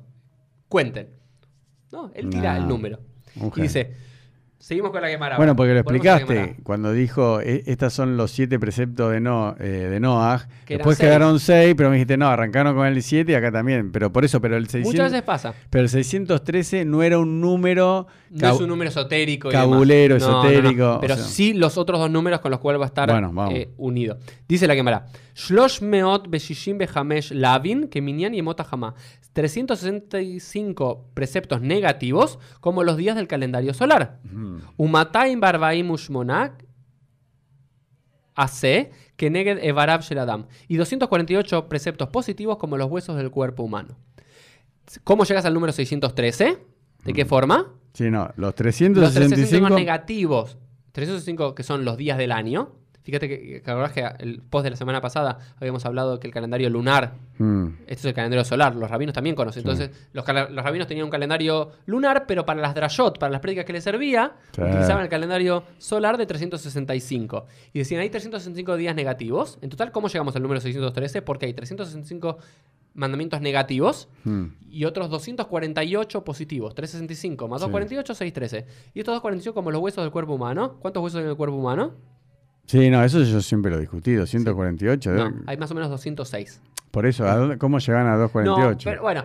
Cuenten. 0.68 1.08
No, 1.93 2.11
él 2.14 2.29
tira 2.31 2.57
el 2.57 2.67
número. 2.69 2.99
Y 3.57 3.61
dice, 3.62 3.93
seguimos 4.59 4.91
con 4.93 5.03
la 5.03 5.09
Gemara. 5.09 5.37
Bueno, 5.37 5.55
porque 5.57 5.73
lo 5.75 5.81
explicaste 5.81 6.57
cuando 6.62 6.93
dijo, 6.93 7.41
"E- 7.41 7.62
estos 7.67 7.93
son 7.93 8.17
los 8.17 8.31
siete 8.31 8.59
preceptos 8.59 9.12
de, 9.12 9.21
no, 9.21 9.55
eh, 9.61 9.64
de 9.91 10.00
Noah. 10.00 10.47
Que 10.64 10.75
Después 10.75 10.97
seis. 10.97 11.09
quedaron 11.09 11.38
seis, 11.41 11.75
pero 11.76 11.91
me 11.91 11.97
dijiste, 11.97 12.17
no, 12.17 12.26
arrancaron 12.29 12.75
con 12.75 12.87
el 12.87 13.03
siete 13.03 13.33
y 13.33 13.35
acá 13.35 13.53
también. 13.53 13.93
Pero 13.93 14.12
por 14.12 14.25
eso, 14.25 14.41
pero 14.41 14.57
el 14.57 14.64
600, 14.69 14.93
Muchas 14.93 15.12
veces 15.12 15.23
pasa. 15.25 15.53
pero 15.71 15.83
el 15.83 15.88
613 15.91 16.85
no 16.85 17.03
era 17.03 17.19
un 17.19 17.41
número... 17.41 18.07
No 18.31 18.49
es 18.53 18.61
un 18.61 18.69
número 18.69 18.88
esotérico. 18.91 19.49
y 19.50 19.53
cabulero, 19.53 20.14
demás. 20.14 20.29
No, 20.29 20.37
no, 20.37 20.43
no. 20.43 20.49
esotérico, 20.50 20.99
Pero 21.00 21.14
o 21.14 21.17
sea. 21.19 21.26
sí 21.26 21.53
los 21.55 21.76
otros 21.79 22.00
dos 22.00 22.11
números 22.11 22.41
con 22.41 22.50
los 22.50 22.59
cuales 22.61 22.81
va 22.81 22.87
a 22.87 22.88
estar 22.88 23.11
Bueno, 23.11 23.49
eh, 23.53 23.71
unido. 23.76 24.19
Dice 24.49 24.67
la 24.67 24.75
Gemara. 24.75 25.07
Shlosh 25.37 25.83
meot 25.83 26.29
beshishim 26.29 26.79
behamesh 26.79 27.31
lavin 27.33 27.88
que 27.88 28.00
minyan 28.00 28.35
y 28.35 28.38
emota. 28.41 28.67
365 29.35 31.11
preceptos 31.12 31.61
negativos 31.61 32.38
como 32.61 32.83
los 32.85 32.97
días 32.97 33.17
del 33.17 33.26
calendario 33.26 33.75
solar. 33.75 34.21
Umataim 34.76 35.41
barbaim 35.41 35.91
ushmonak 35.91 36.64
hace 38.35 38.91
que 39.17 39.31
neged 39.31 39.59
evarab 39.62 40.00
sheladam. 40.03 40.47
Y 40.69 40.76
248 40.76 41.69
preceptos 41.69 42.09
positivos 42.09 42.57
como 42.59 42.76
los 42.76 42.91
huesos 42.91 43.17
del 43.17 43.31
cuerpo 43.31 43.62
humano. 43.62 43.97
¿Cómo 45.03 45.25
llegas 45.25 45.45
al 45.45 45.55
número 45.55 45.73
613? 45.73 46.59
¿De 47.05 47.12
qué 47.12 47.25
forma? 47.25 47.73
Sí, 47.93 48.11
no, 48.11 48.31
los 48.37 48.49
Los 48.49 48.55
365... 48.55 49.00
365 49.00 49.71
negativos, 49.71 50.59
365 50.93 51.55
que 51.55 51.62
son 51.62 51.85
los 51.85 51.97
días 51.97 52.19
del 52.19 52.33
año. 52.33 52.73
Fíjate 53.04 53.28
que, 53.28 53.62
que 53.62 54.11
el 54.18 54.40
post 54.42 54.64
de 54.64 54.70
la 54.70 54.76
semana 54.76 55.00
pasada 55.00 55.38
habíamos 55.61 55.84
hablado 55.84 56.18
que 56.18 56.26
el 56.26 56.32
calendario 56.32 56.70
lunar, 56.70 57.12
Mm, 57.38 57.66
este 57.87 57.94
es 57.94 58.04
el 58.04 58.14
calendario 58.14 58.44
solar, 58.44 58.76
los 58.76 58.88
rabinos 58.88 59.12
también 59.12 59.34
conocen. 59.34 59.62
Sí. 59.62 59.68
Entonces, 59.68 60.08
los, 60.12 60.25
rabinos 60.25 60.87
tenían 60.87 61.04
un 61.04 61.11
calendario 61.11 61.73
lunar, 61.87 62.26
pero 62.26 62.46
para 62.46 62.61
las 62.61 62.75
drayot, 62.75 63.18
para 63.18 63.32
las 63.32 63.40
prédicas 63.40 63.64
que 63.64 63.73
les 63.73 63.82
servía, 63.84 64.34
Sí. 64.52 64.62
utilizaban 64.62 65.02
el 65.02 65.08
calendario 65.08 65.64
solar 65.78 66.16
de 66.16 66.26
365. 66.26 67.46
Y 67.73 67.80
decían, 67.80 68.00
hay 68.00 68.11
365 68.11 68.76
días 68.76 68.94
negativos. 68.94 69.58
En 69.62 69.70
total, 69.70 69.90
¿cómo 69.90 70.08
llegamos 70.08 70.37
al 70.37 70.42
número 70.42 70.61
613? 70.61 71.23
Porque 71.23 71.46
hay 71.46 71.54
365 71.54 72.38
mandamientos 72.94 73.40
negativos 73.40 74.08
mm. 74.23 74.44
y 74.70 74.84
otros 74.84 75.11
248 75.11 76.23
positivos. 76.23 76.75
365 76.76 77.49
más 77.49 77.61
Sí. 77.61 77.66
248, 77.66 78.14
613. 78.14 78.66
Y 78.94 79.00
estos 79.00 79.14
248 79.14 79.54
como 79.54 79.73
los 79.73 79.82
huesos 79.82 80.04
del 80.04 80.12
cuerpo 80.12 80.34
humano. 80.34 80.76
¿Cuántos 80.80 81.02
huesos 81.02 81.18
hay 81.18 81.25
en 81.25 81.30
el 81.30 81.37
cuerpo 81.37 81.56
humano? 81.56 81.94
Sí, 82.66 82.90
no, 82.90 83.04
eso 83.04 83.23
yo 83.23 83.40
siempre 83.40 83.71
lo 83.71 83.78
discutí, 83.78 84.14
248. 84.14 85.11
No, 85.11 85.26
¿eh? 85.28 85.33
hay 85.47 85.56
más 85.56 85.71
o 85.71 85.75
menos 85.75 85.90
206. 85.90 86.61
Por 86.90 87.06
eso, 87.06 87.26
¿a 87.28 87.37
dónde- 87.37 87.59
¿cómo 87.59 87.78
llegan 87.78 88.06
a 88.06 88.12
No, 88.12 88.18
248? 88.18 88.88
pero 88.90 89.02
bueno, 89.02 89.25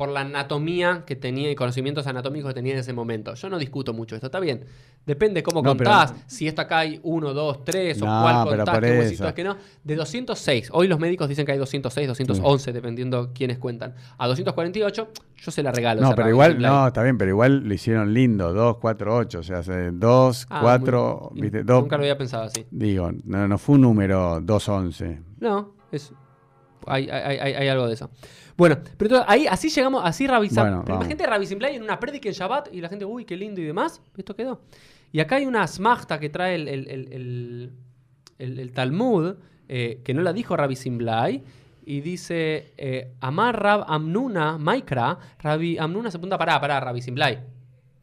por 0.00 0.08
la 0.08 0.20
anatomía 0.20 1.04
que 1.06 1.14
tenía 1.14 1.50
y 1.50 1.54
conocimientos 1.54 2.06
anatómicos 2.06 2.48
que 2.48 2.54
tenía 2.54 2.72
en 2.72 2.78
ese 2.78 2.94
momento. 2.94 3.34
Yo 3.34 3.50
no 3.50 3.58
discuto 3.58 3.92
mucho 3.92 4.14
esto, 4.14 4.28
está 4.28 4.40
bien. 4.40 4.64
Depende 5.04 5.42
cómo 5.42 5.60
No, 5.60 5.76
pero- 5.76 5.90
contás, 5.90 6.14
si 6.26 6.48
esto 6.48 6.62
acá 6.62 6.78
hay 6.78 6.98
1, 7.02 7.34
2, 7.34 7.64
3, 7.66 8.00
o 8.00 8.06
No, 8.06 8.22
cuál 8.22 8.46
pero 8.48 8.64
contás, 8.64 8.80
qué 8.80 8.86
eso. 8.92 8.98
huesito 8.98 9.28
es 9.28 9.34
que 9.34 9.44
no. 9.44 9.56
De 9.84 9.96
206, 9.96 10.70
hoy 10.72 10.88
los 10.88 10.98
médicos 10.98 11.28
dicen 11.28 11.44
que 11.44 11.52
hay 11.52 11.58
206, 11.58 12.08
211, 12.08 12.72
dependiendo 12.72 13.30
quiénes 13.34 13.58
cuentan. 13.58 13.94
A 14.16 14.26
248, 14.26 15.08
yo 15.36 15.50
se 15.50 15.62
la 15.62 15.70
regalo. 15.70 16.00
No, 16.00 16.14
pero 16.14 16.30
igual, 16.30 16.58
no, 16.58 16.86
está 16.86 17.02
bien, 17.02 17.18
pero 17.18 17.32
igual 17.32 17.68
lo 17.68 17.74
hicieron 17.74 18.14
lindo, 18.14 18.54
2, 18.54 18.78
4, 18.78 19.14
8, 19.14 19.40
o 19.40 19.42
sea, 19.42 19.60
2, 19.92 20.46
Ah, 20.48 20.60
4, 20.62 21.28
muy- 21.32 21.42
viste, 21.42 21.62
2, 21.62 21.82
Nunca 21.82 21.98
lo 21.98 22.04
había 22.04 22.16
pensado 22.16 22.44
así. 22.44 22.64
digo, 22.70 23.10
no, 23.24 23.46
no 23.46 23.58
fue 23.58 23.74
un 23.74 23.82
número 23.82 24.40
2, 24.40 24.66
11. 24.66 25.20
No, 25.40 25.74
es, 25.92 26.10
hay, 26.86 27.10
hay, 27.10 27.36
hay, 27.36 27.52
hay 27.52 27.68
algo 27.68 27.86
de 27.86 27.92
eso. 27.92 28.08
Bueno, 28.60 28.76
pero 28.98 29.08
entonces, 29.08 29.24
ahí 29.26 29.46
así 29.46 29.70
llegamos, 29.70 30.02
así 30.04 30.26
Rabbi 30.26 30.48
Sam- 30.50 30.64
Bueno, 30.64 30.82
pero 30.84 30.94
vamos. 30.94 31.06
imagínate 31.06 31.26
Rabbi 31.30 31.46
Simplai 31.46 31.76
en 31.76 31.82
una 31.82 31.98
prédica 31.98 32.28
en 32.28 32.34
Shabbat 32.34 32.68
y 32.74 32.80
la 32.82 32.88
gente, 32.90 33.04
uy, 33.06 33.24
qué 33.24 33.34
lindo 33.36 33.60
y 33.60 33.64
demás. 33.64 34.02
Esto 34.16 34.36
quedó. 34.36 34.60
Y 35.12 35.20
acá 35.20 35.36
hay 35.36 35.46
una 35.46 35.66
smachta 35.66 36.20
que 36.20 36.28
trae 36.28 36.54
el, 36.56 36.68
el- 36.68 36.88
el- 38.38 38.58
el- 38.58 38.72
Talmud, 38.72 39.34
eh, 39.68 40.00
que 40.04 40.12
no 40.14 40.20
la 40.22 40.32
dijo 40.34 40.56
Rabbi 40.56 40.76
Simplai, 40.76 41.42
y 41.86 42.02
dice, 42.02 42.72
eh, 42.76 43.14
Amar 43.20 43.60
Rab 43.60 43.84
Amnuna 43.88 44.58
Maikra, 44.58 45.18
Rabbi 45.38 45.78
Amnuna 45.78 46.10
se 46.10 46.18
pregunta, 46.18 46.36
pará, 46.38 46.60
pará, 46.60 46.78
Rabbi 46.80 47.00
Simplai. 47.02 47.38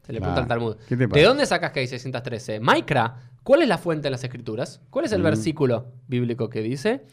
Se 0.02 0.12
le 0.12 0.18
pregunta 0.20 0.40
Ah, 0.40 0.42
al 0.42 0.48
Talmud. 0.48 0.76
¿qué 0.88 0.96
te 0.96 1.06
¿De 1.06 1.22
dónde 1.22 1.46
sacas 1.46 1.70
que 1.70 1.80
hay 1.80 1.86
613? 1.86 2.60
Maikra, 2.60 3.14
¿cuál 3.44 3.62
es 3.62 3.68
la 3.68 3.78
fuente 3.78 4.04
de 4.04 4.10
las 4.10 4.24
escrituras? 4.24 4.80
¿Cuál 4.90 5.04
es 5.04 5.12
el 5.12 5.20
Mm. 5.20 5.24
versículo 5.24 5.86
bíblico 6.08 6.48
que 6.48 6.62
dice? 6.62 7.04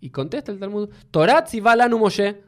Y 0.00 0.10
contesta 0.10 0.52
el 0.52 0.58
Talmud, 0.58 0.88
Torat 1.10 1.48
Moshe. 1.90 2.47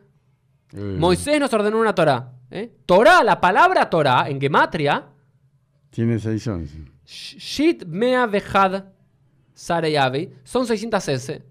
Mm. 0.73 0.99
Moisés 0.99 1.41
nos 1.41 1.53
ordenó 1.53 1.79
una 1.81 1.95
Torah. 1.95 2.33
¿eh? 2.50 2.71
Torah, 2.87 3.23
la 3.25 3.41
palabra 3.41 3.89
Torah 3.91 4.29
en 4.29 4.41
gematria, 4.41 5.05
Tiene 5.91 6.19
6, 6.19 6.47
11. 6.47 6.79
sh- 7.07 7.37
Shit 7.39 7.85
Mea 7.87 8.27
Vejad 8.27 8.85
Sareyavi, 9.55 10.31
son 10.45 10.67
613. 10.67 11.43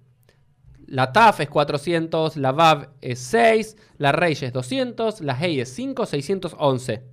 La 0.87 1.11
Taf 1.11 1.41
es 1.41 1.49
400, 1.49 2.35
la 2.37 2.51
Vav 2.51 2.89
es 3.01 3.19
6, 3.19 3.77
la 3.97 4.11
Reish 4.11 4.43
es 4.43 4.53
200, 4.53 5.21
la 5.21 5.33
Hei 5.39 5.59
es 5.59 5.69
5, 5.73 6.05
611. 6.07 7.03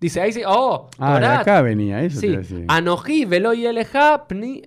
Dice 0.00 0.20
ahí, 0.22 0.32
sí, 0.32 0.42
oh, 0.46 0.88
Ah, 0.98 1.20
de 1.20 1.26
acá 1.26 1.60
venía, 1.60 2.02
eso 2.02 2.20
Sí. 2.20 2.64
Anoji, 2.68 3.26
Veloy 3.26 3.66
Eleja, 3.66 4.26
Pni, 4.26 4.62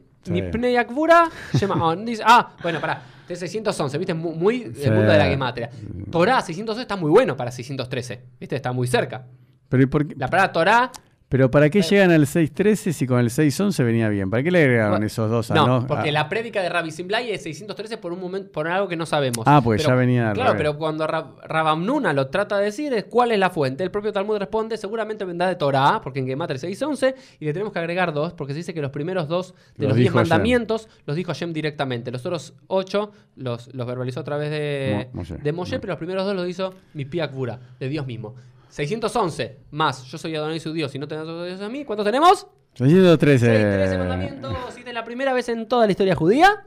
Shema- 1.54 1.92
ah, 1.92 1.96
dice- 2.06 2.24
ah, 2.24 2.52
bueno, 2.62 2.80
pará, 2.80 3.02
de 3.28 3.36
611, 3.36 3.98
viste, 3.98 4.14
muy, 4.14 4.34
muy 4.36 4.64
el 4.64 4.76
Sí. 4.76 4.90
mundo 4.90 5.12
de 5.12 5.18
la 5.18 5.26
gematria. 5.28 5.70
Torah 6.12 6.42
611 6.42 6.82
está 6.82 6.96
muy 6.96 7.10
bueno 7.10 7.36
para 7.38 7.52
613, 7.52 8.22
viste, 8.40 8.56
está 8.56 8.72
muy 8.72 8.88
cerca. 8.88 9.26
Pero, 9.70 9.84
¿y 9.84 9.86
por 9.88 10.08
qué- 10.08 10.16
La 10.18 10.28
palabra 10.28 10.52
Torah, 10.52 10.92
pero 11.34 11.50
¿para 11.50 11.68
qué 11.72 11.82
llegan 11.82 12.12
al 12.12 12.28
6.13 12.28 12.92
si 12.92 13.08
con 13.08 13.18
el 13.20 13.32
6.11 13.32 13.84
venía 13.84 14.08
bien? 14.08 14.30
¿Para 14.30 14.44
qué 14.44 14.52
le 14.52 14.60
agregaron 14.62 14.92
Bueno, 14.92 15.06
esos 15.08 15.32
dos 15.32 15.50
a 15.50 15.56
no, 15.56 15.66
no? 15.82 15.88
porque 15.88 16.10
Ah, 16.10 16.12
la 16.12 16.30
prédica 16.30 16.62
de 16.62 16.70
Rabbi 16.70 16.92
Simlai 16.92 17.32
es 17.32 17.42
613 17.42 17.98
por 17.98 18.14
un 18.14 18.20
momento, 18.22 18.52
por 18.52 18.68
algo 18.68 18.88
que 18.88 18.96
no 18.96 19.08
sabemos. 19.08 19.40
Ah, 19.48 19.60
porque 19.64 19.82
ya 19.82 19.96
venía 19.96 20.32
Claro, 20.34 20.54
pero 20.56 20.78
cuando 20.78 21.08
Rab- 21.08 21.42
Rabamnuna 21.44 22.14
lo 22.14 22.28
trata 22.28 22.60
de 22.60 22.66
decir 22.66 22.94
es 22.94 23.06
cuál 23.06 23.32
es 23.32 23.40
la 23.40 23.50
fuente. 23.50 23.84
El 23.84 23.90
propio 23.90 24.14
Talmud 24.14 24.38
responde, 24.38 24.78
seguramente 24.78 25.26
vendrá 25.26 25.48
de 25.48 25.56
Torah, 25.56 26.02
porque 26.04 26.20
en 26.20 26.28
Gematria 26.28 26.60
611, 26.60 27.16
y 27.40 27.46
le 27.46 27.52
tenemos 27.54 27.74
que 27.74 27.80
agregar 27.80 28.14
dos, 28.14 28.34
porque 28.34 28.54
se 28.54 28.58
dice 28.58 28.74
que 28.76 28.82
los 28.84 28.92
primeros 28.92 29.28
dos 29.28 29.56
de 29.76 29.86
Los 29.86 29.90
los 29.90 29.98
10 29.98 30.06
dijo 30.06 30.18
Hashem. 30.20 30.30
mandamientos 30.30 30.88
los 31.08 31.16
dijo 31.16 31.30
Hashem 31.32 31.52
directamente. 31.52 32.12
Los 32.12 32.24
otros 32.28 32.54
ocho 32.68 33.12
los, 33.38 33.74
los 33.74 33.88
verbalizó 33.88 34.20
a 34.20 34.24
través 34.24 34.52
de 34.52 35.08
Mo- 35.12 35.20
Moshe. 35.22 35.38
de 35.38 35.52
Moshe, 35.52 35.76
Mo- 35.78 35.82
pero 35.82 35.92
los 35.94 35.98
primeros 35.98 36.26
dos 36.26 36.36
los 36.36 36.48
hizo 36.48 36.76
mi 36.94 37.08
Akvura, 37.20 37.60
de 37.80 37.90
Dios 37.90 38.06
mismo. 38.06 38.36
611 38.74 39.60
más 39.70 40.04
yo 40.06 40.18
soy 40.18 40.36
Adonai 40.36 40.60
su 40.60 40.74
Dios 40.74 40.96
y 40.96 41.00
no 41.00 41.08
tenés 41.08 41.26
otro 41.26 41.46
Dios 41.46 41.62
a 41.62 41.70
mí. 41.70 41.86
¿Cuántos 41.86 42.06
tenemos? 42.06 42.48
613. 42.74 43.46
613 43.46 43.98
mandamientos. 44.00 44.54
Y 44.80 44.88
es 44.88 44.94
la 44.94 45.04
primera 45.04 45.32
vez 45.32 45.48
en 45.50 45.68
toda 45.68 45.86
la 45.86 45.92
historia 45.92 46.16
judía 46.16 46.66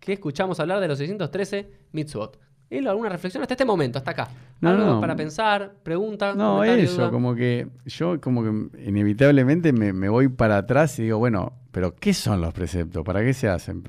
que 0.00 0.14
escuchamos 0.14 0.58
hablar 0.58 0.80
de 0.80 0.88
los 0.88 0.98
613 0.98 1.70
mitzvot. 1.92 2.40
¿Y 2.74 2.86
alguna 2.86 3.08
reflexión 3.08 3.42
hasta 3.42 3.54
este 3.54 3.64
momento, 3.64 3.98
hasta 3.98 4.10
acá? 4.10 4.28
No, 4.60 4.70
Algo 4.70 4.84
no. 4.86 5.00
para 5.00 5.14
pensar, 5.16 5.72
pregunta. 5.82 6.34
No, 6.34 6.64
eso, 6.64 6.96
duda? 7.02 7.10
como 7.10 7.34
que 7.34 7.68
yo 7.86 8.20
como 8.20 8.42
que 8.42 8.86
inevitablemente 8.86 9.72
me, 9.72 9.92
me 9.92 10.08
voy 10.08 10.28
para 10.28 10.58
atrás 10.58 10.98
y 10.98 11.04
digo, 11.04 11.18
bueno, 11.18 11.52
pero 11.70 11.94
¿qué 11.96 12.14
son 12.14 12.40
los 12.40 12.52
preceptos? 12.54 13.04
¿Para 13.04 13.22
qué 13.22 13.34
se 13.34 13.48
hacen? 13.48 13.82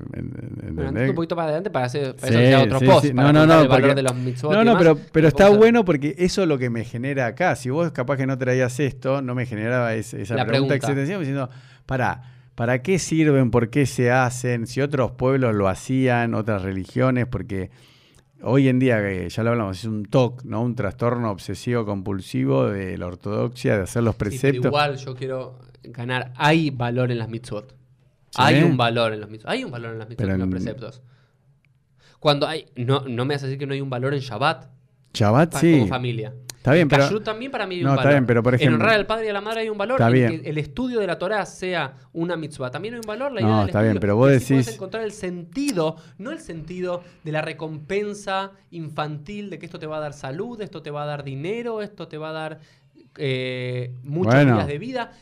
Bueno, 0.72 1.00
un 1.08 1.14
poquito 1.14 1.36
para 1.36 1.48
adelante 1.48 1.70
para 1.70 1.86
hacer 1.86 2.16
para 2.16 2.32
Sí, 2.32 2.38
eso 2.38 2.62
otro 2.64 2.78
sí, 2.80 2.86
post. 2.86 3.06
sí. 3.06 3.12
para 3.12 3.32
No, 3.32 3.40
no, 3.40 3.46
no, 3.46 3.62
el 3.62 3.68
valor 3.68 3.80
porque- 3.82 3.94
de 3.94 4.02
los 4.02 4.42
No, 4.42 4.64
no, 4.64 4.76
pero, 4.78 4.98
pero 5.12 5.28
está 5.28 5.46
hacer. 5.46 5.58
bueno 5.58 5.84
porque 5.84 6.14
eso 6.18 6.42
es 6.42 6.48
lo 6.48 6.58
que 6.58 6.68
me 6.68 6.84
genera 6.84 7.26
acá. 7.26 7.54
Si 7.56 7.70
vos 7.70 7.92
capaz 7.92 8.16
que 8.16 8.26
no 8.26 8.36
traías 8.36 8.78
esto, 8.80 9.22
no 9.22 9.34
me 9.34 9.46
generaba 9.46 9.94
esa 9.94 10.34
La 10.34 10.46
pregunta, 10.46 10.74
existencial 10.74 11.20
diciendo, 11.20 11.48
para, 11.86 12.22
¿para 12.56 12.82
qué 12.82 12.98
sirven? 12.98 13.50
¿Por 13.52 13.70
qué 13.70 13.86
se 13.86 14.10
hacen? 14.10 14.66
Si 14.66 14.80
otros 14.80 15.12
pueblos 15.12 15.54
lo 15.54 15.68
hacían, 15.68 16.34
otras 16.34 16.62
religiones, 16.62 17.26
porque 17.26 17.70
hoy 18.46 18.68
en 18.68 18.78
día, 18.78 19.00
que 19.02 19.28
ya 19.28 19.42
lo 19.42 19.50
hablamos, 19.50 19.78
es 19.78 19.84
un 19.84 20.04
TOC, 20.04 20.44
¿no? 20.44 20.62
Un 20.62 20.74
trastorno 20.74 21.30
obsesivo 21.30 21.84
compulsivo 21.84 22.66
de 22.66 22.96
la 22.96 23.06
ortodoxia, 23.06 23.76
de 23.76 23.82
hacer 23.82 24.02
los 24.02 24.14
Sí, 24.14 24.18
pero 24.18 24.30
preceptos. 24.30 24.66
igual 24.66 24.96
yo 24.96 25.14
quiero 25.14 25.58
ganar. 25.82 26.32
Hay 26.36 26.70
valor 26.70 27.10
en 27.10 27.18
las 27.18 27.28
mitzvot. 27.28 27.70
Sí. 28.30 28.36
Hay 28.42 28.62
un 28.62 28.76
valor 28.76 29.12
en 29.12 29.20
los 29.20 29.30
mitzvot. 29.30 29.50
Hay 29.50 29.64
un 29.64 29.70
valor 29.70 29.92
en 29.92 29.98
las 29.98 30.08
mitzvot, 30.08 30.28
en 30.28 30.38
los 30.38 30.48
preceptos. 30.48 31.02
Cuando 32.20 32.46
hay. 32.46 32.66
No, 32.76 33.04
no 33.06 33.24
me 33.24 33.34
vas 33.34 33.42
a 33.42 33.46
decir 33.46 33.58
que 33.58 33.66
no 33.66 33.74
hay 33.74 33.80
un 33.80 33.90
valor 33.90 34.14
en 34.14 34.20
Shabbat 34.20 34.68
Shabbat, 35.12 35.54
sí. 35.56 35.72
como 35.72 35.86
familia. 35.88 36.34
Está 36.66 36.74
bien, 36.74 36.82
En 36.82 36.88
pero... 36.88 37.02
Kashrut 37.04 37.22
también 37.22 37.52
para 37.52 37.64
mí 37.64 37.76
hay 37.76 37.82
No, 37.84 37.90
un 37.90 37.94
está 37.94 38.04
valor. 38.08 38.14
bien, 38.20 38.26
pero 38.26 38.42
por 38.42 38.54
En 38.54 38.60
ejemplo- 38.60 38.76
honrar 38.78 38.94
al 38.98 39.06
padre 39.06 39.26
y 39.26 39.28
a 39.28 39.32
la 39.32 39.40
madre 39.40 39.60
hay 39.60 39.68
un 39.68 39.78
valor. 39.78 40.00
Está 40.00 40.08
en 40.08 40.12
bien. 40.12 40.42
que 40.42 40.50
el 40.50 40.58
estudio 40.58 40.98
de 40.98 41.06
la 41.06 41.16
Torah 41.16 41.46
sea 41.46 41.94
una 42.12 42.36
mitzvah. 42.36 42.72
También 42.72 42.94
hay 42.94 42.98
un 43.00 43.06
valor. 43.06 43.30
La 43.32 43.40
No, 43.40 43.46
idea 43.46 43.58
del 43.60 43.68
está 43.68 43.82
bien, 43.82 43.98
pero 44.00 44.16
vos 44.16 44.26
podés 44.26 44.50
decís- 44.50 44.74
encontrar 44.74 45.04
el 45.04 45.12
sentido, 45.12 45.94
no 46.18 46.32
el 46.32 46.40
sentido 46.40 47.04
de 47.22 47.30
la 47.30 47.40
recompensa 47.40 48.50
infantil 48.72 49.48
de 49.48 49.60
que 49.60 49.66
esto 49.66 49.78
te 49.78 49.86
va 49.86 49.98
a 49.98 50.00
dar 50.00 50.12
salud, 50.12 50.60
esto 50.60 50.82
te 50.82 50.90
va 50.90 51.04
a 51.04 51.06
dar 51.06 51.22
dinero, 51.22 51.82
esto 51.82 52.08
te 52.08 52.18
va 52.18 52.30
a 52.30 52.32
dar 52.32 52.58
eh, 53.18 53.94
muchos 54.02 54.34
Bueno. 54.34 54.56
días 54.56 54.66
de 54.66 54.78
vida. 54.78 55.12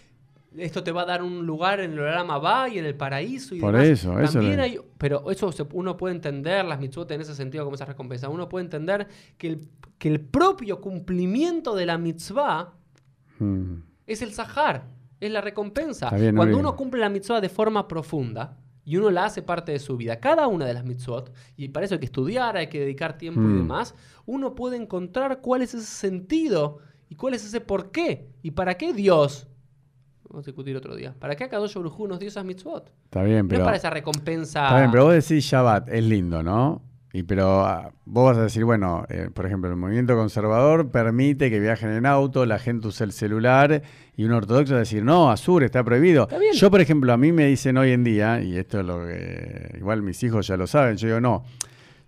Esto 0.56 0.84
te 0.84 0.92
va 0.92 1.02
a 1.02 1.04
dar 1.04 1.22
un 1.22 1.44
lugar 1.46 1.80
en 1.80 1.92
el 1.94 1.98
Orama 2.00 2.38
va 2.38 2.68
y 2.68 2.78
en 2.78 2.84
el 2.84 2.94
paraíso 2.94 3.54
y 3.54 3.60
Por 3.60 3.72
demás. 3.72 3.88
eso, 3.88 4.20
eso 4.20 4.34
También 4.34 4.60
hay, 4.60 4.78
pero 4.98 5.28
eso 5.30 5.50
se- 5.50 5.66
uno 5.72 5.96
puede 5.96 6.14
entender 6.14 6.64
las 6.64 6.78
mitzvot 6.78 7.10
en 7.10 7.20
ese 7.22 7.34
sentido 7.34 7.64
como 7.64 7.74
esa 7.74 7.84
recompensa. 7.86 8.28
Uno 8.28 8.48
puede 8.48 8.64
entender 8.64 9.08
que 9.36 9.48
el, 9.48 9.68
que 9.98 10.08
el 10.08 10.20
propio 10.20 10.80
cumplimiento 10.80 11.74
de 11.74 11.86
la 11.86 11.98
mitzvah 11.98 12.72
Mm. 13.40 13.74
es 14.06 14.22
el 14.22 14.32
sahar, 14.32 14.86
es 15.18 15.30
la 15.32 15.40
recompensa. 15.40 16.10
Bien, 16.10 16.36
Cuando 16.36 16.56
uno 16.58 16.76
cumple 16.76 17.00
la 17.00 17.08
mitzvah 17.08 17.40
de 17.40 17.48
forma 17.48 17.88
profunda 17.88 18.56
y 18.84 18.96
uno 18.96 19.10
la 19.10 19.24
hace 19.24 19.42
parte 19.42 19.72
de 19.72 19.78
su 19.80 19.96
vida, 19.96 20.20
cada 20.20 20.46
una 20.46 20.66
de 20.66 20.74
las 20.74 20.84
mitzvot, 20.84 21.32
y 21.56 21.68
para 21.70 21.86
eso 21.86 21.94
hay 21.94 21.98
que 22.00 22.06
estudiar, 22.06 22.56
hay 22.56 22.68
que 22.68 22.78
dedicar 22.78 23.18
tiempo 23.18 23.40
y 23.40 23.44
Mm. 23.44 23.56
demás, 23.56 23.94
uno 24.26 24.54
puede 24.54 24.76
encontrar 24.76 25.40
cuál 25.40 25.62
es 25.62 25.74
ese 25.74 25.84
sentido 25.86 26.78
y 27.08 27.16
cuál 27.16 27.34
es 27.34 27.44
ese 27.44 27.60
por 27.60 27.90
qué 27.90 28.28
y 28.42 28.52
para 28.52 28.74
qué 28.74 28.92
Dios. 28.92 29.48
Vamos 30.34 30.48
a 30.48 30.50
discutir 30.50 30.76
otro 30.76 30.96
día. 30.96 31.14
¿Para 31.16 31.36
qué 31.36 31.44
Akadosh 31.44 31.76
Baruj 31.76 32.08
nos 32.08 32.18
dio 32.18 32.26
esas 32.26 32.44
mitzvot? 32.44 32.90
Está 33.04 33.22
bien, 33.22 33.42
No 33.42 33.48
pero... 33.50 33.60
es 33.60 33.64
para 33.66 33.76
esa 33.76 33.90
recompensa. 33.90 34.64
Está 34.64 34.78
bien, 34.78 34.90
pero 34.90 35.04
vos 35.04 35.14
decís 35.14 35.44
Shabbat, 35.44 35.88
es 35.90 36.02
lindo, 36.02 36.42
¿no? 36.42 36.82
Y 37.12 37.22
pero 37.22 37.64
ah, 37.64 37.92
vos 38.04 38.30
vas 38.30 38.38
a 38.38 38.42
decir, 38.42 38.64
bueno, 38.64 39.04
eh, 39.08 39.30
por 39.32 39.46
ejemplo, 39.46 39.70
el 39.70 39.76
movimiento 39.76 40.16
conservador 40.16 40.90
permite 40.90 41.50
que 41.50 41.60
viajen 41.60 41.90
en 41.90 42.04
auto, 42.04 42.46
la 42.46 42.58
gente 42.58 42.88
use 42.88 43.04
el 43.04 43.12
celular, 43.12 43.80
y 44.16 44.24
un 44.24 44.32
ortodoxo 44.32 44.72
va 44.72 44.78
a 44.78 44.80
decir, 44.80 45.04
no, 45.04 45.30
Azur 45.30 45.62
está 45.62 45.84
prohibido. 45.84 46.24
Está 46.24 46.38
bien. 46.38 46.52
Yo, 46.52 46.68
por 46.68 46.80
ejemplo, 46.80 47.12
a 47.12 47.16
mí 47.16 47.30
me 47.30 47.46
dicen 47.46 47.78
hoy 47.78 47.92
en 47.92 48.02
día, 48.02 48.42
y 48.42 48.56
esto 48.56 48.80
es 48.80 48.86
lo 48.86 49.06
que 49.06 49.76
igual 49.78 50.02
mis 50.02 50.20
hijos 50.24 50.48
ya 50.48 50.56
lo 50.56 50.66
saben, 50.66 50.96
yo 50.96 51.06
digo, 51.06 51.20
no, 51.20 51.44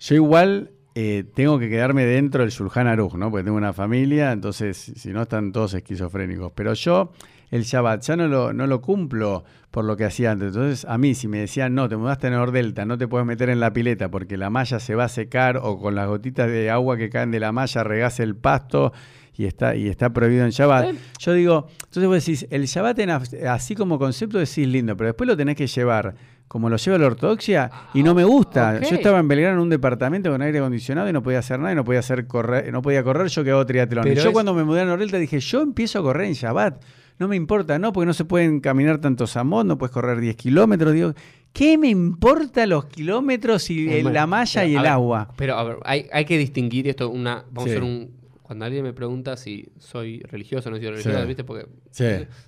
yo 0.00 0.16
igual 0.16 0.72
eh, 0.96 1.22
tengo 1.32 1.60
que 1.60 1.68
quedarme 1.68 2.04
dentro 2.06 2.42
del 2.42 2.50
Shulchan 2.50 2.88
Aruch, 2.88 3.14
¿no? 3.14 3.30
Porque 3.30 3.44
tengo 3.44 3.56
una 3.56 3.72
familia, 3.72 4.32
entonces 4.32 4.76
si 4.96 5.12
no 5.12 5.22
están 5.22 5.52
todos 5.52 5.74
esquizofrénicos. 5.74 6.50
Pero 6.56 6.74
yo 6.74 7.12
el 7.50 7.62
Shabbat 7.62 8.02
ya 8.02 8.16
no 8.16 8.28
lo, 8.28 8.52
no 8.52 8.66
lo 8.66 8.80
cumplo 8.80 9.44
por 9.70 9.84
lo 9.84 9.96
que 9.96 10.04
hacía 10.04 10.32
antes. 10.32 10.48
Entonces 10.48 10.84
a 10.88 10.98
mí 10.98 11.14
si 11.14 11.28
me 11.28 11.38
decían, 11.38 11.74
no, 11.74 11.88
te 11.88 11.96
mudaste 11.96 12.26
a 12.28 12.30
Nordelta, 12.30 12.84
no 12.84 12.96
te 12.98 13.06
puedes 13.08 13.26
meter 13.26 13.50
en 13.50 13.60
la 13.60 13.72
pileta 13.72 14.10
porque 14.10 14.36
la 14.36 14.50
malla 14.50 14.80
se 14.80 14.94
va 14.94 15.04
a 15.04 15.08
secar 15.08 15.58
o 15.62 15.78
con 15.78 15.94
las 15.94 16.08
gotitas 16.08 16.48
de 16.48 16.70
agua 16.70 16.96
que 16.96 17.08
caen 17.10 17.30
de 17.30 17.40
la 17.40 17.52
malla 17.52 17.84
regás 17.84 18.18
el 18.20 18.34
pasto 18.36 18.92
y 19.38 19.44
está, 19.44 19.76
y 19.76 19.88
está 19.88 20.10
prohibido 20.14 20.44
en 20.46 20.50
Shabbat. 20.50 20.94
Yo 21.18 21.32
digo, 21.34 21.66
entonces 21.84 22.06
vos 22.06 22.14
decís, 22.24 22.46
el 22.50 22.64
Shabbat 22.64 22.98
en 23.00 23.10
así 23.10 23.74
como 23.74 23.98
concepto 23.98 24.38
decís 24.38 24.66
lindo, 24.66 24.96
pero 24.96 25.08
después 25.08 25.28
lo 25.28 25.36
tenés 25.36 25.56
que 25.56 25.66
llevar 25.66 26.14
como 26.48 26.70
lo 26.70 26.76
lleva 26.76 26.96
la 26.96 27.06
ortodoxia 27.08 27.70
y 27.92 28.02
no 28.02 28.14
me 28.14 28.24
gusta. 28.24 28.76
ok. 28.78 28.88
Yo 28.88 28.94
estaba 28.96 29.18
en 29.18 29.28
Belgrano 29.28 29.56
en 29.56 29.62
un 29.62 29.68
departamento 29.68 30.30
con 30.30 30.40
aire 30.42 30.58
acondicionado 30.58 31.08
y 31.08 31.12
no 31.12 31.22
podía 31.22 31.40
hacer 31.40 31.58
nada 31.58 31.72
y 31.72 31.74
no 31.74 31.84
podía 31.84 31.98
hacer 32.00 32.26
correr, 32.26 32.72
no 32.72 32.80
podía 32.82 33.02
correr, 33.02 33.26
yo 33.28 33.44
que 33.44 33.50
hago 33.50 33.66
triatlón. 33.66 34.06
Y 34.08 34.14
yo 34.14 34.22
es- 34.28 34.32
cuando 34.32 34.54
me 34.54 34.64
mudé 34.64 34.80
a 34.82 34.84
Nordelta 34.86 35.18
dije, 35.18 35.38
yo 35.40 35.60
empiezo 35.60 35.98
a 35.98 36.02
correr 36.02 36.28
en 36.28 36.32
Shabbat. 36.34 36.82
No 37.18 37.28
me 37.28 37.36
importa, 37.36 37.78
no, 37.78 37.92
porque 37.92 38.06
no 38.06 38.12
se 38.14 38.24
pueden 38.24 38.60
caminar 38.60 38.98
tantos 39.00 39.36
amos, 39.36 39.64
no 39.64 39.78
puedes 39.78 39.92
correr 39.92 40.20
10 40.20 40.36
kilómetros. 40.36 40.92
Digo, 40.92 41.14
¿qué 41.52 41.78
me 41.78 41.88
importa 41.88 42.66
los 42.66 42.84
kilómetros 42.86 43.70
y 43.70 43.88
el- 43.90 44.12
la 44.12 44.26
malla 44.26 44.60
pero, 44.62 44.68
y 44.72 44.76
el 44.76 44.82
ver, 44.82 44.90
agua? 44.90 45.28
Pero 45.36 45.54
a 45.56 45.64
ver, 45.64 45.76
hay, 45.84 46.06
hay 46.12 46.24
que 46.26 46.36
distinguir 46.38 46.88
esto. 46.88 47.08
Una, 47.10 47.44
vamos 47.50 47.64
Sí. 47.64 47.70
a 47.70 47.72
hacer 47.72 47.82
un 47.82 48.16
cuando 48.42 48.64
alguien 48.64 48.84
me 48.84 48.92
pregunta 48.92 49.36
si 49.36 49.72
soy 49.78 50.20
religioso 50.20 50.68
o 50.68 50.72
no 50.72 50.76
soy 50.78 50.86
religioso, 50.88 51.20
Sí. 51.20 51.26
¿viste? 51.26 51.42
Porque 51.42 51.66
Sí. 51.90 52.04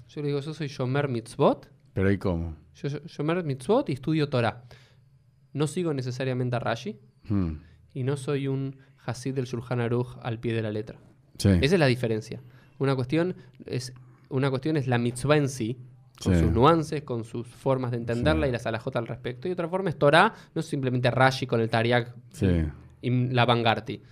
yo 0.08 0.22
le 0.22 0.28
digo, 0.28 0.38
yo 0.40 0.54
soy 0.54 0.68
Shomer 0.68 1.08
Mitzvot, 1.08 1.68
Pero 1.92 2.12
¿y 2.12 2.18
cómo? 2.18 2.54
yo, 2.74 2.88
yo- 2.88 3.00
Shomer 3.06 3.42
Mitzvot 3.42 3.88
y 3.88 3.94
estudio 3.94 4.28
Torah. 4.28 4.62
No 5.52 5.66
sigo 5.66 5.92
necesariamente 5.94 6.54
a 6.54 6.60
Rashi 6.60 6.98
Hmm. 7.28 7.54
y 7.94 8.04
no 8.04 8.16
soy 8.16 8.46
un 8.46 8.76
Hasid 9.06 9.34
del 9.34 9.46
Shulchan 9.46 9.80
Aruch 9.80 10.18
al 10.22 10.38
pie 10.38 10.52
de 10.52 10.62
la 10.62 10.70
letra. 10.70 10.98
Esa 11.36 11.56
es 11.58 11.78
la 11.78 11.86
diferencia. 11.86 12.42
Una 12.78 12.94
cuestión 12.94 13.34
es, 13.66 13.92
una 14.30 14.50
cuestión 14.50 14.76
es 14.76 14.86
la 14.86 14.98
mitzvah 14.98 15.36
en 15.36 15.48
sí, 15.48 15.78
con 16.22 16.34
Sí. 16.34 16.40
sus 16.40 16.50
nuances, 16.52 17.02
con 17.02 17.24
sus 17.24 17.46
formas 17.46 17.90
de 17.92 17.96
entenderla 17.98 18.46
Sí. 18.46 18.50
y 18.50 18.52
las 18.52 18.66
alajot 18.66 18.96
al 18.96 19.06
respecto. 19.06 19.46
Y 19.48 19.52
otra 19.52 19.68
forma 19.68 19.88
es 19.90 19.96
Torah, 19.98 20.34
no 20.54 20.60
es 20.60 20.66
simplemente 20.66 21.10
Rashi 21.10 21.46
con 21.46 21.60
el 21.60 21.70
Tariaq 21.70 22.12
Sí. 22.32 22.46
y 23.02 23.10
la 23.32 23.44
Bangarti. 23.46 24.02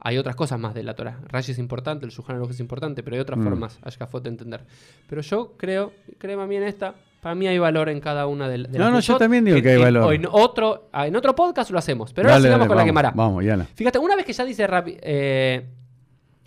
Hay 0.00 0.18
otras 0.18 0.36
cosas 0.36 0.60
más 0.60 0.74
de 0.74 0.82
la 0.82 0.94
Torah. 0.94 1.18
Rashi 1.28 1.52
es 1.52 1.58
importante, 1.58 2.04
el 2.04 2.12
Shulchan 2.12 2.36
Aruch 2.36 2.50
es 2.50 2.60
importante, 2.60 3.02
pero 3.02 3.16
hay 3.16 3.20
otras 3.20 3.38
Mm. 3.38 3.44
formas, 3.44 3.78
Ashkafot, 3.82 4.22
de 4.22 4.28
entender. 4.28 4.64
Pero 5.08 5.22
yo 5.22 5.54
creo, 5.56 5.92
creo 6.18 6.40
a 6.42 6.46
mí 6.46 6.56
en 6.56 6.64
esta, 6.64 6.94
para 7.22 7.34
mí 7.34 7.48
hay 7.48 7.58
valor 7.58 7.88
en 7.88 7.98
cada 8.00 8.26
una 8.26 8.46
de, 8.48 8.58
de 8.58 8.78
No, 8.78 8.84
las 8.84 8.92
no, 8.92 9.00
yo 9.00 9.16
también 9.16 9.44
digo 9.46 9.60
que 9.62 9.70
hay 9.70 9.78
valor. 9.82 10.04
o 10.04 10.12
En 10.12 10.26
otro, 10.30 10.90
ah, 10.92 11.06
en 11.08 11.16
otro 11.16 11.34
podcast 11.34 11.70
lo 11.70 11.78
hacemos. 11.78 12.12
Pero 12.12 12.28
ahora 12.28 12.40
sigamos 12.40 12.58
dale, 12.60 12.68
con 12.68 12.76
la 12.76 12.82
vamos, 12.82 12.88
Gemara. 12.90 13.12
Vamos, 13.16 13.44
Yana. 13.44 13.64
Fíjate, 13.74 13.98
una 13.98 14.14
vez 14.14 14.26
que 14.26 14.32
ya 14.34 14.44
dice 14.44 14.66
Rabbi, 14.66 14.96
eh, 15.00 15.66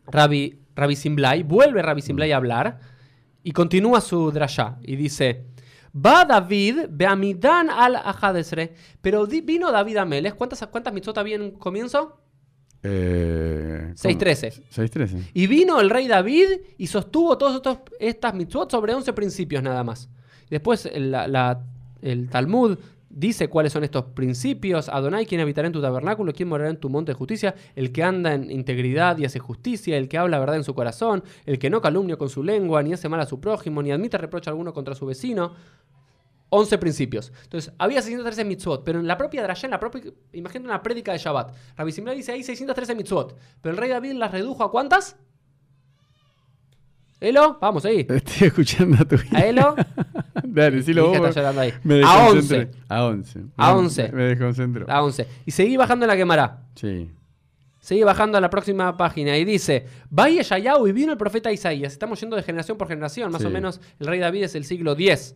Rabbi, 0.08 0.60
Rabbi 0.76 0.96
Simblai, 0.96 1.44
vuelve 1.44 1.82
Rabbi 1.82 2.02
Simblai 2.02 2.32
a 2.32 2.38
hablar 2.38 2.80
y 3.44 3.52
continúa 3.52 4.02
su 4.02 4.32
drashá 4.32 4.78
y 4.82 4.96
dice: 4.96 5.46
Va 5.96 6.26
David, 6.26 6.86
Beamidán 6.90 7.70
al 7.70 7.96
Ajadesre. 7.96 8.74
Pero 9.02 9.26
di- 9.26 9.42
vino 9.42 9.72
David 9.72 9.98
a 9.98 10.06
Meles. 10.06 10.34
¿Cuántas, 10.36 10.66
cuántas 10.68 10.94
mitzvot 10.94 11.18
había 11.18 11.36
en 11.36 11.52
comienzo? 11.52 12.20
Eh, 12.84 13.94
6.13. 13.96 14.64
6.13. 14.74 15.30
Y 15.34 15.48
vino 15.48 15.80
el 15.82 15.90
rey 15.90 16.08
David 16.08 16.48
y 16.78 16.88
sostuvo 16.88 17.38
todas 17.38 17.80
estas 18.00 18.34
mitzvot 18.34 18.72
sobre 18.72 18.94
11 18.94 19.14
principios 19.14 19.62
nada 19.64 19.84
más. 19.84 20.10
Después 20.50 20.86
el, 20.86 21.12
la- 21.12 21.28
la- 21.28 21.64
el 22.02 22.30
Talmud 22.30 22.78
dice 23.20 23.50
cuáles 23.50 23.74
son 23.74 23.84
estos 23.84 24.06
principios. 24.06 24.90
Adonai, 24.90 25.26
quien 25.26 25.42
habitará 25.42 25.68
en 25.68 25.74
tu 25.74 25.82
tabernáculo, 25.82 26.34
quien 26.34 26.50
morará 26.50 26.70
en 26.70 26.78
tu 26.78 26.90
monte 26.90 27.12
de 27.12 27.16
justicia, 27.16 27.54
el 27.76 27.92
que 27.92 28.04
anda 28.04 28.34
en 28.34 28.50
integridad 28.50 29.18
y 29.18 29.26
hace 29.26 29.40
justicia, 29.40 29.98
el 29.98 30.08
que 30.08 30.18
habla 30.18 30.40
verdad 30.40 30.56
en 30.56 30.64
su 30.64 30.74
corazón, 30.74 31.24
el 31.46 31.60
que 31.60 31.70
no 31.70 31.82
calumnia 31.82 32.16
con 32.16 32.30
su 32.30 32.44
lengua, 32.44 32.82
ni 32.82 32.94
hace 32.94 33.10
mal 33.10 33.20
a 33.20 33.26
su 33.26 33.40
prójimo, 33.40 33.84
ni 33.84 33.92
admite 33.92 34.18
reproche 34.18 34.50
alguno 34.50 34.74
contra 34.74 34.96
su 34.96 35.06
vecino. 35.06 35.54
11 36.52 36.78
principios. 36.80 37.32
Entonces, 37.44 37.74
había 37.78 38.02
613 38.02 38.44
mitzvot, 38.44 38.84
pero 38.84 39.00
en 39.00 39.08
la 39.08 39.18
propia 39.18 39.44
Drashá, 39.44 39.68
en 39.68 39.72
la 39.72 39.80
propia, 39.80 40.02
imagínate 40.34 40.68
una 40.68 40.82
prédica 40.82 41.12
de 41.12 41.20
Shabbat. 41.20 41.56
Rabbi 41.78 41.92
Simlai 41.92 42.16
dice 42.16 42.32
ahí 42.32 42.42
613 42.42 42.96
mitzvot, 42.96 43.38
pero 43.62 43.74
el 43.74 43.78
rey 43.78 43.90
David 43.90 44.14
las 44.14 44.32
redujo 44.32 44.64
a 44.64 44.72
cuántas? 44.72 45.16
¿Elo? 47.20 47.58
Vamos 47.60 47.86
ahí. 47.86 48.08
Estoy 48.10 48.48
escuchando 48.48 48.98
a 49.00 49.06
tu 49.06 49.18
¿A 49.34 49.42
Elo? 49.42 49.76
Dale, 50.54 50.78
decilo 50.78 51.12
hija 51.12 51.20
vos. 51.20 51.38
ahí. 51.38 51.74
Me 51.84 51.96
A 51.96 51.98
desconcentré. 51.98 52.58
11. 52.58 52.72
A 52.90 53.06
11. 53.06 53.40
A 53.58 53.74
Me- 53.74 53.80
11. 53.80 54.12
Me 54.12 54.24
desconcentro. 54.24 54.86
A 54.90 55.04
11. 55.04 55.28
Y 55.46 55.52
seguí 55.52 55.78
bajando 55.78 56.06
en 56.06 56.08
la 56.10 56.18
quemará. 56.18 56.64
Sí. 56.76 57.10
Seguí 57.80 58.04
bajando 58.04 58.38
a 58.38 58.42
la 58.42 58.50
próxima 58.50 58.96
página 58.98 59.38
y 59.38 59.46
dice, 59.46 59.86
Vaya 60.10 60.42
Yayahu 60.42 60.88
y 60.88 60.92
vino 60.92 61.12
el 61.14 61.18
profeta 61.18 61.52
Isaías. 61.52 61.94
Estamos 61.94 62.20
yendo 62.20 62.36
de 62.36 62.44
generación 62.44 62.78
por 62.78 62.88
generación. 62.88 63.32
Más 63.32 63.42
Sí. 63.42 63.48
o 63.48 63.50
menos 63.50 63.80
el 64.00 64.08
rey 64.08 64.20
David 64.20 64.44
es 64.44 64.56
el 64.56 64.66
siglo 64.66 64.94
X. 64.94 65.36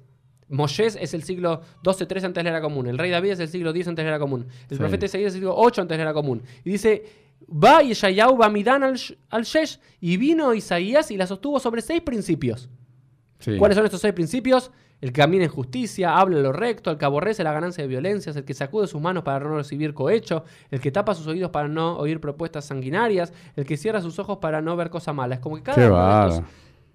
Mosés 0.49 0.97
es 0.99 1.13
el 1.13 1.23
siglo 1.23 1.61
12-3 1.83 2.23
antes 2.25 2.43
de 2.43 2.43
la 2.43 2.57
era 2.57 2.61
común. 2.61 2.85
El 2.87 2.97
rey 2.97 3.09
David 3.09 3.31
es 3.31 3.39
el 3.39 3.47
siglo 3.47 3.71
10 3.73 3.87
antes 3.87 4.03
de 4.03 4.09
la 4.11 4.17
era 4.17 4.19
común. 4.19 4.45
El 4.69 4.75
Sí. 4.75 4.75
profeta 4.75 5.05
Isaías 5.05 5.29
es 5.29 5.33
el 5.35 5.39
siglo 5.39 5.55
8 5.55 5.81
antes 5.81 5.97
de 5.97 6.03
la 6.03 6.09
era 6.11 6.13
común. 6.13 6.43
Y 6.65 6.69
dice, 6.71 7.03
Va 7.51 7.81
Yayahu 7.81 8.37
Bamidan 8.37 8.83
al, 8.83 8.99
al 9.29 9.43
Shesh. 9.43 9.79
Y 10.01 10.17
vino 10.17 10.53
Isaías 10.53 11.09
y 11.11 11.17
la 11.17 11.25
sostuvo 11.27 11.59
sobre 11.59 11.81
seis 11.81 12.01
principios. 12.01 12.69
sí. 13.39 13.57
¿Cuáles 13.57 13.75
son 13.75 13.85
estos 13.85 13.99
seis 14.01 14.13
principios? 14.13 14.69
El 15.03 15.11
que 15.11 15.19
camina 15.19 15.43
en 15.43 15.49
justicia, 15.49 16.17
habla 16.17 16.39
lo 16.39 16.53
recto, 16.53 16.89
el 16.89 16.97
que 16.97 17.03
aborrece 17.03 17.43
la 17.43 17.51
ganancia 17.51 17.83
de 17.83 17.89
violencias, 17.89 18.37
el 18.37 18.45
que 18.45 18.53
sacude 18.53 18.87
sus 18.87 19.01
manos 19.01 19.21
para 19.23 19.41
no 19.43 19.57
recibir 19.57 19.93
cohecho, 19.93 20.45
el 20.71 20.79
que 20.79 20.91
tapa 20.93 21.13
sus 21.13 21.27
oídos 21.27 21.51
para 21.51 21.67
no 21.67 21.97
oír 21.97 22.21
propuestas 22.21 22.63
sanguinarias, 22.63 23.33
el 23.57 23.65
que 23.65 23.75
cierra 23.75 23.99
sus 23.99 24.17
ojos 24.19 24.37
para 24.37 24.61
no 24.61 24.77
ver 24.77 24.89
cosas 24.89 25.13
malas. 25.13 25.39
Como 25.39 25.57
que 25.57 25.63
cada 25.63 25.75
Qué 25.75 25.87
uno 25.91 25.97
de 26.23 26.29
estos 26.29 26.43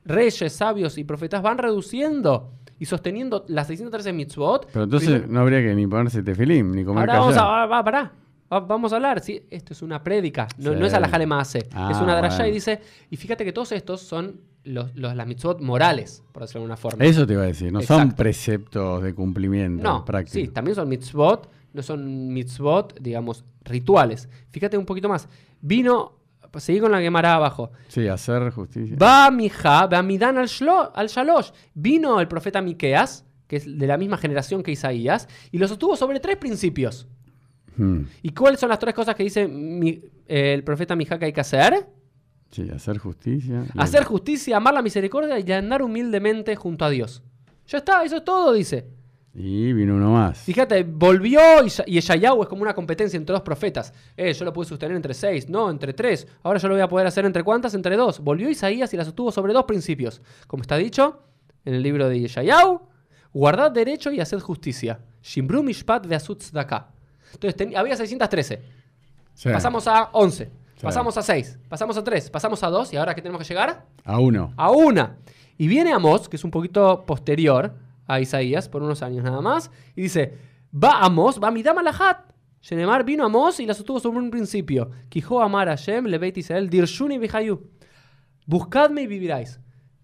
reyes, 0.07 0.53
sabios 0.55 0.97
y 0.97 1.05
profetas 1.05 1.43
van 1.43 1.59
reduciendo 1.59 2.51
y 2.79 2.87
sosteniendo 2.87 3.45
las 3.49 3.67
613 3.67 4.15
mitzvot. 4.15 4.69
Pero 4.73 4.85
entonces 4.85 5.11
Primero- 5.11 5.31
no 5.31 5.41
habría 5.41 5.61
que 5.61 5.75
ni 5.75 5.87
ponerse 5.87 6.23
tefilim, 6.23 6.71
ni 6.73 6.85
comer 6.85 7.11
Ahora 7.11 7.19
vamos 7.21 7.37
a, 7.37 7.67
va, 7.67 7.85
pará. 7.85 8.13
Va- 8.51 8.61
Vamos 8.61 8.91
a 8.95 8.97
hablar, 8.97 9.21
¿sí? 9.21 9.43
esto 9.51 9.75
es 9.75 9.83
una 9.83 10.03
prédica, 10.03 10.49
no, 10.57 10.73
Sí. 10.73 10.79
no 10.81 10.87
es 10.87 10.95
alajale 10.95 11.27
maase, 11.27 11.69
Ah, 11.75 11.91
es 11.93 11.99
una 12.01 12.19
bueno. 12.19 12.47
y 12.47 12.51
dice, 12.53 12.81
y 13.11 13.17
fíjate 13.19 13.45
que 13.45 13.53
todos 13.53 13.73
estos 13.73 14.01
son 14.01 14.41
los, 14.69 14.95
los- 14.95 15.15
las 15.17 15.27
mitzvot 15.27 15.61
morales, 15.61 16.23
por 16.33 16.43
decirlo 16.43 16.61
de 16.61 16.65
alguna 16.65 16.77
forma. 16.77 17.05
Eso 17.05 17.27
te 17.27 17.33
iba 17.33 17.43
a 17.43 17.47
decir, 17.47 17.73
no 17.73 17.81
son 17.83 18.13
preceptos 18.13 19.03
de 19.03 19.15
cumplimiento 19.15 19.83
No, 19.83 20.05
práctico. 20.05 20.35
sí, 20.35 20.49
también 20.49 20.75
son 20.75 20.89
mitzvot, 20.89 21.51
no 21.73 21.83
son 21.83 22.33
mitzvot, 22.33 22.99
digamos, 23.01 23.45
rituales. 23.65 24.29
Fíjate 24.51 24.77
un 24.79 24.87
poquito 24.87 25.09
más. 25.09 25.29
Vino, 25.61 26.13
seguí 26.57 26.81
con 26.81 26.93
la 26.93 27.01
Gemara 27.01 27.35
abajo. 27.35 27.71
Sí, 27.89 28.07
hacer 28.09 28.51
justicia. 28.51 28.97
Va 28.97 29.31
mija, 29.31 29.87
va 29.87 30.03
midan 30.03 30.39
al, 30.39 30.47
shlo- 30.47 30.91
al 30.95 31.09
shalosh. 31.09 31.51
Vino 31.75 32.21
el 32.21 32.29
profeta 32.29 32.61
Miqueas, 32.63 33.25
que 33.47 33.57
es 33.57 33.79
de 33.79 33.87
la 33.87 33.97
misma 33.97 34.17
generación 34.19 34.63
que 34.63 34.71
Isaías, 34.73 35.29
y 35.51 35.59
lo 35.59 35.67
sostuvo 35.69 35.97
sobre 35.97 36.21
tres 36.21 36.37
principios. 36.37 37.07
Hmm. 37.77 38.03
¿Y 38.23 38.31
cuáles 38.31 38.61
son 38.61 38.69
las 38.71 38.79
tres 38.79 38.95
cosas 38.95 39.15
que 39.15 39.23
dice 39.23 39.47
mi- 39.49 40.03
eh, 40.27 40.53
el 40.55 40.65
profeta 40.65 40.97
Mija 40.97 41.19
que 41.19 41.27
hay 41.27 41.33
que 41.33 41.41
hacer? 41.41 41.87
Sí, 42.51 42.69
hacer 42.71 42.99
justicia. 42.99 43.65
Hacer 43.77 44.05
justicia, 44.05 44.57
amar 44.57 44.75
la 44.75 44.83
misericordia 44.83 45.39
y 45.39 45.53
andar 45.53 45.83
humildemente 45.83 46.57
junto 46.57 46.85
a 46.85 46.91
Dios. 46.91 47.23
Ya 47.67 47.79
está, 47.79 48.03
eso 48.03 48.17
es 48.17 48.25
todo, 48.25 48.53
dice. 48.53 48.87
Y 49.35 49.73
vino 49.73 49.95
uno 49.95 50.13
más. 50.13 50.39
Fíjate, 50.39 50.83
volvió 50.83 51.41
y, 51.87 51.99
Eshayahu 51.99 52.43
es 52.43 52.49
como 52.49 52.63
una 52.63 52.75
competencia 52.75 53.17
entre 53.17 53.35
dos 53.35 53.43
profetas. 53.43 53.93
Eh, 54.17 54.33
yo 54.33 54.45
lo 54.45 54.53
pude 54.53 54.67
sostener 54.67 54.97
entre 54.97 55.15
seis, 55.15 55.49
no, 55.49 55.71
entre 55.71 55.93
tres. 55.93 56.27
Ahora 56.43 56.59
yo 56.59 56.69
lo 56.69 56.75
voy 56.75 56.83
a 56.83 56.89
poder 56.89 57.07
hacer 57.07 57.25
entre 57.25 57.45
cuántas? 57.45 57.75
Entre 57.75 57.97
dos. 57.97 58.21
Volvió 58.21 58.49
Isaías 58.49 58.93
y 58.95 58.97
la 58.97 59.05
sostuvo 59.05 59.31
sobre 59.31 59.53
dos 59.53 59.65
principios. 59.65 60.23
Como 60.47 60.63
está 60.63 60.77
dicho 60.77 61.23
en 61.65 61.75
el 61.75 61.83
libro 61.83 62.09
de 62.09 62.25
Eshayahu, 62.25 62.81
guardad 63.33 63.71
derecho 63.71 64.11
y 64.11 64.19
haced 64.21 64.41
justicia. 64.41 64.99
Shimbru 65.23 65.63
mishpat 65.63 66.07
tzedakah. 66.07 66.89
Entonces 67.35 67.57
ten- 67.57 67.77
había 67.77 67.97
613. 67.97 68.63
Sí, 69.35 69.51
Pasamos 69.51 69.87
a 69.87 70.09
11. 70.15 70.51
Sí. 70.79 70.85
Pasamos 70.87 71.17
a 71.19 71.23
6. 71.23 71.59
Pasamos 71.69 71.97
a 71.99 72.05
3. 72.05 72.31
Pasamos 72.31 72.63
a 72.63 72.69
2. 72.69 72.93
¿Y 72.93 72.97
ahora 72.97 73.15
qué 73.15 73.21
tenemos 73.23 73.43
que 73.43 73.49
llegar? 73.49 73.85
A 74.05 74.19
uno. 74.19 74.53
a 74.57 74.71
una. 74.71 75.19
Y 75.59 75.67
viene 75.69 75.93
Amós, 75.93 76.29
que 76.29 76.37
es 76.37 76.45
un 76.45 76.51
poquito 76.51 77.05
posterior 77.05 77.75
a 78.07 78.21
Isaías, 78.21 78.69
por 78.69 78.83
unos 78.83 79.03
años 79.03 79.25
nada 79.25 79.41
más, 79.41 79.71
y 79.97 80.03
dice, 80.03 80.39
va 80.73 81.01
Amós, 81.05 81.41
va 81.43 81.51
Midam 81.51 81.77
Alahat. 81.79 82.33
Shenemar 82.63 83.05
vino 83.05 83.25
Amós 83.25 83.61
y 83.61 83.67
la 83.67 83.75
sostuvo 83.75 84.01
sobre 84.01 84.19
un 84.19 84.31
principio. 84.31 84.91
Quijo 85.09 85.43
amar 85.43 85.69
a 85.69 85.75
Shem, 85.77 86.07
Lebeit 86.07 86.37
Israel, 86.39 86.71
Dirshuni 86.71 87.19
Bihayu. 87.19 87.61
Buscadme 88.47 89.03
y 89.03 89.07
viviráis. 89.07 89.61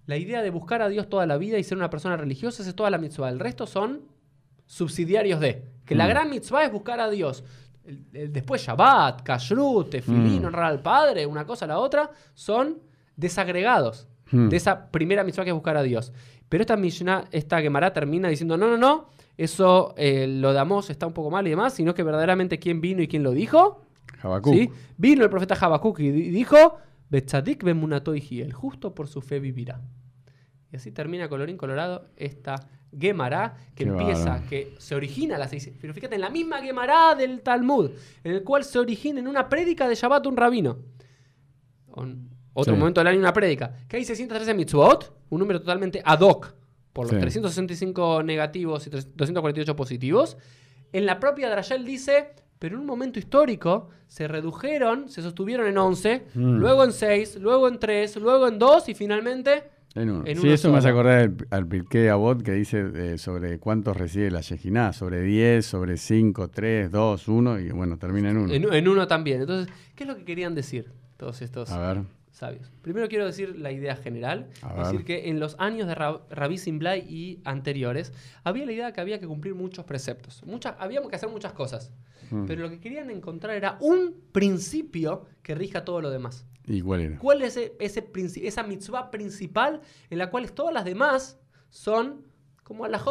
La 0.06 0.16
idea 0.16 0.42
de 0.42 0.50
buscar 0.50 0.82
a 0.82 0.88
Dios 0.88 1.08
toda 1.08 1.24
la 1.26 1.38
vida 1.38 1.58
y 1.58 1.64
ser 1.64 1.78
una 1.78 1.88
persona 1.90 2.16
religiosa 2.16 2.62
es 2.62 2.74
toda 2.74 2.90
la 2.90 2.98
mitzvah. 2.98 3.28
El 3.30 3.40
resto 3.40 3.66
son 3.66 4.02
subsidiarios 4.66 5.40
de. 5.40 5.64
Que 5.86 5.94
la 5.94 6.04
Mm. 6.06 6.08
gran 6.08 6.30
mitzvah 6.30 6.64
es 6.64 6.72
buscar 6.72 7.00
a 7.00 7.08
Dios. 7.10 7.44
El- 7.84 8.04
el- 8.12 8.32
después 8.32 8.62
Shabbat, 8.62 9.22
Kashrut, 9.22 9.90
Tefilín, 9.90 10.42
Mm. 10.42 10.46
honrar 10.46 10.64
al 10.64 10.80
Padre, 10.80 11.26
una 11.26 11.44
cosa 11.44 11.64
a 11.66 11.68
la 11.68 11.78
otra, 11.78 12.10
son 12.34 12.78
desagregados 13.16 14.08
Hmm. 14.30 14.48
de 14.48 14.56
esa 14.56 14.90
primera 14.90 15.22
mitzvah 15.22 15.44
que 15.44 15.50
es 15.50 15.54
buscar 15.54 15.76
a 15.76 15.82
Dios. 15.82 16.12
Pero 16.48 16.62
esta 16.62 16.76
Mishnah, 16.76 17.24
esta 17.30 17.60
Gemara 17.60 17.92
termina 17.92 18.28
diciendo, 18.28 18.56
no, 18.56 18.68
no, 18.68 18.76
no, 18.78 19.08
eso 19.36 19.94
eh, 19.96 20.26
lo 20.26 20.52
de 20.52 20.58
Amós 20.60 20.88
está 20.90 21.06
un 21.06 21.12
poco 21.12 21.30
mal 21.30 21.46
y 21.46 21.50
demás, 21.50 21.74
sino 21.74 21.94
que 21.94 22.02
verdaderamente 22.02 22.58
quién 22.58 22.80
vino 22.80 23.02
y 23.02 23.08
quién 23.08 23.22
lo 23.22 23.32
dijo. 23.32 23.82
Habacuc. 24.22 24.54
¿Sí? 24.54 24.70
Vino 24.96 25.24
el 25.24 25.30
profeta 25.30 25.54
Habacuc 25.60 26.00
y 26.00 26.10
di- 26.10 26.30
dijo, 26.30 26.76
Betzadik 27.10 27.62
bemunato 27.64 28.14
y 28.14 28.40
el 28.40 28.52
justo 28.52 28.94
por 28.94 29.08
su 29.08 29.20
fe 29.20 29.38
vivirá. 29.40 29.80
Y 30.72 30.76
así 30.76 30.90
termina 30.90 31.28
colorín 31.28 31.56
colorado 31.56 32.06
esta 32.16 32.56
Gemara 32.98 33.56
que 33.74 33.84
Qué 33.84 33.90
empieza, 33.90 34.24
bárbaro. 34.30 34.48
que 34.48 34.74
se 34.78 34.94
origina 34.94 35.36
a 35.36 35.38
las 35.38 35.50
seis. 35.50 35.70
Pero 35.80 35.92
fíjate, 35.94 36.14
en 36.14 36.20
la 36.20 36.30
misma 36.30 36.58
Gemara 36.62 37.14
del 37.14 37.40
Talmud, 37.42 37.90
en 38.22 38.32
el 38.32 38.42
cual 38.42 38.64
se 38.64 38.78
origina 38.78 39.20
en 39.20 39.28
una 39.28 39.48
prédica 39.48 39.88
de 39.88 39.94
Shabbat 39.94 40.26
un 40.26 40.36
rabino. 40.36 40.78
Otro 42.56 42.74
Sí. 42.74 42.78
momento 42.78 43.00
del 43.00 43.08
año 43.08 43.18
una 43.18 43.32
prédica. 43.32 43.74
Que 43.88 43.96
hay 43.96 44.04
613 44.04 44.54
mitzvot, 44.54 45.12
un 45.30 45.38
número 45.40 45.60
totalmente 45.60 46.00
ad 46.04 46.20
hoc 46.20 46.54
por 46.92 47.06
los 47.06 47.14
Sí. 47.14 47.20
365 47.20 48.22
negativos 48.22 48.86
y 48.86 48.90
248 48.90 49.74
positivos. 49.76 50.36
En 50.92 51.06
la 51.06 51.18
propia 51.18 51.50
Drashel 51.50 51.84
dice, 51.84 52.34
pero 52.60 52.76
en 52.76 52.80
un 52.82 52.86
momento 52.86 53.18
histórico 53.18 53.88
se 54.06 54.28
redujeron, 54.28 55.08
se 55.08 55.20
sostuvieron 55.22 55.66
en 55.66 55.76
11, 55.78 56.26
Mm. 56.34 56.56
luego 56.58 56.84
en 56.84 56.92
6, 56.92 57.36
luego 57.40 57.66
en 57.66 57.78
3, 57.80 58.16
luego 58.16 58.46
en 58.46 58.58
2 58.60 58.88
y 58.88 58.94
finalmente 58.94 59.64
En 59.94 60.10
uno. 60.10 60.24
En 60.26 60.36
sí, 60.36 60.42
uno 60.42 60.54
eso 60.54 60.72
me 60.72 60.78
hace 60.78 60.88
acordar 60.88 61.18
al, 61.18 61.36
al 61.50 61.66
Pirkei 61.68 62.08
Avot 62.08 62.42
que 62.42 62.52
dice 62.52 62.84
eh, 62.94 63.18
sobre 63.18 63.58
cuántos 63.58 63.96
recibe 63.96 64.30
la 64.30 64.40
Yejiná. 64.40 64.92
Sobre 64.92 65.22
10, 65.22 65.64
sobre 65.64 65.96
5, 65.96 66.48
3, 66.48 66.90
2, 66.90 67.28
1 67.28 67.60
y 67.60 67.70
bueno, 67.70 67.96
termina 67.96 68.30
en 68.30 68.38
uno. 68.38 68.52
en, 68.52 68.72
en 68.72 68.88
uno 68.88 69.06
también. 69.06 69.42
Entonces, 69.42 69.72
¿qué 69.94 70.04
es 70.04 70.08
lo 70.08 70.16
que 70.16 70.24
querían 70.24 70.54
decir 70.54 70.90
todos 71.16 71.42
estos 71.42 71.70
A 71.70 71.78
ver. 71.78 72.02
Sabios. 72.34 72.72
Primero 72.82 73.08
quiero 73.08 73.26
decir 73.26 73.56
la 73.58 73.70
idea 73.70 73.94
general. 73.96 74.50
A 74.62 74.82
Es 74.82 74.88
decir, 74.88 75.04
que 75.04 75.28
en 75.28 75.38
los 75.38 75.54
años 75.58 75.86
de 75.86 75.94
Ra- 75.94 76.20
Rabbi 76.30 76.58
Simblai 76.58 77.00
y 77.08 77.40
anteriores, 77.44 78.12
había 78.42 78.66
la 78.66 78.72
idea 78.72 78.92
que 78.92 79.00
había 79.00 79.20
que 79.20 79.26
cumplir 79.26 79.54
muchos 79.54 79.84
preceptos. 79.84 80.42
Muchas, 80.44 80.74
habíamos 80.78 81.10
que 81.10 81.16
hacer 81.16 81.28
muchas 81.28 81.52
cosas. 81.52 81.92
Mm. 82.30 82.46
Pero 82.46 82.62
lo 82.62 82.70
que 82.70 82.80
querían 82.80 83.08
encontrar 83.10 83.54
era 83.54 83.78
un 83.80 84.16
principio 84.32 85.26
que 85.42 85.54
rija 85.54 85.84
todo 85.84 86.00
lo 86.00 86.10
demás. 86.10 86.46
¿Y 86.66 86.80
cuál 86.80 87.00
era? 87.02 87.18
¿Cuál 87.18 87.42
es 87.42 87.56
ese, 87.56 87.76
ese 87.78 88.12
princi- 88.12 88.42
esa 88.44 88.62
mitzvah 88.64 89.10
principal 89.10 89.80
en 90.10 90.18
la 90.18 90.30
cual 90.30 90.50
todas 90.52 90.74
las 90.74 90.84
demás 90.84 91.38
son 91.70 92.24
como 92.64 92.88
las 92.88 93.02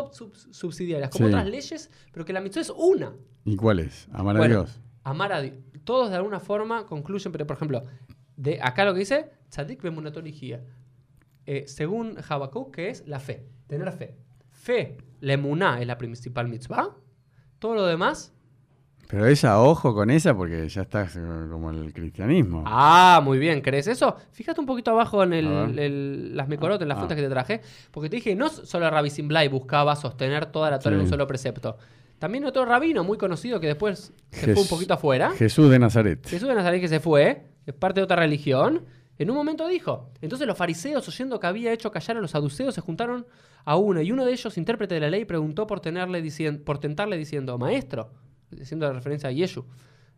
subsidiarias, 0.52 1.12
como 1.12 1.28
Sí. 1.28 1.34
otras 1.34 1.48
leyes, 1.48 1.92
pero 2.12 2.26
que 2.26 2.34
la 2.34 2.42
mitzvah 2.42 2.62
es 2.62 2.72
una? 2.76 3.14
¿Y 3.46 3.56
cuál 3.56 3.80
es? 3.80 4.08
Amar 4.12 4.38
a 4.38 4.48
Dios. 4.48 4.80
Amar 5.04 5.32
a 5.34 5.42
Dios. 5.42 5.56
Todos 5.84 6.10
de 6.10 6.16
alguna 6.18 6.40
forma 6.40 6.86
concluyen, 6.86 7.32
pero 7.32 7.46
por 7.46 7.56
ejemplo, 7.58 7.84
de 8.36 8.60
acá 8.62 8.86
lo 8.86 8.94
que 8.94 9.00
dice, 9.00 9.30
tzadik 9.50 9.82
bemunatorigía. 9.82 10.62
Eh, 11.46 11.66
según 11.68 12.16
Habacuc, 12.28 12.74
que 12.74 12.90
es 12.90 13.06
la 13.08 13.20
fe, 13.20 13.46
tener 13.68 13.92
fe. 13.92 14.16
Fe, 14.50 14.98
la 15.20 15.34
emuná 15.34 15.82
es 15.82 15.88
la 15.88 15.98
principal 15.98 16.48
mitzvah. 16.48 16.96
Todo 17.60 17.76
lo 17.76 17.86
demás, 17.86 18.34
Pero 19.10 19.28
esa, 19.28 19.62
ojo 19.62 19.94
con 19.94 20.10
esa 20.10 20.36
porque 20.36 20.68
ya 20.70 20.82
estás 20.84 21.14
como 21.52 21.70
el 21.70 21.94
cristianismo. 21.94 22.64
Ah, 22.66 23.22
muy 23.24 23.38
bien. 23.38 23.62
¿Crees 23.62 23.86
eso? 23.88 24.16
Fíjate 24.32 24.60
un 24.60 24.66
poquito 24.66 24.90
abajo 24.92 25.22
en 25.24 25.34
el, 25.34 25.78
el- 25.78 26.36
las 26.36 26.48
Mekorot, 26.48 26.82
en 26.82 26.88
las 26.88 26.96
Ah. 26.98 27.02
fuentes 27.02 27.18
que 27.18 27.22
te 27.24 27.30
traje. 27.30 27.62
Porque 27.92 28.10
te 28.10 28.16
dije 28.16 28.34
no 28.36 28.50
solo 28.50 28.90
Rabbi 28.90 29.10
Simblai 29.12 29.50
buscaba 29.50 29.96
sostener 29.98 30.48
toda 30.48 30.72
la 30.72 30.80
Torah 30.80 30.96
en 30.96 31.02
Sí. 31.02 31.06
un 31.06 31.10
solo 31.10 31.28
precepto. 31.28 31.78
También 32.18 32.46
otro 32.46 32.66
rabino 32.66 33.04
muy 33.04 33.18
conocido 33.18 33.60
que 33.60 33.68
después 33.68 34.14
se 34.32 34.48
Jes- 34.48 34.54
fue 34.54 34.64
un 34.64 34.70
poquito 34.70 34.94
afuera. 34.96 35.32
Jesús 35.38 35.70
de 35.70 35.78
Nazaret. 35.78 36.26
Jesús 36.28 36.48
de 36.48 36.56
Nazaret 36.56 36.80
que 36.82 36.88
se 36.88 37.00
fue, 37.02 37.44
es 37.66 37.74
parte 37.74 38.00
de 38.00 38.04
otra 38.06 38.18
religión. 38.18 38.86
En 39.18 39.30
un 39.30 39.36
momento 39.36 39.68
dijo. 39.68 40.10
Entonces 40.22 40.48
los 40.48 40.58
fariseos, 40.58 41.08
oyendo 41.08 41.40
que 41.40 41.48
había 41.48 41.72
hecho 41.72 41.92
callar 41.92 42.18
a 42.18 42.22
los 42.22 42.32
saduceos, 42.32 42.74
se 42.74 42.82
juntaron 42.82 43.26
a 43.64 43.76
uno. 43.78 44.02
Y 44.02 44.12
uno 44.12 44.26
de 44.26 44.34
ellos, 44.34 44.58
intérprete 44.58 44.96
de 44.96 45.02
la 45.02 45.10
ley, 45.10 45.26
preguntó 45.26 45.68
por, 45.68 45.80
tenerle 45.80 46.22
dicien- 46.24 46.64
por 46.64 46.80
tentarle 46.80 47.18
diciendo, 47.18 47.58
maestro, 47.58 48.10
haciendo 48.60 48.92
referencia 48.92 49.30
a 49.30 49.32
Yeshu, 49.32 49.66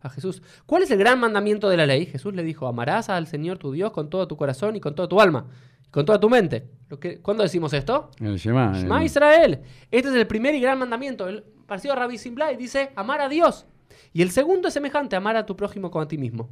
a 0.00 0.08
Jesús, 0.10 0.42
¿cuál 0.66 0.82
es 0.82 0.90
el 0.90 0.98
gran 0.98 1.18
mandamiento 1.20 1.68
de 1.68 1.76
la 1.76 1.86
ley? 1.86 2.06
Jesús 2.06 2.34
le 2.34 2.42
dijo, 2.42 2.66
amarás 2.66 3.08
al 3.08 3.26
Señor 3.26 3.58
tu 3.58 3.72
Dios 3.72 3.92
con 3.92 4.08
todo 4.10 4.26
tu 4.26 4.36
corazón 4.36 4.76
y 4.76 4.80
con 4.80 4.94
toda 4.94 5.08
tu 5.08 5.20
alma, 5.20 5.46
y 5.86 5.90
con 5.90 6.04
toda 6.06 6.18
tu 6.18 6.28
mente. 6.30 6.66
Lo 6.88 6.98
que, 6.98 7.20
¿Cuándo 7.20 7.42
decimos 7.42 7.72
esto? 7.72 8.10
El 8.20 8.36
Shema. 8.36 8.72
Shema 8.80 8.98
el- 9.00 9.04
Israel. 9.06 9.60
Este 9.90 10.08
es 10.08 10.14
el 10.14 10.26
primer 10.26 10.54
y 10.54 10.60
gran 10.60 10.78
mandamiento. 10.78 11.28
El 11.28 11.42
parecido 11.66 11.92
a 11.94 11.96
Rabbi 11.96 12.18
Simblai 12.18 12.56
dice 12.56 12.90
amar 12.96 13.20
a 13.20 13.28
Dios. 13.28 13.66
Y 14.12 14.22
el 14.22 14.30
segundo 14.30 14.68
es 14.68 14.74
semejante, 14.74 15.16
amar 15.16 15.36
a 15.36 15.44
tu 15.46 15.56
prójimo 15.56 15.90
como 15.90 16.02
a 16.02 16.08
ti 16.08 16.16
mismo. 16.18 16.48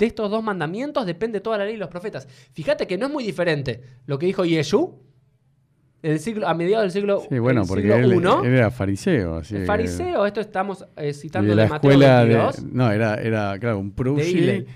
De 0.00 0.06
estos 0.06 0.30
dos 0.30 0.42
mandamientos 0.42 1.04
depende 1.04 1.40
toda 1.40 1.58
la 1.58 1.66
ley 1.66 1.74
y 1.74 1.76
los 1.76 1.90
profetas. 1.90 2.26
Fíjate 2.54 2.86
que 2.86 2.96
no 2.96 3.06
es 3.06 3.12
muy 3.12 3.22
diferente 3.22 3.82
lo 4.06 4.18
que 4.18 4.24
dijo 4.24 4.46
Yeshu 4.46 4.98
en 6.02 6.12
el 6.12 6.20
siglo, 6.20 6.48
a 6.48 6.54
mediados 6.54 6.84
del 6.84 6.90
siglo, 6.92 7.22
Sí, 7.28 7.38
bueno, 7.38 7.64
porque 7.66 7.82
siglo 7.82 7.96
él, 7.96 8.46
él 8.46 8.54
era 8.54 8.70
fariseo. 8.70 9.36
Así 9.36 9.56
el 9.56 9.66
fariseo, 9.66 10.24
esto 10.24 10.40
estamos 10.40 10.86
eh, 10.96 11.12
citando 11.12 11.50
de 11.50 11.56
de, 11.56 11.62
la 11.62 11.68
Mateo 11.68 11.90
escuela 11.90 12.24
de. 12.24 12.34
22, 12.34 12.62
No, 12.72 12.90
era, 12.90 13.14
era 13.16 13.58
claro, 13.58 13.78
un 13.78 13.90
Prushi 13.90 14.40
de. 14.40 14.66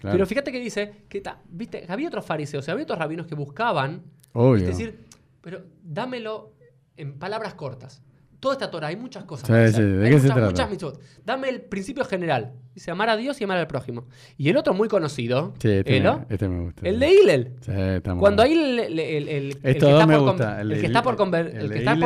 Claro. 0.00 0.14
Pero 0.14 0.26
fíjate 0.26 0.50
que 0.50 0.60
dice 0.60 0.92
que 1.06 1.20
ta- 1.20 1.42
viste, 1.50 1.84
había 1.88 2.08
otros 2.08 2.24
fariseos, 2.24 2.66
había 2.70 2.84
otros 2.84 2.98
rabinos 2.98 3.26
que 3.26 3.34
buscaban 3.34 4.02
Obvio. 4.32 4.62
Es 4.62 4.78
decir, 4.78 5.00
pero 5.42 5.62
dámelo 5.82 6.52
en 6.96 7.18
palabras 7.18 7.52
cortas. 7.52 8.02
Toda 8.40 8.54
esta 8.54 8.70
Torah, 8.70 8.86
hay 8.88 8.96
muchas 8.96 9.24
cosas. 9.24 9.46
Sí, 9.48 9.76
sí. 9.76 9.82
¿de 9.82 10.04
Hay 10.06 10.10
qué 10.12 10.16
se 10.20 10.22
muchas, 10.28 10.34
trata? 10.36 10.50
muchas 10.50 10.70
mitzvot. 10.70 11.00
Dame 11.24 11.48
el 11.48 11.60
principio 11.60 12.04
general. 12.04 12.52
Dice 12.72 12.90
amar 12.92 13.08
a 13.10 13.16
Dios 13.16 13.40
y 13.40 13.44
amar 13.44 13.58
al 13.58 13.66
prójimo. 13.66 14.06
Y 14.36 14.48
el 14.48 14.56
otro 14.56 14.74
muy 14.74 14.86
conocido, 14.88 15.54
Sí, 15.60 15.68
este, 15.70 15.96
Elo, 15.96 16.20
me, 16.28 16.34
este 16.34 16.48
me 16.48 16.60
gusta. 16.64 16.88
el 16.88 17.00
de 17.00 17.10
Hillel. 17.12 17.52
Sí, 17.62 17.72
está 17.72 18.14
muy 18.14 18.20
Cuando 18.20 18.42
ahí 18.44 18.52
el, 18.52 18.78
el- 18.78 18.98
el- 19.00 19.28
el- 19.28 19.58
que 19.62 19.70
está 19.78 20.06
por 20.06 20.20
gusta, 20.20 20.58
conver- 20.60 20.60
el 20.70 20.80
que 20.80 20.86
está 20.86 21.02
por 21.02 21.16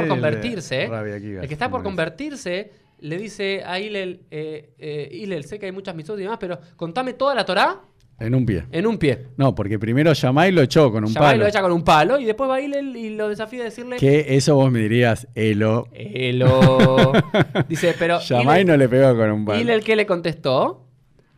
convertirse, 0.09 0.85
el 0.85 1.47
que 1.47 1.53
está 1.53 1.69
por 1.71 1.83
convertirse, 1.83 2.71
le 3.01 3.19
dice 3.19 3.63
a 3.67 3.79
Hillel, 3.81 4.23
eh, 4.31 4.73
eh, 4.79 5.09
Hillel, 5.13 5.45
sé 5.45 5.59
que 5.59 5.67
hay 5.67 5.73
muchas 5.73 5.95
mitzvot 5.95 6.19
y 6.19 6.23
demás, 6.23 6.39
pero 6.41 6.59
contame 6.77 7.13
toda 7.15 7.35
la 7.35 7.45
Torah 7.45 7.81
En 8.27 8.35
un 8.35 8.47
pie. 8.47 8.65
en 8.73 8.87
un 8.87 8.99
pie. 8.99 9.27
No, 9.37 9.55
porque 9.55 9.79
primero 9.79 10.13
Yamai 10.13 10.53
lo 10.53 10.63
echó 10.63 10.91
con 10.93 11.05
un 11.05 11.13
palo. 11.15 11.39
lo 11.43 11.47
echa 11.47 11.61
con 11.63 11.73
un 11.73 11.83
palo 11.83 12.19
y 12.19 12.25
después 12.25 12.49
va 12.49 12.61
Hillel 12.61 12.97
y 12.97 13.17
lo 13.17 13.29
desafía 13.29 13.63
a 13.63 13.65
decirle, 13.65 13.97
Que 13.97 14.37
eso 14.37 14.55
vos 14.55 14.71
me 14.71 14.79
dirías, 14.81 15.29
Elo. 15.35 15.89
Elo. 15.93 17.13
Dice, 17.69 17.95
pero. 17.99 18.21
Yamai 18.21 18.63
Hillel- 18.63 18.67
no 18.67 18.77
le 18.77 18.89
pegó 18.89 19.17
con 19.17 19.31
un 19.31 19.45
palo. 19.45 19.61
Hillel, 19.61 19.83
¿qué 19.85 19.97
le 19.97 20.07
contestó? 20.07 20.87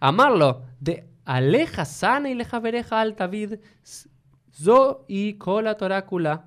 Amarlo. 0.01 0.63
De 0.81 1.05
aleja 1.25 1.85
sana 1.85 2.29
y 2.31 2.35
leja 2.35 2.61
vereja 2.61 3.01
al 3.01 3.17
David. 3.17 3.55
Zo 4.53 5.05
y 5.09 5.35
cola 5.35 5.77
torácula. 5.77 6.47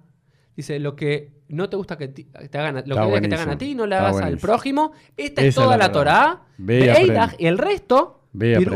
Dice, 0.56 0.80
lo 0.80 0.95
que 0.95 1.32
no 1.50 1.69
te 1.69 1.76
gusta 1.78 1.97
que 1.97 2.08
ti- 2.08 2.26
te 2.26 2.58
hagan, 2.58 2.78
a- 2.78 2.82
lo 2.86 2.95
Está 2.95 3.21
que 3.21 3.28
te 3.28 3.36
hagan 3.36 3.50
a 3.52 3.58
ti, 3.58 3.76
no 3.76 3.86
le 3.86 3.95
Está 3.95 4.08
hagas 4.08 4.15
al 4.17 4.21
buenísimo. 4.23 4.47
prójimo. 4.52 4.91
Esta 5.15 5.41
es 5.41 5.47
Esa 5.50 5.62
toda 5.63 5.78
la 5.78 5.88
la 5.88 5.91
Torá. 5.91 6.13
Torá. 6.13 6.41
Ve 6.58 6.86
y 6.86 6.89
aprende. 6.89 7.36
y 7.39 7.45
el 7.47 7.58
resto, 7.58 8.21
Ve 8.34 8.52
y 8.52 8.54
aprende. 8.56 8.76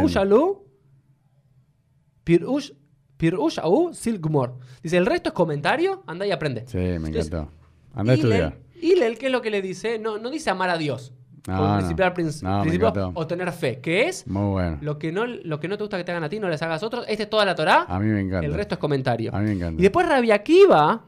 Pirush, 2.23 2.71
Pirushahu, 3.17 3.93
Silgmor. 3.93 4.57
Dice, 4.81 4.97
el 4.97 5.05
resto 5.05 5.29
es 5.29 5.33
comentario, 5.33 6.03
anda 6.07 6.25
y 6.25 6.31
aprende. 6.31 6.63
Sí, 6.67 6.77
me 6.77 6.95
Entonces, 6.95 7.27
encantó. 7.27 7.51
Anda 7.93 8.11
a 8.13 8.15
estudiar. 8.15 8.57
Hillel, 8.81 9.17
¿qué 9.17 9.27
es 9.27 9.31
lo 9.31 9.41
que 9.41 9.51
le 9.51 9.61
dice? 9.61 9.99
No, 9.99 10.17
no 10.17 10.29
dice 10.29 10.49
amar 10.49 10.69
a 10.69 10.77
Dios. 10.77 11.13
No, 11.47 11.57
como 11.57 11.67
no. 11.69 11.75
principal 11.77 12.13
No, 12.43 12.61
principio, 12.61 13.11
o 13.15 13.27
tener 13.27 13.51
fe. 13.51 13.79
Que 13.79 14.07
es 14.07 14.27
Muy 14.27 14.51
bueno. 14.51 14.77
lo 14.81 14.99
que, 14.99 15.11
no, 15.11 15.25
lo 15.25 15.59
que 15.59 15.67
no 15.67 15.75
te 15.77 15.83
gusta 15.83 15.97
que 15.97 16.03
te 16.03 16.11
hagan 16.11 16.23
a 16.23 16.29
ti, 16.29 16.39
no 16.39 16.47
les 16.49 16.61
hagas 16.61 16.83
a 16.83 16.85
otros. 16.85 17.05
Esta 17.07 17.23
es 17.23 17.29
toda 17.29 17.45
la 17.45 17.55
Torá. 17.55 17.85
A 17.87 17.99
mí 17.99 18.05
me 18.07 18.21
encanta. 18.21 18.45
El 18.45 18.53
resto 18.53 18.75
es 18.75 18.79
comentario. 18.79 19.33
A 19.33 19.39
mí 19.39 19.45
me 19.45 19.51
encanta. 19.53 19.79
Y 19.79 19.83
después 19.83 20.07
Rabbi 20.07 20.31
Akiva, 20.31 21.03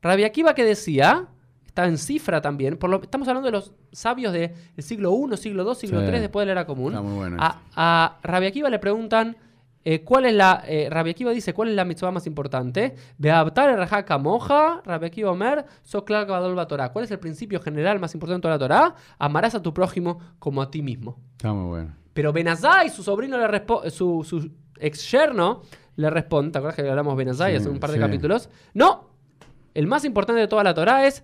Rabbi 0.00 0.24
Akiva 0.24 0.54
que 0.54 0.64
decía, 0.64 1.26
está 1.66 1.86
en 1.86 1.98
cifra 1.98 2.40
también, 2.40 2.76
por 2.78 2.88
lo, 2.88 3.02
estamos 3.02 3.28
hablando 3.28 3.46
de 3.46 3.52
los 3.52 3.72
sabios 3.92 4.32
del 4.32 4.52
siglo 4.78 5.12
I, 5.32 5.36
siglo 5.36 5.62
II, 5.68 5.74
siglo 5.74 6.00
Sí. 6.00 6.06
III 6.10 6.20
después 6.20 6.42
de 6.44 6.46
la 6.54 6.60
era 6.60 6.66
común. 6.66 6.92
Está 6.92 7.02
muy 7.02 7.14
bueno. 7.16 7.36
A, 7.38 7.60
a 7.76 8.18
Rabbi 8.22 8.46
Akiva 8.46 8.70
le 8.70 8.78
preguntan, 8.78 9.36
eh, 9.84 10.02
¿cuál 10.02 10.26
es 10.26 10.34
la, 10.34 10.62
eh, 10.66 10.88
Rabbi 10.90 11.10
Akiva 11.10 11.30
dice, 11.30 11.54
¿cuál 11.54 11.68
es 11.68 11.74
la 11.74 11.84
mitzvah 11.84 12.10
más 12.10 12.26
importante? 12.26 12.94
Beabtar 13.16 13.70
el 13.70 14.20
moja, 14.20 14.82
Rabbi 14.84 15.06
Akiva 15.06 15.30
Omer, 15.30 15.64
Soklal 15.82 16.26
Gadol 16.26 16.66
Torah. 16.66 16.90
¿Cuál 16.90 17.04
es 17.04 17.10
el 17.10 17.18
principio 17.18 17.60
general 17.60 17.98
más 17.98 18.14
importante 18.14 18.38
de 18.38 18.42
toda 18.42 18.54
la 18.54 18.58
Torah? 18.58 18.94
Amarás 19.18 19.54
a 19.54 19.62
tu 19.62 19.72
prójimo 19.72 20.20
como 20.38 20.60
a 20.62 20.70
ti 20.70 20.82
mismo. 20.82 21.18
Está 21.36 21.52
muy 21.52 21.68
bueno. 21.68 21.94
Pero 22.12 22.32
Benazai, 22.32 22.90
su 22.90 23.02
sobrino, 23.02 23.38
le 23.38 23.90
su, 23.90 24.24
su 24.24 24.50
ex 24.80 25.10
yerno, 25.10 25.62
le 25.96 26.10
responde, 26.10 26.52
¿te 26.52 26.58
acuerdas 26.58 26.76
que 26.76 26.88
hablamos 26.88 27.14
de 27.14 27.24
Benazai 27.24 27.52
Sí, 27.52 27.56
hace 27.58 27.68
un 27.68 27.78
par 27.78 27.90
de 27.90 27.96
sí. 27.96 28.00
capítulos? 28.00 28.48
No, 28.74 29.08
el 29.74 29.86
más 29.86 30.04
importante 30.04 30.40
de 30.40 30.48
toda 30.48 30.64
la 30.64 30.74
Torah 30.74 31.06
es 31.06 31.22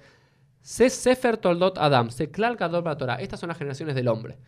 Se 0.61 0.89
Sefer 0.89 1.37
Toldot 1.37 1.79
Adam, 1.79 2.11
Se 2.11 2.31
Klal 2.31 2.57
Gadol 2.57 2.97
Torah. 2.97 3.17
Estas 3.17 3.41
son 3.41 3.49
las 3.49 3.59
generaciones 3.59 3.95
del 3.95 4.09
hombre. 4.09 4.39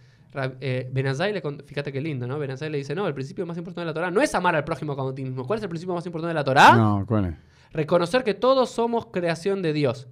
Eh, 0.61 0.89
Benazai, 0.93 1.33
le 1.33 1.43
fíjate 1.65 1.93
qué 1.93 2.01
lindo, 2.01 2.27
¿no? 2.27 2.39
Benazai 2.39 2.71
le 2.71 2.79
dice, 2.79 2.95
no, 2.95 3.07
el 3.07 3.15
principio 3.15 3.47
más 3.47 3.57
importante 3.57 3.83
de 3.83 3.87
la 3.87 3.95
Torah 3.95 4.11
no 4.11 4.21
es 4.21 4.35
amar 4.35 4.55
al 4.55 4.65
prójimo 4.65 4.95
como 4.97 5.11
a 5.11 5.15
ti 5.15 5.25
mismo. 5.25 5.47
¿Cuál 5.47 5.59
es 5.59 5.63
el 5.63 5.69
principio 5.69 5.95
más 5.95 6.05
importante 6.07 6.29
de 6.29 6.35
la 6.35 6.45
Torah? 6.45 6.77
No, 6.77 7.05
¿cuál 7.07 7.27
es? 7.27 7.35
Reconocer 7.73 8.25
que 8.25 8.35
todos 8.35 8.71
somos 8.71 9.07
creación 9.07 9.63
de 9.63 9.73
Dios. 9.73 10.09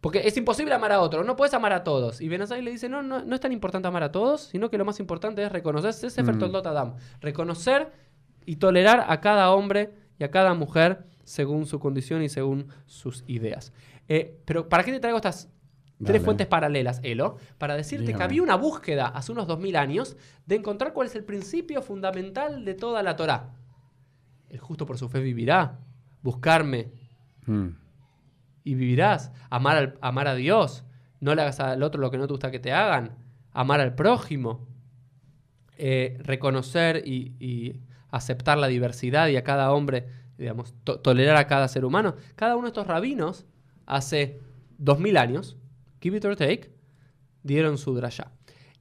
Porque 0.00 0.26
es 0.26 0.36
imposible 0.36 0.72
amar 0.72 0.92
a 0.92 1.00
otro, 1.00 1.24
no 1.24 1.36
puedes 1.36 1.52
amar 1.52 1.74
a 1.74 1.84
todos. 1.84 2.22
Y 2.22 2.28
Benazai 2.28 2.62
le 2.62 2.70
dice, 2.70 2.88
no, 2.88 3.02
no, 3.02 3.22
no 3.22 3.34
es 3.34 3.40
tan 3.40 3.52
importante 3.52 3.86
amar 3.86 4.02
a 4.02 4.10
todos, 4.10 4.42
sino 4.42 4.70
que 4.70 4.78
lo 4.78 4.84
más 4.86 4.98
importante 4.98 5.44
es 5.44 5.52
reconocer, 5.52 5.90
ese 5.90 6.22
Mm. 6.22 6.56
Adam, 6.66 6.94
reconocer 7.20 7.92
y 8.46 8.56
tolerar 8.56 9.04
a 9.08 9.20
cada 9.20 9.50
hombre 9.52 9.92
y 10.18 10.24
a 10.24 10.30
cada 10.30 10.54
mujer 10.54 11.04
según 11.24 11.66
su 11.66 11.78
condición 11.78 12.22
y 12.22 12.28
según 12.28 12.68
sus 12.86 13.24
ideas. 13.26 13.72
Eh, 14.08 14.40
pero 14.44 14.68
¿para 14.68 14.84
qué 14.84 14.92
te 14.92 15.00
traigo 15.00 15.18
estas 15.18 15.48
tres 16.04 16.22
fuentes 16.24 16.46
paralelas, 16.46 17.00
Elo? 17.02 17.36
Para 17.58 17.76
decirte 17.76 18.14
que 18.14 18.22
había 18.22 18.42
una 18.42 18.56
búsqueda 18.56 19.06
hace 19.08 19.32
unos 19.32 19.46
2000 19.46 19.76
años 19.76 20.16
de 20.46 20.56
encontrar 20.56 20.92
cuál 20.92 21.06
es 21.08 21.14
el 21.14 21.24
principio 21.24 21.82
fundamental 21.82 22.64
de 22.64 22.74
toda 22.74 23.02
la 23.02 23.16
Torá. 23.16 23.50
El 24.48 24.58
justo 24.60 24.86
por 24.86 24.98
su 24.98 25.08
fe 25.08 25.20
vivirá. 25.20 25.78
Buscarme 26.22 26.90
Mm. 27.46 27.68
y 28.64 28.74
vivirás. 28.74 29.32
Amar, 29.50 29.76
al- 29.76 29.98
amar 30.00 30.28
a 30.28 30.34
Dios. 30.34 30.84
No 31.20 31.34
le 31.34 31.42
hagas 31.42 31.60
al 31.60 31.82
otro 31.82 32.00
lo 32.00 32.10
que 32.10 32.18
no 32.18 32.26
te 32.26 32.32
gusta 32.32 32.50
que 32.50 32.58
te 32.60 32.72
hagan. 32.72 33.16
Amar 33.52 33.80
al 33.80 33.94
prójimo. 33.94 34.66
Eh, 35.82 36.18
reconocer 36.22 37.02
y, 37.06 37.34
y 37.40 37.80
aceptar 38.10 38.58
la 38.58 38.66
diversidad 38.66 39.28
y 39.28 39.36
a 39.36 39.44
cada 39.44 39.72
hombre, 39.72 40.06
digamos, 40.36 40.74
to- 40.84 41.00
tolerar 41.00 41.36
a 41.36 41.46
cada 41.46 41.68
ser 41.68 41.84
humano. 41.86 42.16
Cada 42.36 42.54
uno 42.56 42.64
de 42.64 42.68
estos 42.68 42.86
rabinos, 42.86 43.46
hace 43.86 44.40
dos 44.78 44.98
mil 44.98 45.16
años, 45.16 45.56
give 46.00 46.16
it 46.16 46.24
or 46.24 46.36
take, 46.36 46.70
dieron 47.42 47.78
su 47.78 47.94
draya. 47.94 48.32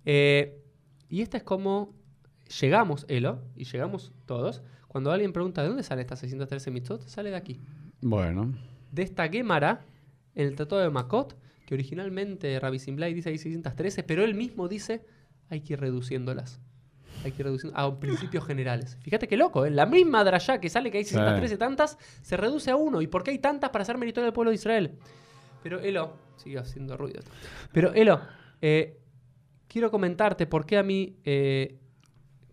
Eh, 0.05 0.61
y 1.09 1.21
esta 1.21 1.37
es 1.37 1.43
como 1.43 1.95
llegamos, 2.61 3.05
Elo, 3.09 3.43
y 3.55 3.65
llegamos 3.65 4.11
todos. 4.25 4.61
Cuando 4.87 5.11
alguien 5.11 5.33
pregunta 5.33 5.61
de 5.61 5.67
dónde 5.67 5.83
salen 5.83 6.01
estas 6.01 6.19
613 6.19 6.71
mitzvot, 6.71 7.01
sale 7.07 7.29
de 7.29 7.35
aquí 7.35 7.59
Bueno. 8.01 8.53
de 8.91 9.03
esta 9.03 9.27
Gemara 9.29 9.85
en 10.35 10.47
el 10.47 10.55
Tratado 10.55 10.81
de 10.81 10.89
Makot, 10.89 11.37
que 11.65 11.75
originalmente 11.75 12.59
Rabbi 12.59 12.79
Simblai 12.79 13.13
dice 13.13 13.29
ahí 13.29 13.37
613, 13.37 14.03
pero 14.03 14.23
él 14.23 14.33
mismo 14.33 14.67
dice 14.67 15.05
hay 15.49 15.61
que 15.61 15.73
ir 15.73 15.79
reduciéndolas. 15.79 16.59
hay 17.23 17.31
que 17.33 17.41
ir 17.41 17.45
reduciendo 17.47 17.77
a 17.77 17.99
principios 17.99 18.45
generales. 18.45 18.97
Fíjate 19.01 19.27
qué 19.27 19.35
loco, 19.35 19.65
¿eh? 19.65 19.69
La 19.71 19.85
misma 19.85 20.23
drayá 20.23 20.59
que 20.61 20.69
sale 20.69 20.89
que 20.89 20.99
hay 20.99 21.03
613 21.03 21.57
tantas, 21.57 21.97
se 22.21 22.37
reduce 22.37 22.71
a 22.71 22.75
uno. 22.77 23.01
¿Y 23.01 23.07
por 23.07 23.23
qué 23.23 23.31
hay 23.31 23.39
tantas 23.39 23.71
para 23.71 23.83
ser 23.83 23.97
meritorio 23.97 24.25
del 24.25 24.33
pueblo 24.33 24.51
de 24.51 24.55
Israel? 24.55 24.97
Pero 25.63 25.79
Elo, 25.79 26.13
sigue 26.37 26.57
haciendo 26.59 26.95
ruido. 26.97 27.21
Pero 27.71 27.93
Elo, 27.93 28.21
eh, 28.61 28.99
quiero 29.67 29.91
comentarte 29.91 30.45
por 30.47 30.65
qué 30.65 30.77
a 30.77 30.83
mí, 30.83 31.17
eh, 31.25 31.77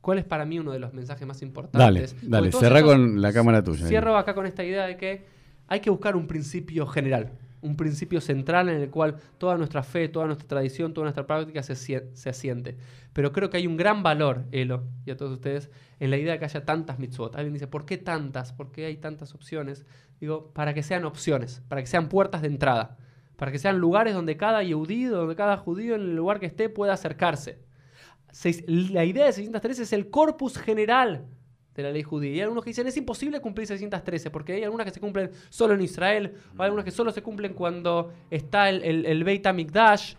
cuál 0.00 0.18
es 0.18 0.24
para 0.24 0.44
mí 0.44 0.58
uno 0.58 0.72
de 0.72 0.78
los 0.78 0.92
mensajes 0.92 1.26
más 1.26 1.38
Dale, 1.40 1.46
importantes. 1.46 2.16
dale, 2.22 2.52
cerrá 2.52 2.78
estos- 2.78 2.92
con 2.92 3.20
la 3.22 3.32
cámara 3.32 3.62
tuya. 3.62 3.86
Cierro 3.86 4.16
acá 4.16 4.34
con 4.34 4.46
esta 4.46 4.64
idea 4.64 4.86
de 4.86 4.96
que 4.96 5.24
hay 5.68 5.80
que 5.80 5.90
buscar 5.90 6.16
un 6.16 6.26
principio 6.26 6.86
general, 6.86 7.32
un 7.60 7.76
principio 7.76 8.20
central 8.20 8.68
en 8.68 8.80
el 8.80 8.90
cual 8.90 9.16
toda 9.38 9.56
nuestra 9.56 9.82
fe, 9.82 10.08
toda 10.08 10.26
nuestra 10.26 10.46
tradición, 10.46 10.94
toda 10.94 11.06
nuestra 11.06 11.26
práctica 11.26 11.62
se, 11.62 11.74
se 11.74 12.28
asiente. 12.28 12.76
Pero 13.12 13.32
creo 13.32 13.50
que 13.50 13.56
hay 13.56 13.66
un 13.66 13.76
gran 13.76 14.02
valor, 14.02 14.44
Elo, 14.52 14.84
y 15.04 15.10
a 15.10 15.16
todos 15.16 15.32
ustedes, 15.32 15.70
en 16.00 16.10
la 16.10 16.16
idea 16.16 16.34
de 16.34 16.38
que 16.38 16.44
haya 16.44 16.64
tantas 16.64 16.98
mitzvot. 16.98 17.34
Alguien 17.34 17.54
dice, 17.54 17.66
¿por 17.66 17.86
qué 17.86 17.98
tantas? 17.98 18.52
¿Por 18.52 18.72
qué 18.72 18.86
hay 18.86 18.96
tantas 18.98 19.34
opciones? 19.34 19.86
Digo, 20.20 20.52
para 20.52 20.74
que 20.74 20.82
sean 20.82 21.04
opciones, 21.04 21.62
para 21.68 21.80
que 21.80 21.86
sean 21.86 22.08
puertas 22.08 22.42
de 22.42 22.48
entrada, 22.48 22.98
para 23.36 23.52
que 23.52 23.58
sean 23.58 23.78
lugares 23.78 24.14
donde 24.14 24.36
cada 24.36 24.62
yehudí, 24.62 25.04
donde 25.04 25.36
cada 25.36 25.56
judío 25.56 25.94
en 25.94 26.02
el 26.02 26.16
lugar 26.16 26.40
que 26.40 26.46
esté 26.46 26.68
pueda 26.68 26.92
acercarse. 26.92 27.58
La 28.66 29.04
idea 29.04 29.26
de 29.26 29.32
613 29.32 29.82
es 29.82 29.92
el 29.92 30.10
corpus 30.10 30.58
general 30.58 31.26
de 31.76 31.82
la 31.82 31.92
ley 31.92 32.02
judía. 32.02 32.30
Y 32.30 32.34
hay 32.34 32.40
algunos 32.42 32.64
que 32.64 32.70
dicen 32.70 32.86
es 32.86 32.96
imposible 32.96 33.40
cumplir 33.40 33.66
613 33.66 34.30
porque 34.30 34.54
hay 34.54 34.64
algunas 34.64 34.86
que 34.86 34.92
se 34.92 35.00
cumplen 35.00 35.30
solo 35.50 35.74
en 35.74 35.82
Israel, 35.82 36.34
o 36.56 36.62
hay 36.62 36.66
algunas 36.66 36.84
que 36.84 36.90
solo 36.90 37.12
se 37.12 37.22
cumplen 37.22 37.54
cuando 37.54 38.12
está 38.30 38.68
el, 38.68 38.82
el, 38.82 39.06
el 39.06 39.24
Beit 39.24 39.46
HaMikdash. 39.46 40.14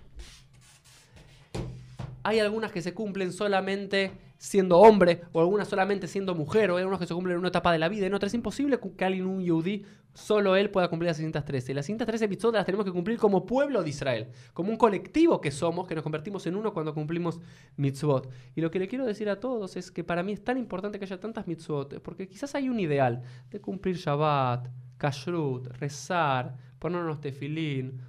Hay 2.23 2.39
algunas 2.39 2.71
que 2.71 2.81
se 2.81 2.93
cumplen 2.93 3.31
solamente 3.31 4.11
siendo 4.37 4.79
hombre, 4.79 5.21
o 5.31 5.41
algunas 5.41 5.67
solamente 5.67 6.07
siendo 6.07 6.35
mujer, 6.35 6.71
o 6.71 6.77
hay 6.77 6.81
algunas 6.81 6.99
que 6.99 7.07
se 7.07 7.13
cumplen 7.13 7.33
en 7.33 7.39
una 7.39 7.49
etapa 7.49 7.71
de 7.71 7.79
la 7.79 7.89
vida. 7.89 8.05
En 8.05 8.13
otra 8.13 8.27
es 8.27 8.33
imposible 8.33 8.79
que 8.97 9.05
alguien, 9.05 9.25
un 9.25 9.43
yudí, 9.43 9.85
solo 10.13 10.55
él 10.55 10.69
pueda 10.69 10.87
cumplir 10.87 11.07
las 11.07 11.17
613. 11.17 11.73
Las 11.73 11.85
613 11.85 12.27
mitzvot 12.27 12.53
las 12.53 12.65
tenemos 12.65 12.85
que 12.85 12.91
cumplir 12.91 13.17
como 13.17 13.45
pueblo 13.45 13.83
de 13.83 13.89
Israel, 13.89 14.27
como 14.53 14.71
un 14.71 14.77
colectivo 14.77 15.41
que 15.41 15.51
somos, 15.51 15.87
que 15.87 15.95
nos 15.95 16.03
convertimos 16.03 16.45
en 16.47 16.55
uno 16.55 16.73
cuando 16.73 16.93
cumplimos 16.93 17.39
mitzvot. 17.75 18.29
Y 18.55 18.61
lo 18.61 18.71
que 18.71 18.79
le 18.79 18.87
quiero 18.87 19.05
decir 19.05 19.29
a 19.29 19.39
todos 19.39 19.75
es 19.77 19.91
que 19.91 20.03
para 20.03 20.23
mí 20.23 20.33
es 20.33 20.43
tan 20.43 20.57
importante 20.57 20.99
que 20.99 21.05
haya 21.05 21.19
tantas 21.19 21.47
mitzvot, 21.47 22.01
porque 22.01 22.27
quizás 22.27 22.55
hay 22.55 22.69
un 22.69 22.79
ideal 22.79 23.21
de 23.49 23.59
cumplir 23.59 23.97
Shabbat, 23.97 24.69
Kashrut, 24.97 25.67
rezar, 25.77 26.55
ponernos 26.79 27.21
tefilín, 27.21 28.01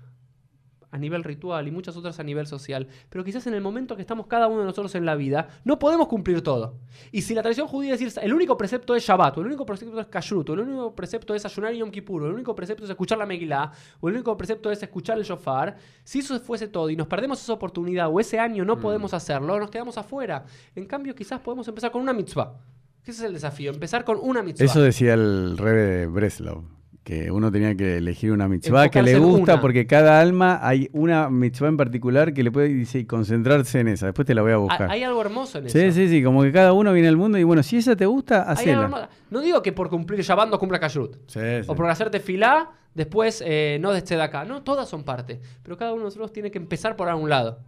a 0.91 0.99
nivel 0.99 1.25
ritual 1.25 1.69
y 1.69 1.71
muchas 1.71 1.97
otras 1.97 2.19
a 2.21 2.23
nivel 2.23 2.47
social, 2.47 2.89
pero 3.11 3.25
quizás 3.25 3.47
en 3.47 3.55
el 3.55 3.61
momento 3.61 3.97
que 3.97 4.03
estamos 4.03 4.27
cada 4.27 4.47
uno 4.47 4.61
de 4.61 4.67
nosotros 4.67 4.95
en 4.95 5.05
la 5.05 5.15
vida, 5.15 5.49
no 5.65 5.79
podemos 5.79 6.09
cumplir 6.09 6.43
todo. 6.43 6.77
Y 7.13 7.23
si 7.23 7.35
la 7.35 7.43
tradición 7.43 7.69
judía 7.69 7.95
es 7.95 8.01
decir, 8.01 8.23
el 8.23 8.33
único 8.33 8.57
precepto 8.57 8.95
es 8.95 9.05
Shabbat, 9.05 9.39
o 9.39 9.41
el 9.41 9.49
único 9.49 9.67
precepto 9.67 10.01
es 10.01 10.07
Kashrut, 10.07 10.51
o 10.51 10.55
el 10.55 10.61
único 10.61 10.95
precepto 10.95 11.35
es 11.35 11.45
ayunar 11.45 11.73
Yom 11.73 11.91
Kippur, 11.91 12.23
o 12.23 12.27
el 12.27 12.35
único 12.35 12.55
precepto 12.55 12.85
es 12.85 12.91
escuchar 12.91 13.19
la 13.19 13.27
Megillah, 13.27 13.71
o 14.01 14.09
el 14.09 14.15
único 14.15 14.37
precepto 14.37 14.71
es 14.71 14.83
escuchar 14.83 15.19
el 15.19 15.25
shofar, 15.25 15.77
si 16.05 16.21
eso 16.21 16.39
fuese 16.41 16.69
todo 16.69 16.91
y 16.91 16.97
nos 16.97 17.07
perdemos 17.07 17.41
esa 17.43 17.53
oportunidad 17.53 18.09
o 18.09 18.21
ese 18.21 18.39
año 18.39 18.65
no 18.65 18.79
podemos 18.79 19.15
hacerlo, 19.15 19.59
nos 19.59 19.71
quedamos 19.71 19.99
afuera. 19.99 20.45
En 20.75 20.87
cambio, 20.87 21.15
quizás 21.15 21.41
podemos 21.41 21.67
empezar 21.69 21.91
con 21.91 22.03
una 22.03 22.13
mitzvah. 22.13 22.55
Ese 23.03 23.13
es 23.13 23.21
el 23.23 23.33
desafío, 23.33 23.71
empezar 23.71 24.05
con 24.05 24.19
una 24.21 24.43
mitzvah. 24.43 24.65
Eso 24.65 24.83
decía 24.83 25.15
el 25.15 25.57
rebe 25.57 25.83
de 25.83 26.07
Breslau, 26.07 26.65
que 27.09 27.31
uno 27.31 27.51
tenía 27.51 27.75
que 27.75 27.97
elegir 27.97 28.33
una 28.33 28.49
mitzvah 28.49 28.91
que 28.91 29.03
le 29.03 29.19
gusta 29.19 29.55
una. 29.55 29.61
porque 29.63 29.87
cada 29.87 30.21
alma 30.21 30.61
hay 30.61 30.91
una 30.93 31.31
mitzvah 31.31 31.69
en 31.69 31.79
particular 31.79 32.35
que 32.35 32.43
le 32.43 32.53
puede 32.53 32.69
dice, 32.69 33.07
concentrarse 33.07 33.81
en 33.81 33.89
esa. 33.89 34.05
Después 34.05 34.27
te 34.27 34.35
la 34.35 34.43
voy 34.43 34.53
a 34.53 34.59
buscar. 34.59 34.91
hay 34.91 35.05
algo 35.05 35.23
hermoso 35.23 35.57
en 35.57 35.69
eso. 35.69 35.79
Sí, 35.79 35.91
sí, 35.91 36.07
sí, 36.11 36.23
como 36.23 36.43
que 36.43 36.53
cada 36.53 36.75
uno 36.75 36.93
viene 36.93 37.09
al 37.09 37.17
mundo 37.17 37.39
y 37.39 37.45
bueno, 37.45 37.63
si 37.63 37.79
esa 37.79 37.97
te 37.97 38.05
gusta, 38.05 38.43
hacela. 38.43 39.09
No 39.31 39.41
digo 39.41 39.63
que 39.63 39.73
por 39.73 39.89
cumplir 39.89 40.21
Shabbat 40.21 40.51
no 40.51 40.59
cumpla 40.59 40.79
Kashrut. 40.79 41.17
Sí, 41.29 41.41
sí. 41.41 41.67
O 41.67 41.75
por 41.75 41.89
hacerte 41.89 42.21
filá, 42.21 42.73
después 42.93 43.43
eh, 43.47 43.79
no 43.81 43.95
de 43.95 44.23
acá. 44.23 44.45
No, 44.45 44.63
todas 44.63 44.87
son 44.87 45.03
parte. 45.03 45.41
Pero 45.63 45.79
cada 45.79 45.93
uno 45.95 46.03
de 46.03 46.07
nosotros 46.09 46.31
tiene 46.31 46.51
que 46.51 46.59
empezar 46.59 46.95
por 46.95 47.09
algún 47.09 47.31
lado. 47.31 47.61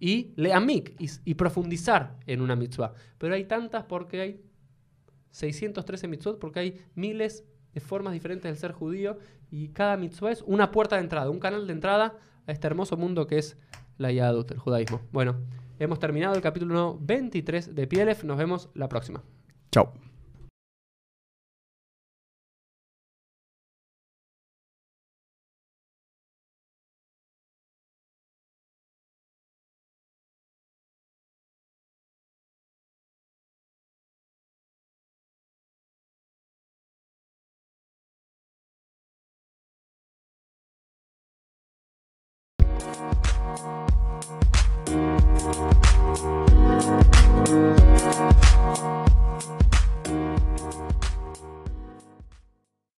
Y 0.00 0.32
leamik 0.36 0.98
y, 0.98 1.10
y 1.26 1.34
profundizar 1.34 2.16
en 2.26 2.40
una 2.40 2.56
mitzvah. 2.56 2.94
Pero 3.18 3.34
hay 3.34 3.44
tantas 3.44 3.84
porque 3.84 4.22
hay 4.22 4.40
613 5.32 6.08
mitzvot, 6.08 6.38
porque 6.38 6.60
hay 6.60 6.80
miles 6.94 7.44
formas 7.80 8.12
diferentes 8.12 8.50
del 8.50 8.58
ser 8.58 8.72
judío. 8.72 9.18
Y 9.50 9.68
cada 9.68 9.96
mitzvah 9.96 10.30
es 10.30 10.42
una 10.46 10.70
puerta 10.70 10.96
de 10.96 11.02
entrada, 11.02 11.30
un 11.30 11.40
canal 11.40 11.66
de 11.66 11.72
entrada 11.72 12.16
a 12.46 12.52
este 12.52 12.66
hermoso 12.66 12.96
mundo 12.96 13.26
que 13.26 13.38
es 13.38 13.56
la 13.96 14.12
Yadut, 14.12 14.50
el 14.50 14.58
judaísmo. 14.58 15.00
Bueno, 15.12 15.36
hemos 15.78 15.98
terminado 15.98 16.34
el 16.34 16.40
capítulo 16.42 16.98
23 17.00 17.74
de 17.74 17.86
Pielef. 17.86 18.24
Nos 18.24 18.38
vemos 18.38 18.70
la 18.74 18.88
próxima. 18.88 19.22
Chau. 19.72 20.07